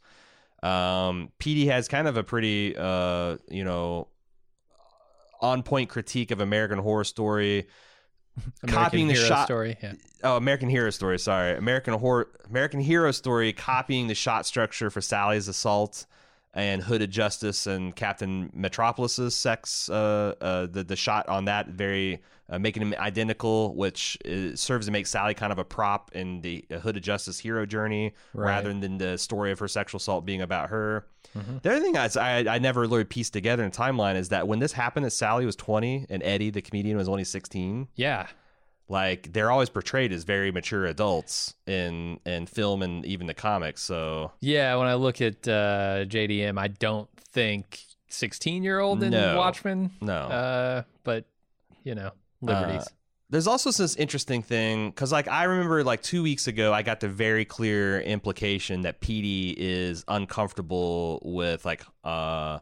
[0.62, 4.10] Um, Petey has kind of a pretty, uh, you know,
[5.42, 7.68] on point critique of American Horror Story.
[8.64, 9.78] American copying the Hero shot- story.
[9.82, 9.94] Yeah.
[10.24, 11.20] Oh, American Hero Story.
[11.20, 16.06] Sorry, American Horror, American Hero Story, copying the shot structure for Sally's assault
[16.54, 19.90] and Hooded Justice and Captain Metropolis's sex.
[19.90, 24.86] Uh, uh, the the shot on that very uh, making them identical, which uh, serves
[24.86, 28.48] to make Sally kind of a prop in the uh, Hooded Justice hero journey, Right.
[28.50, 31.08] rather than the story of her sexual assault being about her.
[31.36, 31.62] Mhm.
[31.64, 34.60] The other thing I, I I never really pieced together in timeline is that when
[34.60, 38.28] this happened, that Sally was twenty and Eddie, the comedian, was only sixteen Yeah.
[38.90, 43.82] Like they're always portrayed as very mature adults in in film and even the comics
[43.82, 47.80] so Yeah, when I look at uh, JDM, I don't think
[48.10, 49.38] 16 year old in No.
[49.38, 49.92] Watchmen.
[50.02, 51.26] no Uh, but,
[51.84, 52.12] you know,
[52.42, 52.86] liberties.
[53.30, 57.00] there's also this interesting thing because like i remember like two weeks ago i got
[57.00, 62.60] the very clear implication that Petey is uncomfortable with like uh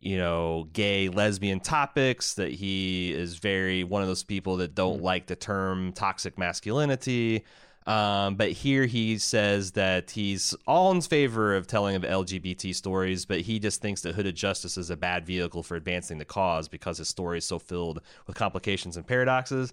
[0.00, 5.02] you know, gay, lesbian topics, that he is very one of those people that don't
[5.02, 7.44] like the term toxic masculinity.
[7.86, 13.24] Um, but here he says that he's all in favor of telling of LGBT stories,
[13.24, 16.68] but he just thinks that Hooded Justice is a bad vehicle for advancing the cause
[16.68, 19.72] because his story is so filled with complications and paradoxes.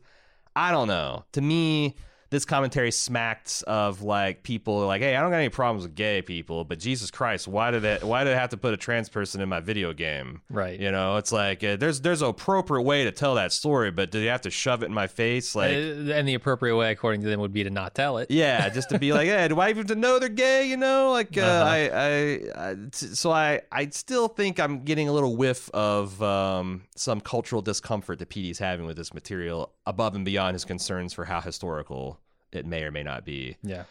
[0.55, 1.25] I don't know.
[1.33, 1.97] To me,
[2.31, 6.21] this commentary smacked of like people like, hey, I don't got any problems with gay
[6.21, 8.03] people, but Jesus Christ, why did it?
[8.03, 10.41] Why did I have to put a trans person in my video game?
[10.49, 10.79] Right.
[10.79, 14.11] You know, it's like uh, there's there's an appropriate way to tell that story, but
[14.11, 15.55] do you have to shove it in my face?
[15.55, 18.31] Like, Uh, and the appropriate way, according to them, would be to not tell it.
[18.31, 20.67] yeah, just to be like, hey, do I even to know they're gay?
[20.67, 21.63] You know, like uh, Uh-huh.
[21.69, 26.21] I, I, I, t- so I, I still think I'm getting a little whiff of
[26.23, 31.13] um, some cultural discomfort that Petey's having with this material, above and beyond his concerns
[31.13, 32.14] for how historical
[32.55, 33.57] it may or may not be.
[33.63, 33.83] Yeah.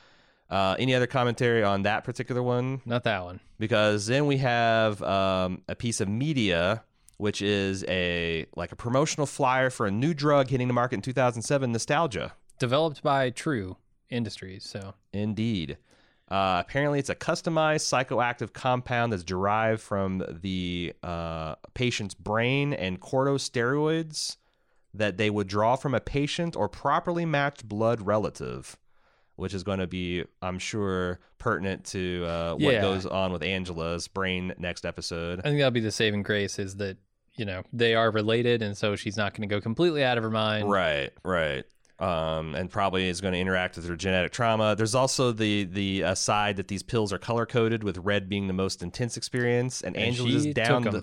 [0.51, 2.81] Uh, any other commentary on that particular one?
[2.85, 3.41] Not that one.
[3.59, 6.83] because then we have um, a piece of media
[7.17, 11.01] which is a like a promotional flyer for a new drug hitting the market in
[11.03, 13.77] 2007 nostalgia Developed by Trieu
[14.11, 14.69] Industries.
[14.69, 15.79] So indeed
[16.29, 23.01] uh, apparently it's a customized psychoactive compound that's derived from the uh, patient's brain and
[23.01, 24.37] corticosteroids
[24.95, 28.77] that they would draw from a patient or properly matched blood relative
[29.37, 32.81] which is going to be, I'm sure, pertinent to uh, what Yeah.
[32.81, 35.41] goes on with Angela's brain next episode.
[35.41, 36.99] I think that'll be the saving grace is that,
[37.35, 38.63] you know, they are related.
[38.63, 40.71] And so she's not going to go completely out of her mind.
[40.71, 41.65] Right, right.
[41.99, 44.75] Um, and probably is going to interact with her genetic trauma.
[44.77, 48.47] There's also the the uh, side that these pills are color coded, with red being
[48.47, 49.81] the most intense experience.
[49.81, 51.03] And, And Angela just downed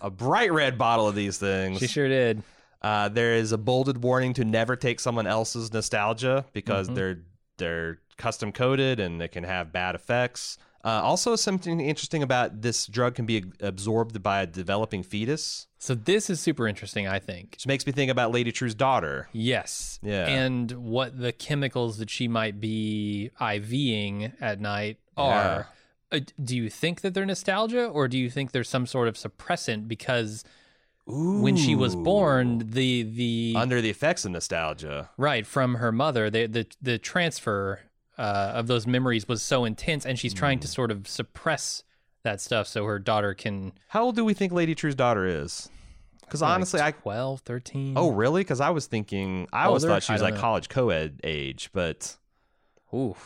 [0.00, 1.78] a bright red bottle of these things.
[1.80, 2.42] She sure did.
[2.82, 6.94] Uh, there is a bolded warning to never take someone else's nostalgia because Mhm.
[6.96, 7.18] they're
[7.58, 10.58] they're custom coded and it can have bad effects.
[10.84, 15.94] Uh, also, something interesting about this drug can be absorbed by a developing fetus, So
[15.94, 17.52] this is super interesting, I think.
[17.52, 19.28] which makes me think about Lady Trieu's daughter.
[19.32, 20.00] Yes.
[20.02, 20.26] Yeah.
[20.26, 25.68] And what the chemicals that she might be IVing at night are.
[26.10, 29.14] Uh, do you think that they're nostalgia or do you think there's some sort of
[29.14, 30.42] suppressant because
[31.06, 35.10] when she was born the the under the effects of nostalgia.
[35.16, 37.80] right from her mother the the the transfer
[38.18, 40.72] uh, of those memories was so intense and she's trying to Hmm.
[40.72, 41.82] sort of suppress
[42.22, 45.68] that stuff so her daughter can How old do we think Lady Trieu's daughter is?
[46.20, 48.40] Because honestly, like I 12 13 oh really?
[48.42, 49.94] Because I was thinking I always Older?
[49.94, 50.40] thought she was like know.
[50.40, 52.16] college co-ed age, but
[52.94, 53.16] Ooh.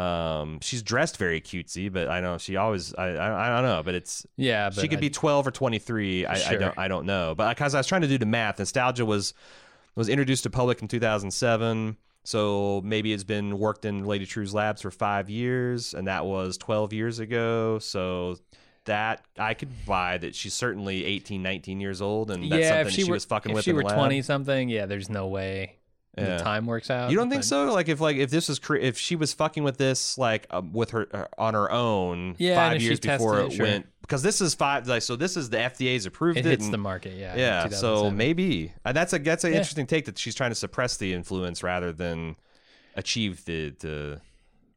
[0.00, 1.92] Um, she's dressed very cutesy.
[1.92, 4.88] But I know she always I I, I don't know, but it's yeah but she
[4.88, 7.78] could I- be 12 or 23 I, I don't i don't know but because i
[7.78, 9.34] was trying to do the math nostalgia was
[9.94, 14.82] was introduced to public in 2007 so maybe it's been worked in lady Trieu's labs
[14.82, 18.36] for five years and that was 12 years ago so
[18.84, 22.86] that i could buy that she's certainly 18 19 years old and that's yeah something
[22.86, 23.96] if she, she were, was fucking if with she were lab.
[23.96, 25.76] 20 something yeah there's no way
[26.18, 26.38] Yeah.
[26.38, 28.76] the time works out you don't think so like if like if this was cre-
[28.76, 32.56] if she was fucking with this like um, with her uh, on her own Yeah,
[32.56, 33.64] five years before it sure.
[33.64, 36.64] went because this is five like so this is the fda's approved it it, hits
[36.64, 39.58] and- the market yeah Yeah, so maybe uh, that's a that's an Yeah.
[39.58, 42.34] interesting take that she's trying to suppress the influence rather than
[42.96, 44.20] achieve the, the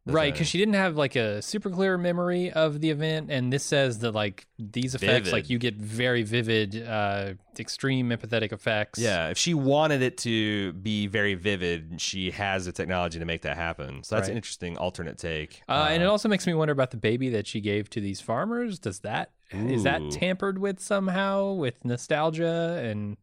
[0.05, 3.63] right because she didn't have like a super clear memory of the event and this
[3.63, 5.31] says that like these effects Vivid.
[5.33, 10.73] like you get very vivid uh extreme empathetic effects yeah, if she wanted it to
[10.73, 14.03] be very vivid, she has the technology to make that happen.
[14.03, 14.37] So that's an Right.
[14.37, 15.61] interesting alternate take.
[15.69, 18.21] uh, and it also makes me wonder about the baby that she gave to these
[18.21, 20.09] farmers does that is that Ooh.
[20.11, 23.17] tampered with somehow with nostalgia and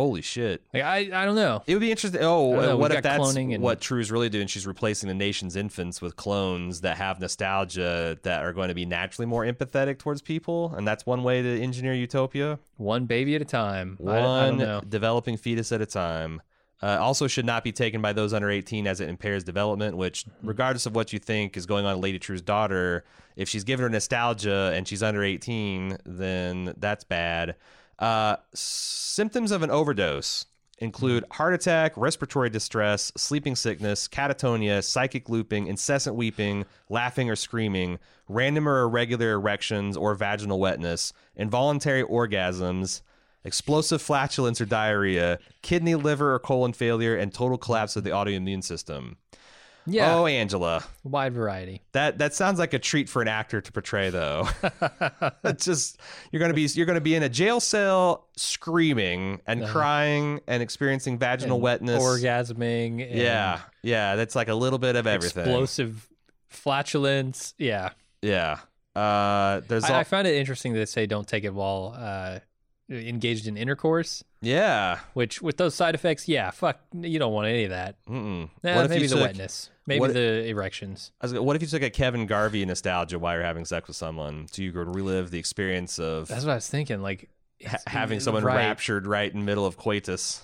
[0.00, 0.62] holy shit.
[0.74, 2.20] like i i don't know It would be interesting.
[2.22, 4.46] Oh, know, uh, what if that's cloning and- what Trieu's really doing?
[4.46, 8.86] She's replacing the nation's infants with clones that have nostalgia that are going to be
[8.86, 12.58] naturally more empathetic towards people, and that's one way to engineer utopia.
[12.76, 16.42] one baby at a time I- I, one don't know developing fetus at a time.
[16.82, 19.98] Uh, also, should not be taken by those under 18 as it impairs development.
[19.98, 23.04] Which, regardless of what you think is going on with Lady Trieu's daughter,
[23.36, 27.56] if she's given her nostalgia and she's under 18, then that's bad.
[28.00, 30.46] Uh, symptoms of an overdose
[30.78, 31.32] include Mm-hmm.
[31.34, 37.98] heart attack, respiratory distress, sleeping sickness, catatonia, psychic looping, incessant weeping, laughing or screaming,
[38.28, 43.02] random or irregular erections or vaginal wetness, involuntary orgasms,
[43.44, 48.64] explosive flatulence or diarrhea, kidney, liver, or colon failure, and total collapse of the autoimmune
[48.64, 49.18] system.
[49.86, 50.14] Yeah.
[50.16, 51.82] Oh, Angela, wide variety.
[51.92, 54.48] That that sounds like a treat for an actor to portray, though.
[55.44, 55.98] it's just
[56.32, 61.18] you're gonna be you're gonna be in a jail cell screaming and crying and experiencing
[61.18, 62.02] vaginal And wetness.
[62.02, 65.42] orgasming and yeah, yeah, that's like a little bit of everything.
[65.42, 66.08] explosive
[66.48, 67.54] flatulence.
[67.58, 67.90] Yeah.
[68.22, 68.58] Yeah,
[68.94, 71.94] Uh, there's I, all, I found it interesting that they say don't take it while
[71.96, 72.40] uh,
[72.90, 74.24] engaged in intercourse.
[74.40, 74.98] yeah.
[75.14, 77.96] Which with those side effects, yeah, fuck, you don't want any of that.
[78.08, 78.50] Mm-mm.
[78.62, 81.12] Nah, what if maybe the took, wetness, maybe what- the erections.
[81.20, 83.86] I was gonna- what if you took a Kevin Garvey nostalgia while you're having sex
[83.88, 87.00] with someone, so you could relive the experience of That's what I was thinking.
[87.02, 87.28] Like
[87.66, 88.56] ha- having someone right.
[88.56, 90.42] raptured right in the middle of coitus.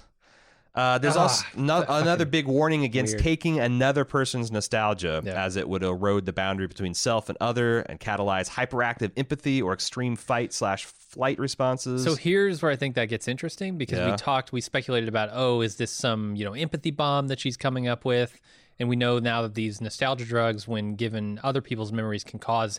[0.76, 3.22] Uh, there's Ah, also no, another big warning against weird.
[3.22, 5.42] taking another person's nostalgia, Yeah.
[5.42, 9.72] as it would erode the boundary between self and other, and catalyze hyperactive empathy or
[9.72, 12.04] extreme fight slash flight responses.
[12.04, 14.10] So here's where I think that gets interesting because Yeah.
[14.10, 17.56] we talked, we speculated about, oh, is this some you know empathy bomb that she's
[17.56, 18.38] coming up with?
[18.78, 22.78] And we know now that these nostalgia drugs, when given other people's memories, can cause,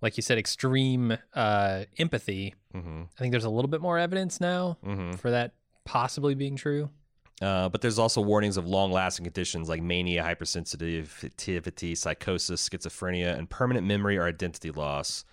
[0.00, 2.54] like you said, extreme uh, empathy.
[2.72, 5.52] hmm I think there's a little bit more evidence now hmm for that
[5.84, 6.88] possibly being true.
[7.42, 13.86] Uh, but there's also warnings of long-lasting conditions like mania, hypersensitivity, psychosis, schizophrenia, and permanent
[13.86, 15.24] memory or identity loss.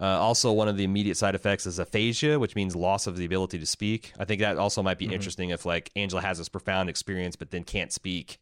[0.00, 3.24] Uh, also, one of the immediate side effects is aphasia, which means loss of the
[3.24, 4.12] ability to speak.
[4.18, 7.52] I think that also might be interesting if like Angela has this profound experience but
[7.52, 8.38] then can't speak,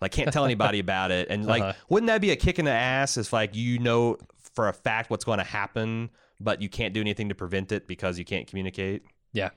[0.00, 1.72] like can't tell anybody about it, and like Uh-huh.
[1.90, 4.16] wouldn't that be a kick in the ass if like you know
[4.54, 6.10] for a fact what's going to happen
[6.40, 9.02] but you can't do anything to prevent it because you can't communicate?
[9.34, 9.50] Yeah.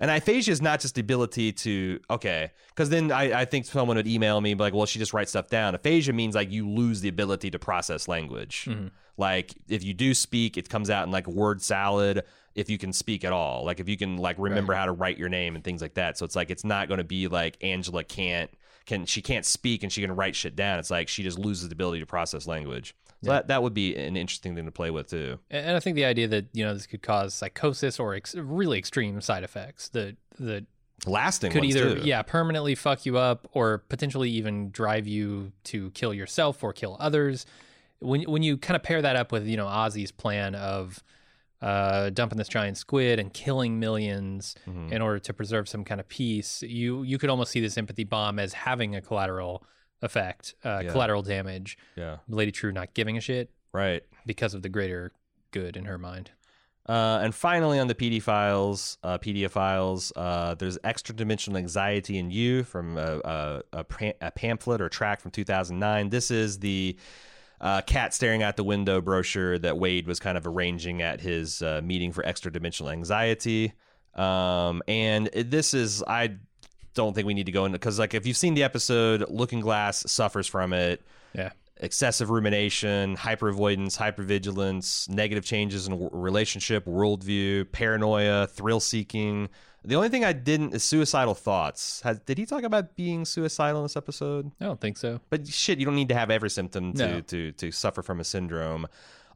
[0.00, 3.96] And aphasia is not just the ability to okay, because then I, I think someone
[3.96, 5.74] would email me like, well, she just writes stuff down.
[5.74, 8.66] Aphasia means like you lose the ability to process language.
[8.68, 8.90] Mhm.
[9.16, 12.24] Like if you do speak, it comes out in like word salad.
[12.54, 15.18] If you can speak at all, like if you can like remember how to write
[15.18, 16.18] your name and things like that.
[16.18, 18.50] So it's like it's not going to be like Angela can't
[18.84, 20.78] can she can't speak and she can write shit down.
[20.78, 22.94] It's like she just loses the ability to process language.
[23.24, 25.38] So that that would be an interesting thing to play with too.
[25.50, 28.78] And I think the idea that you know this could cause psychosis or ex- really
[28.78, 30.64] extreme side effects that that
[31.06, 32.02] Lasting could either too.
[32.06, 36.96] yeah permanently fuck you up or potentially even drive you to kill yourself or kill
[37.00, 37.44] others
[37.98, 41.02] when when you kind of pair that up with you know Ozzy's plan of
[41.60, 44.90] uh, dumping this giant squid and killing 1000000s Mhm.
[44.92, 48.04] in order to preserve some kind of peace you you could almost see this empathy
[48.04, 49.64] bomb as having a collateral
[50.02, 50.90] effect uh, Yeah.
[50.92, 52.18] collateral damage Yeah.
[52.28, 54.02] Lady Trieu not giving a shit Right.
[54.26, 55.12] because of the greater
[55.52, 56.30] good in her mind
[56.88, 62.18] Uh, and finally, on the PD files, uh, PDF files, uh, there's extra dimensional anxiety
[62.18, 66.10] in you from a, a, a, a pamphlet or track from 2009.
[66.10, 66.96] This is the
[67.60, 71.62] uh, cat staring out the window brochure that Wade was kind of arranging at his
[71.62, 73.74] uh, meeting for extra dimensional anxiety.
[74.16, 76.34] Um, and this is, I
[76.94, 79.60] don't think we need to go into because, like, if you've seen the episode, Looking
[79.60, 81.02] Glass suffers from it
[81.34, 89.48] yeah excessive rumination, hyperavoidance, hypervigilance, negative changes in w- relationship, worldview, paranoia, thrill seeking.
[89.84, 92.00] The only thing I didn't is suicidal thoughts.
[92.02, 94.52] Has, did he talk about being suicidal in this episode?
[94.60, 97.20] I don't think so But shit, you don't need to have every symptom to No.
[97.20, 98.86] to, to suffer from a syndrome.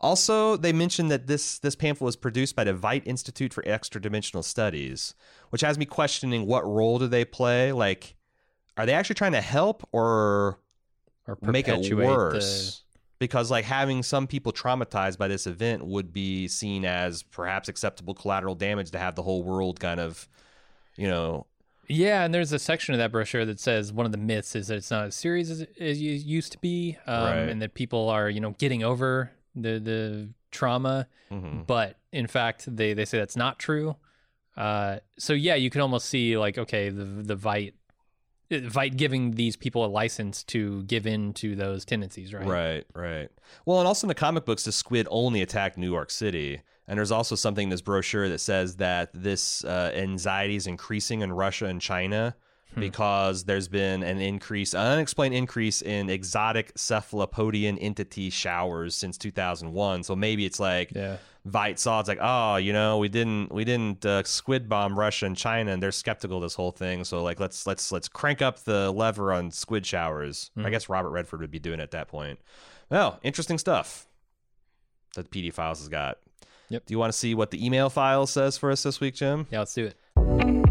[0.00, 4.00] Also, they mentioned that this this pamphlet was produced by the Veidt Institute for Extra
[4.00, 5.14] Dimensional Studies,
[5.50, 7.72] which has me questioning what role do they play?
[7.72, 8.16] Like,
[8.76, 10.58] are they actually trying to help or
[11.26, 12.82] or make it worse
[13.18, 18.14] because like having some people traumatized by this event would be seen as perhaps acceptable
[18.14, 20.28] collateral damage to have the whole world kind of
[20.96, 21.46] you know
[21.88, 24.68] yeah and there's a section of that brochure that says one of the myths is
[24.68, 27.48] that it's not as serious as, as it used to be um, Right.
[27.48, 31.66] and that people are you know getting over the the trauma mhm.
[31.66, 33.96] but in fact they they say that's not true.
[34.56, 37.72] Uh, so yeah you can almost see like okay the the Veidt
[38.50, 42.46] Veidt giving these people a license to give in to those tendencies right?
[42.46, 43.28] Right right.
[43.64, 46.62] Well and also in the comic books the squid only attacked new york city.
[46.88, 51.20] And there's also something in this brochure that says that this uh, anxiety is increasing
[51.20, 52.36] in russia and china
[52.74, 52.80] Hmm.
[52.80, 60.02] because there's been an increase, an unexplained increase in exotic cephalopodian entity showers since 2001.
[60.02, 61.16] So maybe it's like yeah
[61.46, 65.26] Veidt saw it's like, oh, you know, we didn't we didn't uh, squid bomb Russia
[65.26, 67.04] and China, and they're skeptical of this whole thing.
[67.04, 70.50] So like, let's let's let's crank up the lever on squid showers.
[70.56, 72.40] I guess Robert Redford would be doing it at that point.
[72.90, 74.06] Well, interesting stuff
[75.14, 76.18] that PD Files has got.
[76.68, 76.86] Yep.
[76.86, 79.46] Do you want to see what the email file says for us this week, Jim?
[79.50, 80.65] Yeah, let's do it.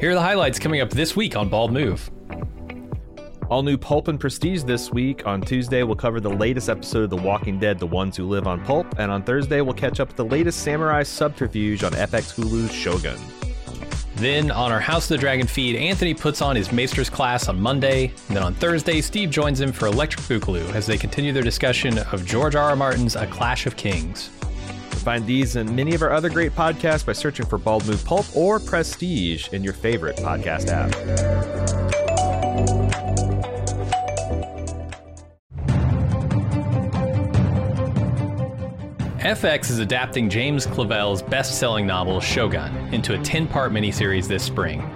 [0.00, 2.10] Here are the highlights coming up this week on Bald Move.
[3.48, 5.24] All new Pulp and Prestige this week.
[5.24, 8.48] On Tuesday, we'll cover the latest episode of The Walking Dead, The Ones Who Live
[8.48, 8.98] on Pulp.
[8.98, 13.18] And on Thursday, we'll catch up with the latest Samurai subterfuge on FX Hulu's Shogun.
[14.16, 17.60] Then on our House of the Dragon feed, Anthony puts on his Maester's class on
[17.60, 18.12] Monday.
[18.28, 21.98] And then on Thursday, Steve joins him for Electric Boogaloo as they continue their discussion
[21.98, 22.70] of George R.
[22.70, 22.76] R.
[22.76, 24.30] Martin's A Clash of Kings.
[25.04, 28.24] Find these and many of our other great podcasts by searching for Bald Move Pulp
[28.34, 30.90] or Prestige in your favorite podcast app.
[39.20, 44.42] FX is adapting James Clavell's best selling novel Shogun into a 10 part miniseries this
[44.42, 44.90] spring.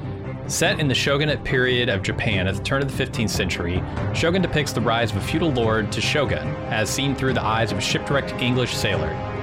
[0.47, 3.83] Set in the shogunate period of Japan at the turn of the 15th century,
[4.15, 7.73] Shogun depicts the rise of a feudal lord to shogun, as seen through the eyes
[7.73, 9.38] of a shipwrecked English sailor.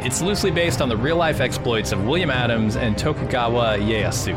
[0.00, 4.32] It's loosely based on the real life exploits of William Adams and Tokugawa Ieyasu.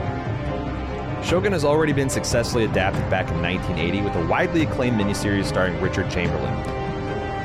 [1.24, 5.80] Shogun has already been successfully adapted back in 1980 with a widely acclaimed miniseries starring
[5.80, 6.52] Richard Chamberlain,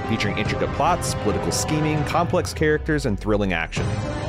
[0.08, 3.86] featuring intricate plots, political scheming, complex characters, and thrilling action.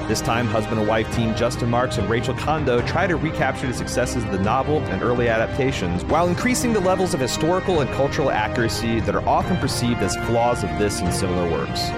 [0.09, 3.73] This time, husband and wife team Justin Marks and Rachel Kondo try to recapture the
[3.73, 8.31] successes of the novel and early adaptations while increasing the levels of historical and cultural
[8.31, 11.89] accuracy that are often perceived as flaws of this and similar works.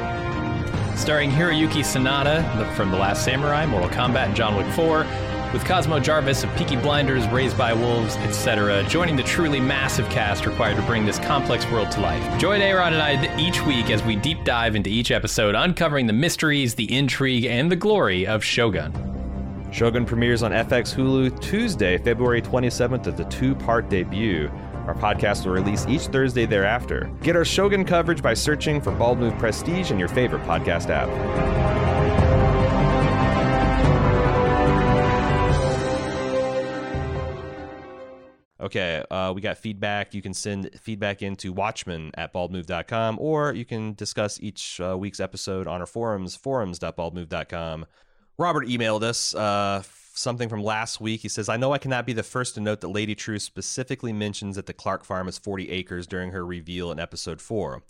[0.99, 5.05] Starring Hiroyuki Sanada from The Last Samurai, Mortal Kombat, and John Wick 4,
[5.53, 10.45] with Cosmo Jarvis of Peaky Blinders, Raised by Wolves, etc., joining the truly massive cast
[10.45, 12.38] required to bring this complex world to life.
[12.38, 16.13] Join Aaron and I each week as we deep dive into each episode, uncovering the
[16.13, 18.91] mysteries, the intrigue, and the glory of Shogun.
[19.71, 24.51] Shogun premieres on FX Hulu Tuesday, February 27th as the two part debut.
[24.88, 27.11] Our podcast will release each Thursday thereafter.
[27.22, 31.10] Get our Shogun coverage by searching for Bald Move Prestige in your favorite podcast app.
[38.61, 40.14] Okay, uh, we got feedback.
[40.14, 45.22] You can send feedback into watchmen at baldmove.com, or you can discuss each uh, week's
[45.22, 47.85] episode on our forums, forums.baldmove.com.
[48.38, 49.81] Robert emailed us uh,
[50.20, 51.22] something from last week.
[51.22, 54.14] He says, I know I cannot be the first to note that Lady Trieu specifically
[54.14, 57.82] mentions that the Clark farm is 40 acres during her reveal in episode 4.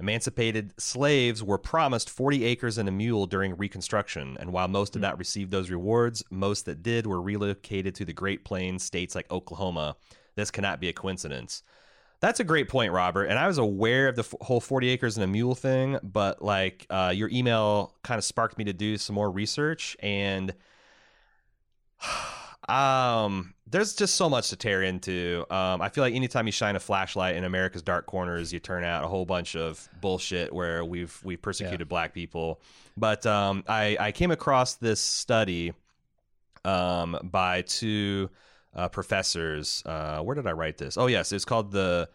[0.00, 5.02] Emancipated slaves were promised 40 acres and a mule during Reconstruction, and while most did
[5.02, 9.30] not receive those rewards, most that did were relocated to the Great Plains states like
[9.32, 9.96] Oklahoma.
[10.36, 11.64] This cannot be a coincidence.
[12.20, 13.26] That's a great point, Robert.
[13.26, 16.42] And I was aware of the f- whole 40 acres and a mule thing, but
[16.42, 19.96] like uh, your email kind of sparked me to do some more research.
[20.00, 20.52] And
[22.68, 25.44] um, there's just so much to tear into.
[25.50, 28.84] Um, I feel like anytime you shine a flashlight in America's dark corners, you turn
[28.84, 31.90] out a whole bunch of bullshit where we've we've persecuted yeah.
[31.90, 32.60] black people.
[32.96, 35.72] But um, I I came across this study
[36.64, 38.30] um, by two
[38.74, 39.82] uh, professors.
[39.84, 40.96] Uh, where did I write this?
[40.96, 42.08] Oh yes, it's called the.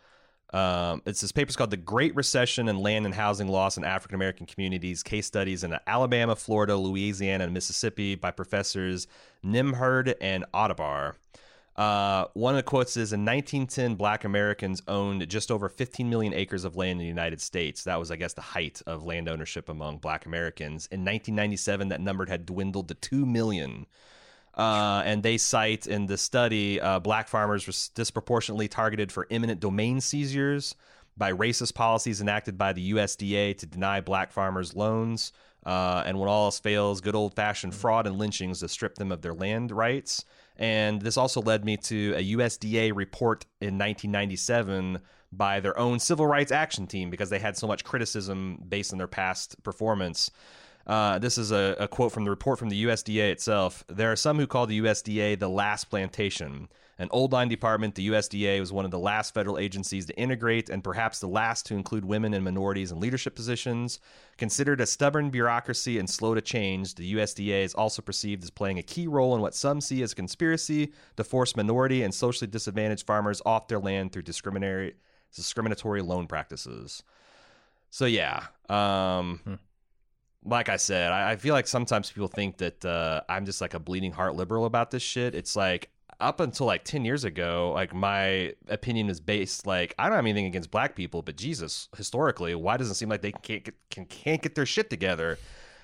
[0.54, 4.16] Um, it's this paper's called "The Great Recession and Land and Housing Loss in African
[4.16, 9.08] American Communities: Case Studies in Alabama, Florida, Louisiana, and Mississippi" by professors
[9.44, 11.16] Nembhard and Otabor.
[11.76, 16.34] Uh, one of the quotes is In 1910, black Americans owned just over 15 million
[16.34, 17.84] acres of land in the United States.
[17.84, 20.88] That was, I guess, the height of land ownership among black Americans.
[20.92, 23.88] In 1997, that number had dwindled to 2 million.
[24.56, 29.60] Uh, and they cite in the study uh, black farmers were disproportionately targeted for eminent
[29.60, 30.76] domain seizures
[31.18, 35.32] by racist policies enacted by the USDA to deny black farmers loans.
[35.66, 39.12] Uh, and when all else fails, good old fashioned fraud and lynchings to strip them
[39.12, 40.26] of their land rights.
[40.58, 45.00] And this also led me to a USDA report in 1997
[45.32, 48.98] by their own civil rights action team because they had so much criticism based on
[48.98, 50.30] their past performance.
[50.86, 53.86] Uh, this is a, a, quote from the report from the USDA itself.
[53.88, 56.68] There are some who call the USDA the last plantation.
[57.00, 60.70] An old line department, the USDA was one of the last federal agencies to integrate
[60.70, 64.00] and perhaps the last to include women and minorities in leadership positions.
[64.38, 68.78] Considered a stubborn bureaucracy and slow to change, the USDA is also perceived as playing
[68.78, 72.50] a key role in what some see as a conspiracy to force minority and socially
[72.50, 74.96] disadvantaged farmers off their land through discriminatory
[75.34, 77.04] discriminatory loan practices.
[77.90, 79.54] So yeah, um, hmm
[80.46, 83.74] like I said, I, I, feel like sometimes people think that uh, I'm just like
[83.74, 85.36] a bleeding heart liberal about this shit.
[85.36, 85.90] It's like
[86.20, 90.26] up until like 10 years ago, like my opinion is based like I don't have
[90.26, 93.76] anything against black people, but Jesus, historically, why does it seem like they can't get,
[93.90, 95.38] can, can't get their shit together?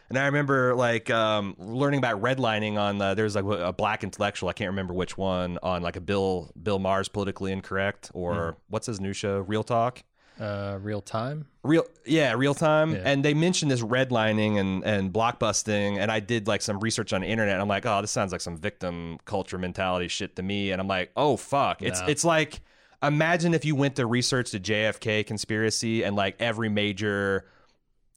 [0.09, 4.53] And I remember like um, learning about redlining on there's like a black intellectual I
[4.53, 8.55] can't remember which one on like a Bill Bill Maher's politically incorrect or mm.
[8.69, 10.01] what's his new show Real Talk
[10.39, 11.47] uh, real time.
[11.63, 12.93] Real, yeah, real time.
[12.93, 13.01] Yeah.
[13.05, 17.21] And they mentioned this redlining and and blockbusting, and I did like some research on
[17.21, 17.53] the internet.
[17.53, 20.71] And I'm like, oh, this sounds like some victim culture mentality shit to me.
[20.71, 22.07] And I'm like, oh fuck, it's no.
[22.07, 22.61] it's like
[23.03, 27.45] imagine if you went to research the JFK conspiracy and like every major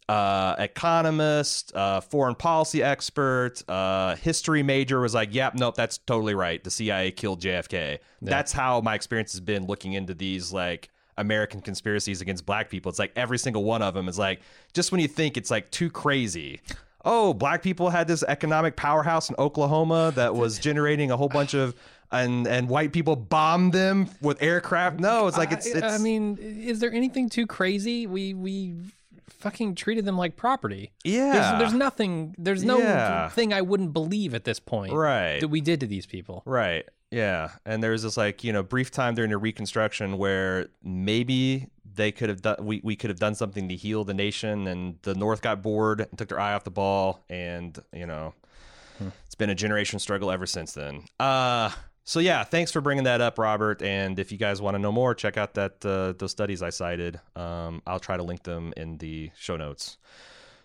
[0.08, 6.34] uh, economist, uh, foreign policy expert, uh, history major was like, yep, nope, that's totally
[6.34, 6.62] right.
[6.62, 7.72] The CIA killed JFK.
[7.72, 7.98] Yeah.
[8.20, 12.90] That's how my experience has been looking into these like American conspiracies against black people.
[12.90, 14.40] It's like every single one of them is like
[14.72, 16.60] just when you think it's like too crazy.
[17.04, 21.54] Oh, black people had this economic powerhouse in Oklahoma that was generating a whole bunch
[21.54, 21.74] of
[22.12, 25.00] and and white people bombed them with aircraft.
[25.00, 28.06] No, it's like it's, it's I, mean, is there anything too crazy?
[28.06, 28.74] We we
[29.42, 30.92] fucking treated them like property.
[31.04, 31.32] Yeah.
[31.32, 32.34] There's, there's nothing.
[32.38, 33.28] There's no Yeah.
[33.30, 35.40] thing I wouldn't believe at this point right.
[35.40, 36.42] that we did to these people.
[36.46, 36.84] Right.
[37.12, 37.50] Yeah.
[37.66, 42.10] And there was this like, you know, brief time during the reconstruction where maybe they
[42.10, 45.14] could have done we, we could have done something to heal the nation and the
[45.14, 48.32] North got bored and took their eye off the ball and, you know,
[49.26, 51.04] it's been a generation struggle ever since then.
[51.20, 51.70] Uh
[52.04, 53.80] so yeah, thanks for bringing that up, Robert.
[53.82, 56.70] And if you guys want to know more, check out that uh, those studies I
[56.70, 57.20] cited.
[57.36, 59.98] Um, I'll try to link them in the show notes.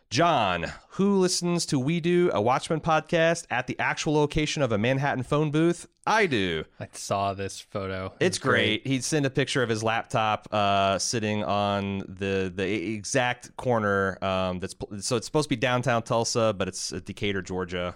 [0.10, 4.78] John, who listens to We Do, a Watchmen podcast at the actual location of a
[4.78, 5.86] Manhattan phone booth?
[6.06, 6.64] I do.
[6.80, 8.14] I saw this photo.
[8.22, 8.88] It's great.
[8.88, 14.18] He'd send a picture of his laptop uh, sitting on the the exact corner.
[14.24, 17.96] Um, that's so it's supposed to be downtown Tulsa, but it's uh, Decatur, Georgia,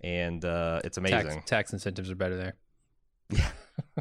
[0.00, 1.28] and uh, it's amazing.
[1.28, 2.54] Tax, tax incentives are better there.
[3.30, 3.48] Yeah.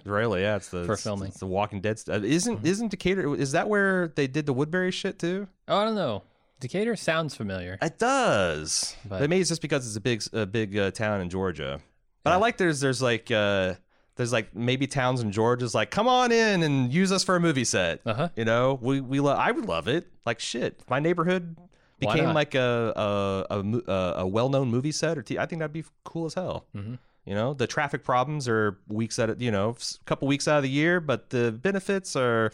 [0.04, 1.28] Really, yeah, it's the For it's- filming.
[1.30, 2.00] It's the Walking Dead.
[2.00, 3.36] St- isn't isn't Decatur?
[3.36, 5.48] Is that where they did the Woodbury shit too?
[5.68, 6.24] Oh, I don't know.
[6.62, 7.78] Decatur sounds familiar.
[7.82, 8.96] It does.
[9.06, 11.82] But- But maybe it's just because it's a big a big uh, town in Georgia.
[12.24, 13.74] But I like there's there's like uh,
[14.16, 17.40] there's like maybe towns in Georgia's like come on in and use us for a
[17.40, 18.00] movie set.
[18.06, 18.30] Uh huh.
[18.36, 20.08] You know, we we lo- I would love it.
[20.26, 21.58] Like shit, my neighborhood
[22.00, 22.94] became like a
[23.52, 26.36] a a, a, well known movie set or t- I think that'd be cool as
[26.36, 26.66] hell.
[26.76, 27.00] Mhm.
[27.26, 30.58] You know, the traffic problems are weeks at a you know a couple weeks out
[30.58, 32.52] of the year, but the benefits are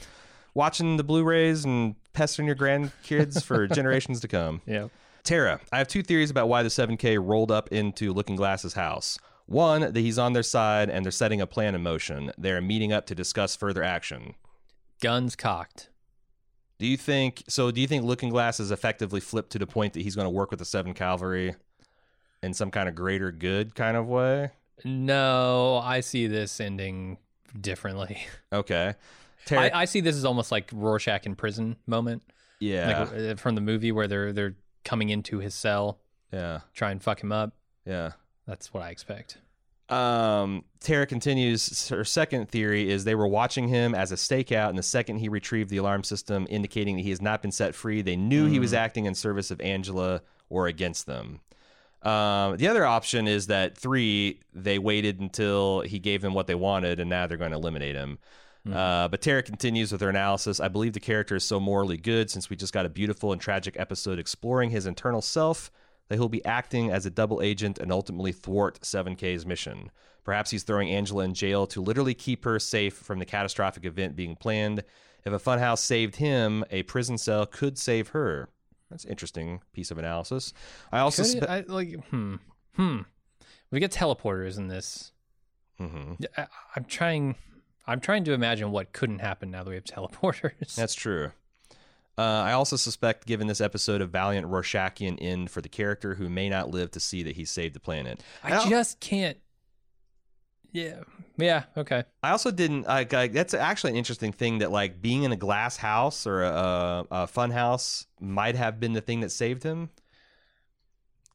[0.58, 4.62] watching the Blu-rays and pestering your grandkids for generations to come.
[4.66, 4.88] Yeah.
[5.24, 9.20] Tara, I have two theories about why the 7K rolled up into Looking Glass's house.
[9.46, 12.32] One, that he's on their side and they're setting a plan in motion.
[12.40, 14.34] They're meeting up to discuss further action.
[15.00, 15.90] Guns cocked.
[16.80, 17.70] Do you think so?
[17.70, 20.32] Do you think Looking Glass is effectively flipped to the point that he's going to
[20.32, 21.56] work with the Seventh Cavalry
[22.42, 24.52] in some kind of greater good kind of way?
[24.84, 27.20] No, I see this ending
[27.60, 28.26] differently.
[28.54, 28.96] Okay,
[29.52, 32.24] I, I see this as almost like Rorschach in prison moment,
[32.60, 36.00] yeah, like uh, from the movie where they're they're coming into his cell,
[36.32, 37.54] yeah, try and fuck him up.
[37.86, 38.12] yeah.
[38.48, 39.38] That's what I expect.
[39.90, 41.90] Um, Tara continues.
[41.90, 45.30] Her second theory is they were watching him as a stakeout, and the second he
[45.30, 48.60] retrieved the alarm system indicating that he has not been set free, they knew he
[48.60, 51.42] was acting in service of Angela or against them.
[52.04, 56.56] Um, the other option is that three, they waited until he gave them what they
[56.56, 58.18] wanted, and now they're going to eliminate him.
[58.72, 60.60] Uh, but Tara continues with her analysis.
[60.60, 63.42] I believe the character is so morally good since we just got a beautiful and
[63.42, 65.72] tragic episode exploring his internal self
[66.10, 69.92] that he'll be acting as a double agent and ultimately thwart 7K's mission.
[70.24, 74.16] Perhaps he's throwing Angela in jail to literally keep her safe from the catastrophic event
[74.16, 74.84] being planned.
[75.26, 78.50] If a funhouse saved him, a prison cell could save her.
[78.90, 80.54] That's an interesting piece of analysis.
[80.92, 82.36] I also it- spe- I, like hmm
[82.76, 83.00] hmm.
[83.72, 85.12] We get teleporters in this.
[85.80, 86.24] Mhm.
[86.38, 87.36] I, I'm trying.
[87.88, 90.76] I'm trying to imagine what couldn't happen now that we have teleporters.
[90.76, 91.32] That's true.
[92.18, 96.30] Uh, I also suspect, given this episode, a valiant Rorschachian end for the character who
[96.30, 98.24] may not live to see that he saved the planet.
[98.44, 99.38] I I- just can't.
[100.72, 101.02] Yeah.
[101.38, 101.64] Yeah.
[101.78, 102.04] Okay.
[102.24, 105.36] I also didn't like, like that's actually an interesting thing that like being in a
[105.38, 109.90] glass house or a, a fun house might have been the thing that saved him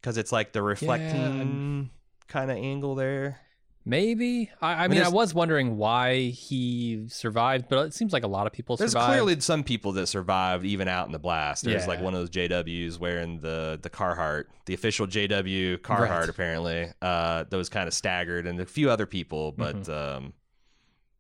[0.01, 1.91] because it's like the reflecting
[2.29, 3.39] kind of angle there.
[3.85, 4.49] Maybe.
[4.61, 8.47] I, I mean, I was wondering why he survived, but it seems like a lot
[8.47, 8.81] of people survived.
[8.81, 9.13] There's survived.
[9.13, 11.65] clearly some people that survived even out in the blast.
[11.65, 11.89] There's Yeah.
[11.89, 16.29] like one of those JWs wearing the the Carhartt, the official JW Carhartt Right.
[16.29, 16.89] apparently.
[17.03, 19.93] Uh, that was kind of staggered, and a few other people, but Mm-hmm.
[20.27, 20.33] um,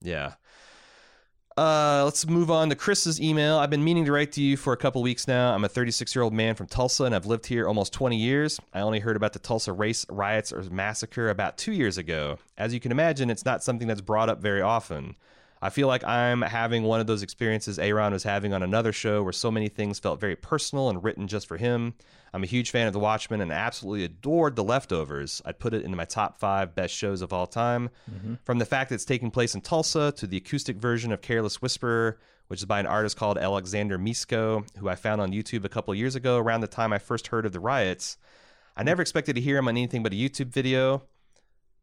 [0.00, 0.34] yeah.
[1.56, 3.58] Uh, let's move on to Chris's email.
[3.58, 5.54] I've been meaning to write to you for a couple weeks now.
[5.54, 8.58] I'm a 36 year old man from Tulsa, and I've lived here almost 20 years.
[8.72, 12.38] I only heard about the Tulsa race riots or massacre about two years ago.
[12.56, 15.16] As you can imagine, it's not something that's brought up very often.
[15.64, 19.22] I feel like I'm having one of those experiences Aaron was having on another show
[19.22, 21.94] where so many things felt very personal and written just for him.
[22.34, 25.40] I'm a huge fan of The Watchmen and absolutely adored The Leftovers.
[25.44, 27.90] I'd put it into my top five best shows of all time.
[28.10, 28.34] Mm-hmm.
[28.42, 31.62] From the fact that it's taking place in Tulsa to the acoustic version of Careless
[31.62, 32.18] Whisperer,
[32.48, 35.94] which is by an artist called Alexander Misko, who I found on YouTube a couple
[35.94, 38.18] years ago around the time I first heard of the riots.
[38.76, 41.02] I never expected to hear him on anything but a YouTube video.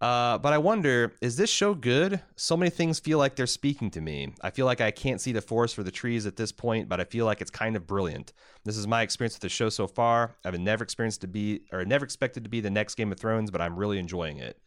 [0.01, 2.21] Uh, but I wonder, is this show good?
[2.37, 4.33] So many things feel like they're speaking to me.
[4.41, 7.01] I feel like I can't see the forest for the trees at this point, but
[7.01, 8.31] I feel like it's kind of brilliant.
[8.63, 10.37] This is my experience with the show so far.
[10.45, 13.51] I've never experienced to be, or never expected to be the next Game of Thrones,
[13.51, 14.57] but I'm really enjoying it.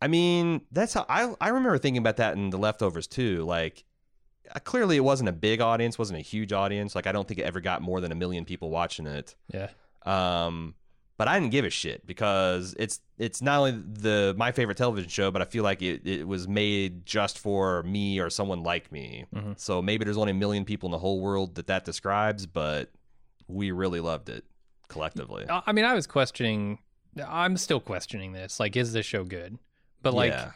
[0.00, 3.44] I mean, that's how I I remember thinking about that in the leftovers too.
[3.44, 3.84] Like,
[4.54, 6.94] uh, clearly it wasn't a big audience, wasn't a huge audience.
[6.94, 9.34] Like, I don't think it ever got more than a million people watching it.
[9.52, 9.68] Yeah.
[10.04, 10.74] Um,
[11.16, 15.08] but I didn't give a shit because it's it's not only the my favorite television
[15.08, 18.90] show, but I feel like it, it was made just for me or someone like
[18.90, 19.24] me.
[19.34, 19.58] Mhm.
[19.58, 22.90] So maybe there's only a million people in the whole world that that describes, but
[23.46, 24.44] we really loved it
[24.88, 25.46] collectively.
[25.48, 26.78] I I mean, I was questioning.
[27.28, 28.58] I'm still questioning this.
[28.58, 29.58] Like, is this show good?
[30.02, 30.50] But like, yeah.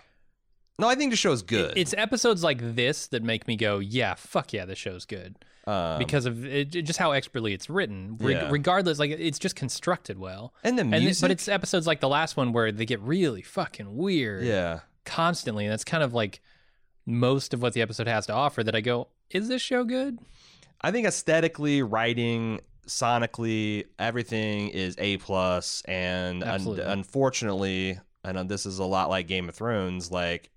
[0.78, 1.74] No, I think the show's good.
[1.76, 5.36] it's episodes like this that make me go, yeah, fuck yeah, the show's good
[5.66, 8.16] um, because of it, just how expertly it's written.
[8.20, 8.48] Reg- Yeah.
[8.50, 10.54] Regardless, like it's just constructed well.
[10.64, 13.42] and the And music, but it's episodes like the last one where they get really
[13.42, 14.80] fucking weird yeah.
[15.04, 16.40] constantly, and that's kind of like
[17.06, 18.62] most of what the episode has to offer.
[18.62, 20.18] That I go, is this show good?
[20.80, 25.82] I think aesthetically, writing, sonically, everything is a plus.
[25.86, 30.10] And un- unfortunately, and this is a lot like Game of Thrones.
[30.12, 30.50] Like,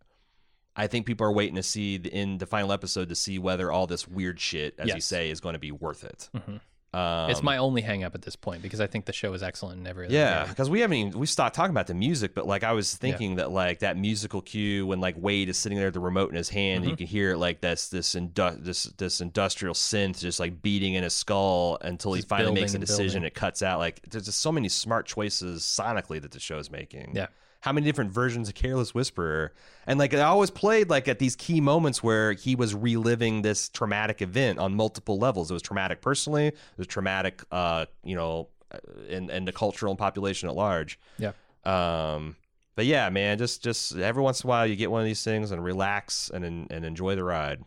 [0.76, 3.72] I think people are waiting to see the, in the final episode to see whether
[3.72, 6.30] all this weird shit, as you say, is going to be worth it.
[6.35, 6.61] Mhm.
[6.93, 9.41] Um, it's my only hang up at this point because I think the show is
[9.41, 12.45] excellent in every Yeah, because we haven't even we stopped talking about the music, but
[12.45, 15.88] like I was thinking that like that musical cue when like Wade is sitting there
[15.88, 18.61] with the remote in his hand, and you can hear it like this this indu-
[18.61, 22.73] this this industrial synth just like beating in his skull until he Just finally makes
[22.73, 23.22] a decision.
[23.22, 23.23] building.
[23.23, 27.14] It cuts out like there's just so many smart choices sonically that the show's making.
[27.15, 27.27] Yeah.
[27.61, 29.53] How many different versions of Careless Whisperer?
[29.88, 33.69] And like it always played like at these key moments where he was reliving this
[33.69, 35.49] traumatic event on multiple levels.
[35.49, 38.77] It was traumatic personally, it was traumatic uh, you know, uh,
[39.07, 40.99] in in the cultural and population at large.
[41.17, 41.31] Yeah.
[41.63, 42.35] Um
[42.75, 45.23] but yeah, man, just just every once in a while you get one of these
[45.23, 47.63] things and relax and and enjoy the ride.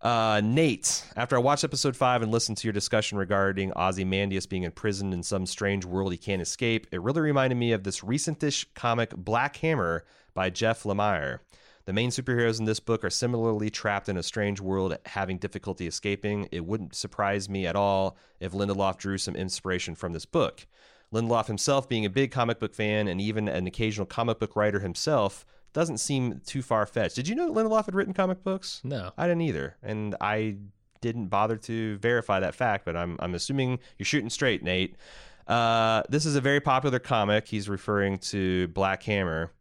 [0.00, 4.64] Uh, Nate, after I watched episode five and listened to your discussion regarding Ozymandias being
[4.64, 8.66] imprisoned in some strange world he can't escape, it really reminded me of this recentish
[8.74, 10.04] comic Black Hammer
[10.34, 11.38] by Jeff Lemire.
[11.86, 15.86] The main superheroes in this book are similarly trapped in a strange world, having difficulty
[15.86, 16.48] escaping.
[16.52, 20.66] It wouldn't surprise me at all if Lindelof drew some inspiration from this book.
[21.12, 24.80] Lindelof himself, being a big comic book fan and even an occasional comic book writer
[24.80, 25.46] himself,
[25.76, 27.16] doesn't seem too far fetched.
[27.16, 28.80] Did you know that Lindelof had written comic books?
[28.82, 29.12] No.
[29.18, 30.56] I didn't either, and I
[31.02, 32.86] didn't bother to verify that fact.
[32.86, 34.96] But I'm I'm assuming you're shooting straight, Nate.
[35.46, 37.46] Uh, this is a very popular comic.
[37.46, 39.52] He's referring to Black Hammer.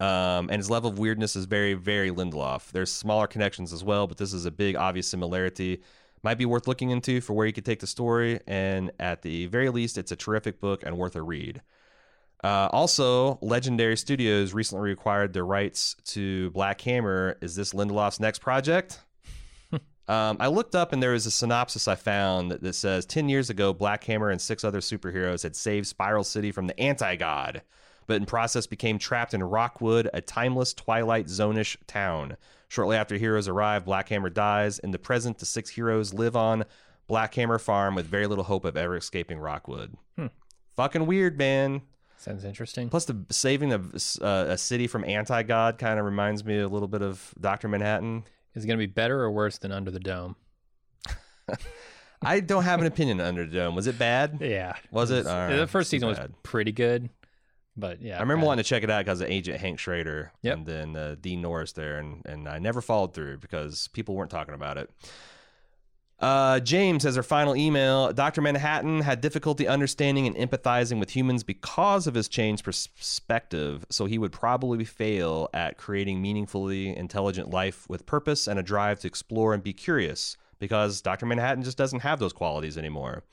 [0.00, 2.72] Um, and his level of weirdness is very, very Lindelof.
[2.72, 5.80] There's smaller connections as well, but this is a big, obvious similarity.
[6.24, 8.40] Might be worth looking into for where you could take the story.
[8.48, 11.62] And at the very least, it's a terrific book and worth a read.
[12.42, 17.38] Uh, also, Legendary Studios recently acquired the rights to Black Hammer.
[17.40, 19.00] Is this Lindelof's next project?
[20.08, 23.28] um, I looked up and there was a synopsis I found that, that says 10
[23.30, 27.16] years ago, Black Hammer and six other superheroes had saved Spiral City from the anti
[27.16, 27.62] god,
[28.06, 32.36] but in process became trapped in Rockwood, a timeless Twilight Zone-ish town.
[32.68, 34.78] Shortly after heroes arrive, Black Hammer dies.
[34.80, 36.64] In the present, the six heroes live on
[37.06, 39.96] Black Hammer Farm with very little hope of ever escaping Rockwood.
[40.16, 40.26] Hmm.
[40.76, 41.82] Fucking weird, man.
[42.16, 42.88] Sounds interesting.
[42.88, 46.68] Plus, the saving of uh, a city from anti god kind of reminds me a
[46.68, 48.24] little bit of Doctor Manhattan.
[48.54, 50.36] Is it going to be better or worse than Under the Dome?
[52.22, 53.74] I don't have an opinion on Under the Dome.
[53.74, 54.38] Was it bad?
[54.40, 54.74] Yeah.
[54.90, 55.24] Was it?
[55.24, 55.56] was- right.
[55.56, 57.10] The first season was pretty good,
[57.76, 58.16] but yeah.
[58.16, 58.46] I remember bad.
[58.46, 60.56] wanting to check it out because of Agent Hank Schrader Yep.
[60.56, 64.30] and then uh, Dean Norris there, and, and I never followed through because people weren't
[64.30, 64.88] talking about it.
[66.20, 68.12] Uh, James has her final email.
[68.12, 68.40] Dr.
[68.40, 74.18] Manhattan had difficulty understanding and empathizing with humans because of his changed perspective, so he
[74.18, 79.52] would probably fail at creating meaningfully intelligent life with purpose and a drive to explore
[79.52, 81.26] and be curious because Dr.
[81.26, 83.24] Manhattan just doesn't have those qualities anymore.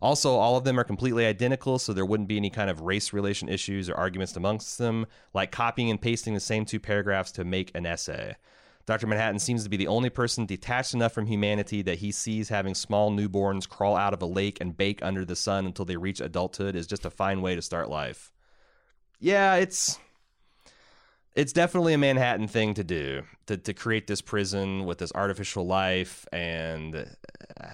[0.00, 3.12] Also, all of them are completely identical, so there wouldn't be any kind of race
[3.12, 7.44] relation issues or arguments amongst them, like copying and pasting the same two paragraphs to
[7.44, 8.36] make an essay.
[8.86, 9.06] Dr.
[9.06, 12.74] Manhattan seems to be the only person detached enough from humanity that he sees having
[12.74, 16.20] small newborns crawl out of a lake and bake under the sun until they reach
[16.20, 18.32] adulthood is just a fine way to start life.
[19.20, 19.98] Yeah, it's
[21.36, 25.66] it's definitely a Manhattan thing to do to to create this prison with this artificial
[25.66, 26.96] life and
[27.60, 27.66] uh,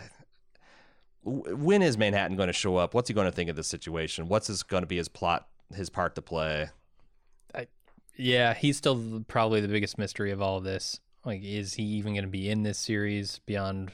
[1.26, 2.94] when is Manhattan going to show up?
[2.94, 4.28] What's he going to think of this situation?
[4.28, 6.68] What's his going to be his plot, his part to play?
[8.16, 11.00] Yeah, he's still probably the biggest mystery of all of this.
[11.24, 13.90] Like, is he even going to be in this series beyond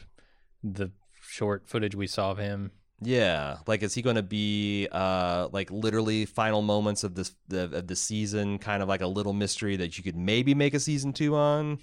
[0.63, 0.91] the
[1.21, 2.73] short footage we saw of him?
[3.05, 7.65] Yeah, like is he going to be uh like literally final moments of this the,
[7.79, 10.81] of the season, kind of like a little mystery that you could maybe make a
[10.81, 11.81] season two on?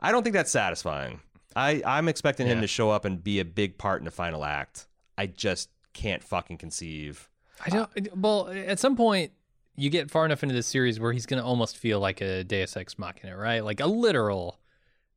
[0.00, 1.20] I don't think that's satisfying.
[1.54, 4.44] I I'm expecting him to show up and be a big part in the final
[4.44, 4.86] act.
[5.18, 7.28] I just can't fucking conceive.
[7.64, 8.16] I don't.
[8.16, 9.32] Well, at some point,
[9.76, 12.44] you get far enough into this series where he's going to almost feel like a
[12.44, 13.64] Deus Ex Machina, right?
[13.64, 14.60] Like a literal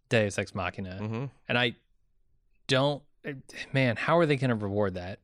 [0.10, 0.98] Deus Ex Machina.
[0.98, 1.76] hmm And I
[2.68, 3.03] don't.
[3.73, 5.19] Man, how are they going to reward that?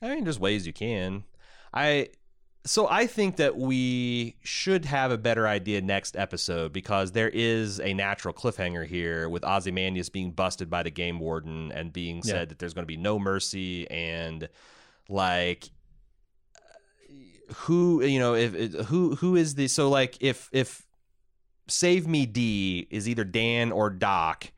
[0.00, 1.24] I mean, there's ways you can.
[1.74, 2.08] I
[2.64, 7.80] So I think that we should have a better idea next episode because there is
[7.80, 12.34] a natural cliffhanger here with Ozymandias being busted by the game warden and being said
[12.34, 12.44] Yeah.
[12.46, 14.48] that there's going to be no mercy and
[15.08, 15.70] like
[17.54, 20.86] who you know if if- who who is the so like if if
[21.66, 24.52] save me D is either Dan or Doc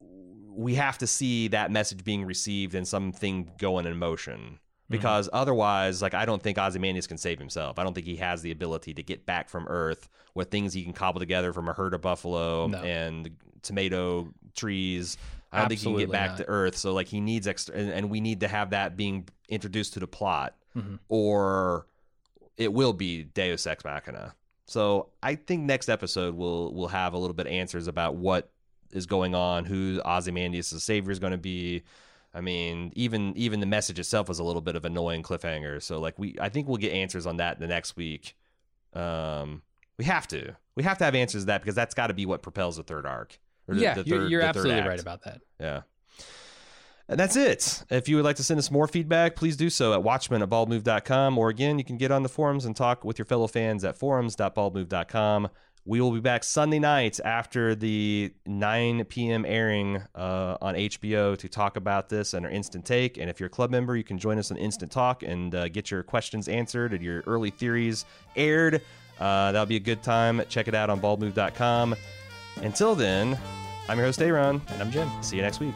[0.00, 4.58] we have to see that message being received and something going in motion mm-hmm.
[4.88, 7.78] because otherwise like I don't think Ozymandias can save himself.
[7.78, 10.84] I don't think he has the ability to get back from Earth with things he
[10.84, 12.78] can cobble together from a herd of buffalo No.
[12.78, 13.30] and
[13.62, 15.16] tomato trees.
[15.52, 16.38] I don't think he can get back not.
[16.38, 16.76] to Earth.
[16.76, 20.00] So like he needs extra, and, and we need to have that being introduced to
[20.00, 20.98] the plot, Mhm.
[21.08, 21.86] or
[22.56, 24.34] it will be Deus Ex Machina.
[24.66, 28.50] So I think next episode we'll we'll have a little bit of answers about what
[28.92, 31.82] is going on, who Ozymandias' the savior is going to be.
[32.32, 35.82] I mean, even even the message itself was a little bit of annoying cliffhanger.
[35.82, 38.36] So like we, I think we'll get answers on that the next week.
[38.94, 39.62] Um,
[39.98, 42.26] we have to, we have to have answers to that because that's got to be
[42.26, 43.38] what propels the third arc.
[43.72, 45.40] yeah, the you're, third- you're the third absolutely right about that.
[45.60, 45.82] Yeah.
[47.08, 47.84] And that's it.
[47.90, 50.48] If you would like to send us more feedback, please do so at watchmen at
[50.48, 51.36] baldmove.com.
[51.36, 53.98] Or again, you can get on the forums and talk with your fellow fans at
[53.98, 55.48] forums.baldmove.com.
[55.86, 59.44] We will be back Sunday night after the 9 p.m.
[59.44, 63.18] airing uh, on HBO to talk about this and our instant take.
[63.18, 65.68] And if you're a club member, you can join us on Instant Talk and uh,
[65.68, 68.76] get your questions answered and your early theories aired.
[69.20, 70.40] Uh, that'll be a good time.
[70.48, 71.94] Check it out on baldmove.com.
[72.62, 73.38] Until then,
[73.86, 74.62] I'm your host, Aaron.
[74.68, 75.10] And I'm Jim.
[75.20, 75.74] See you next week.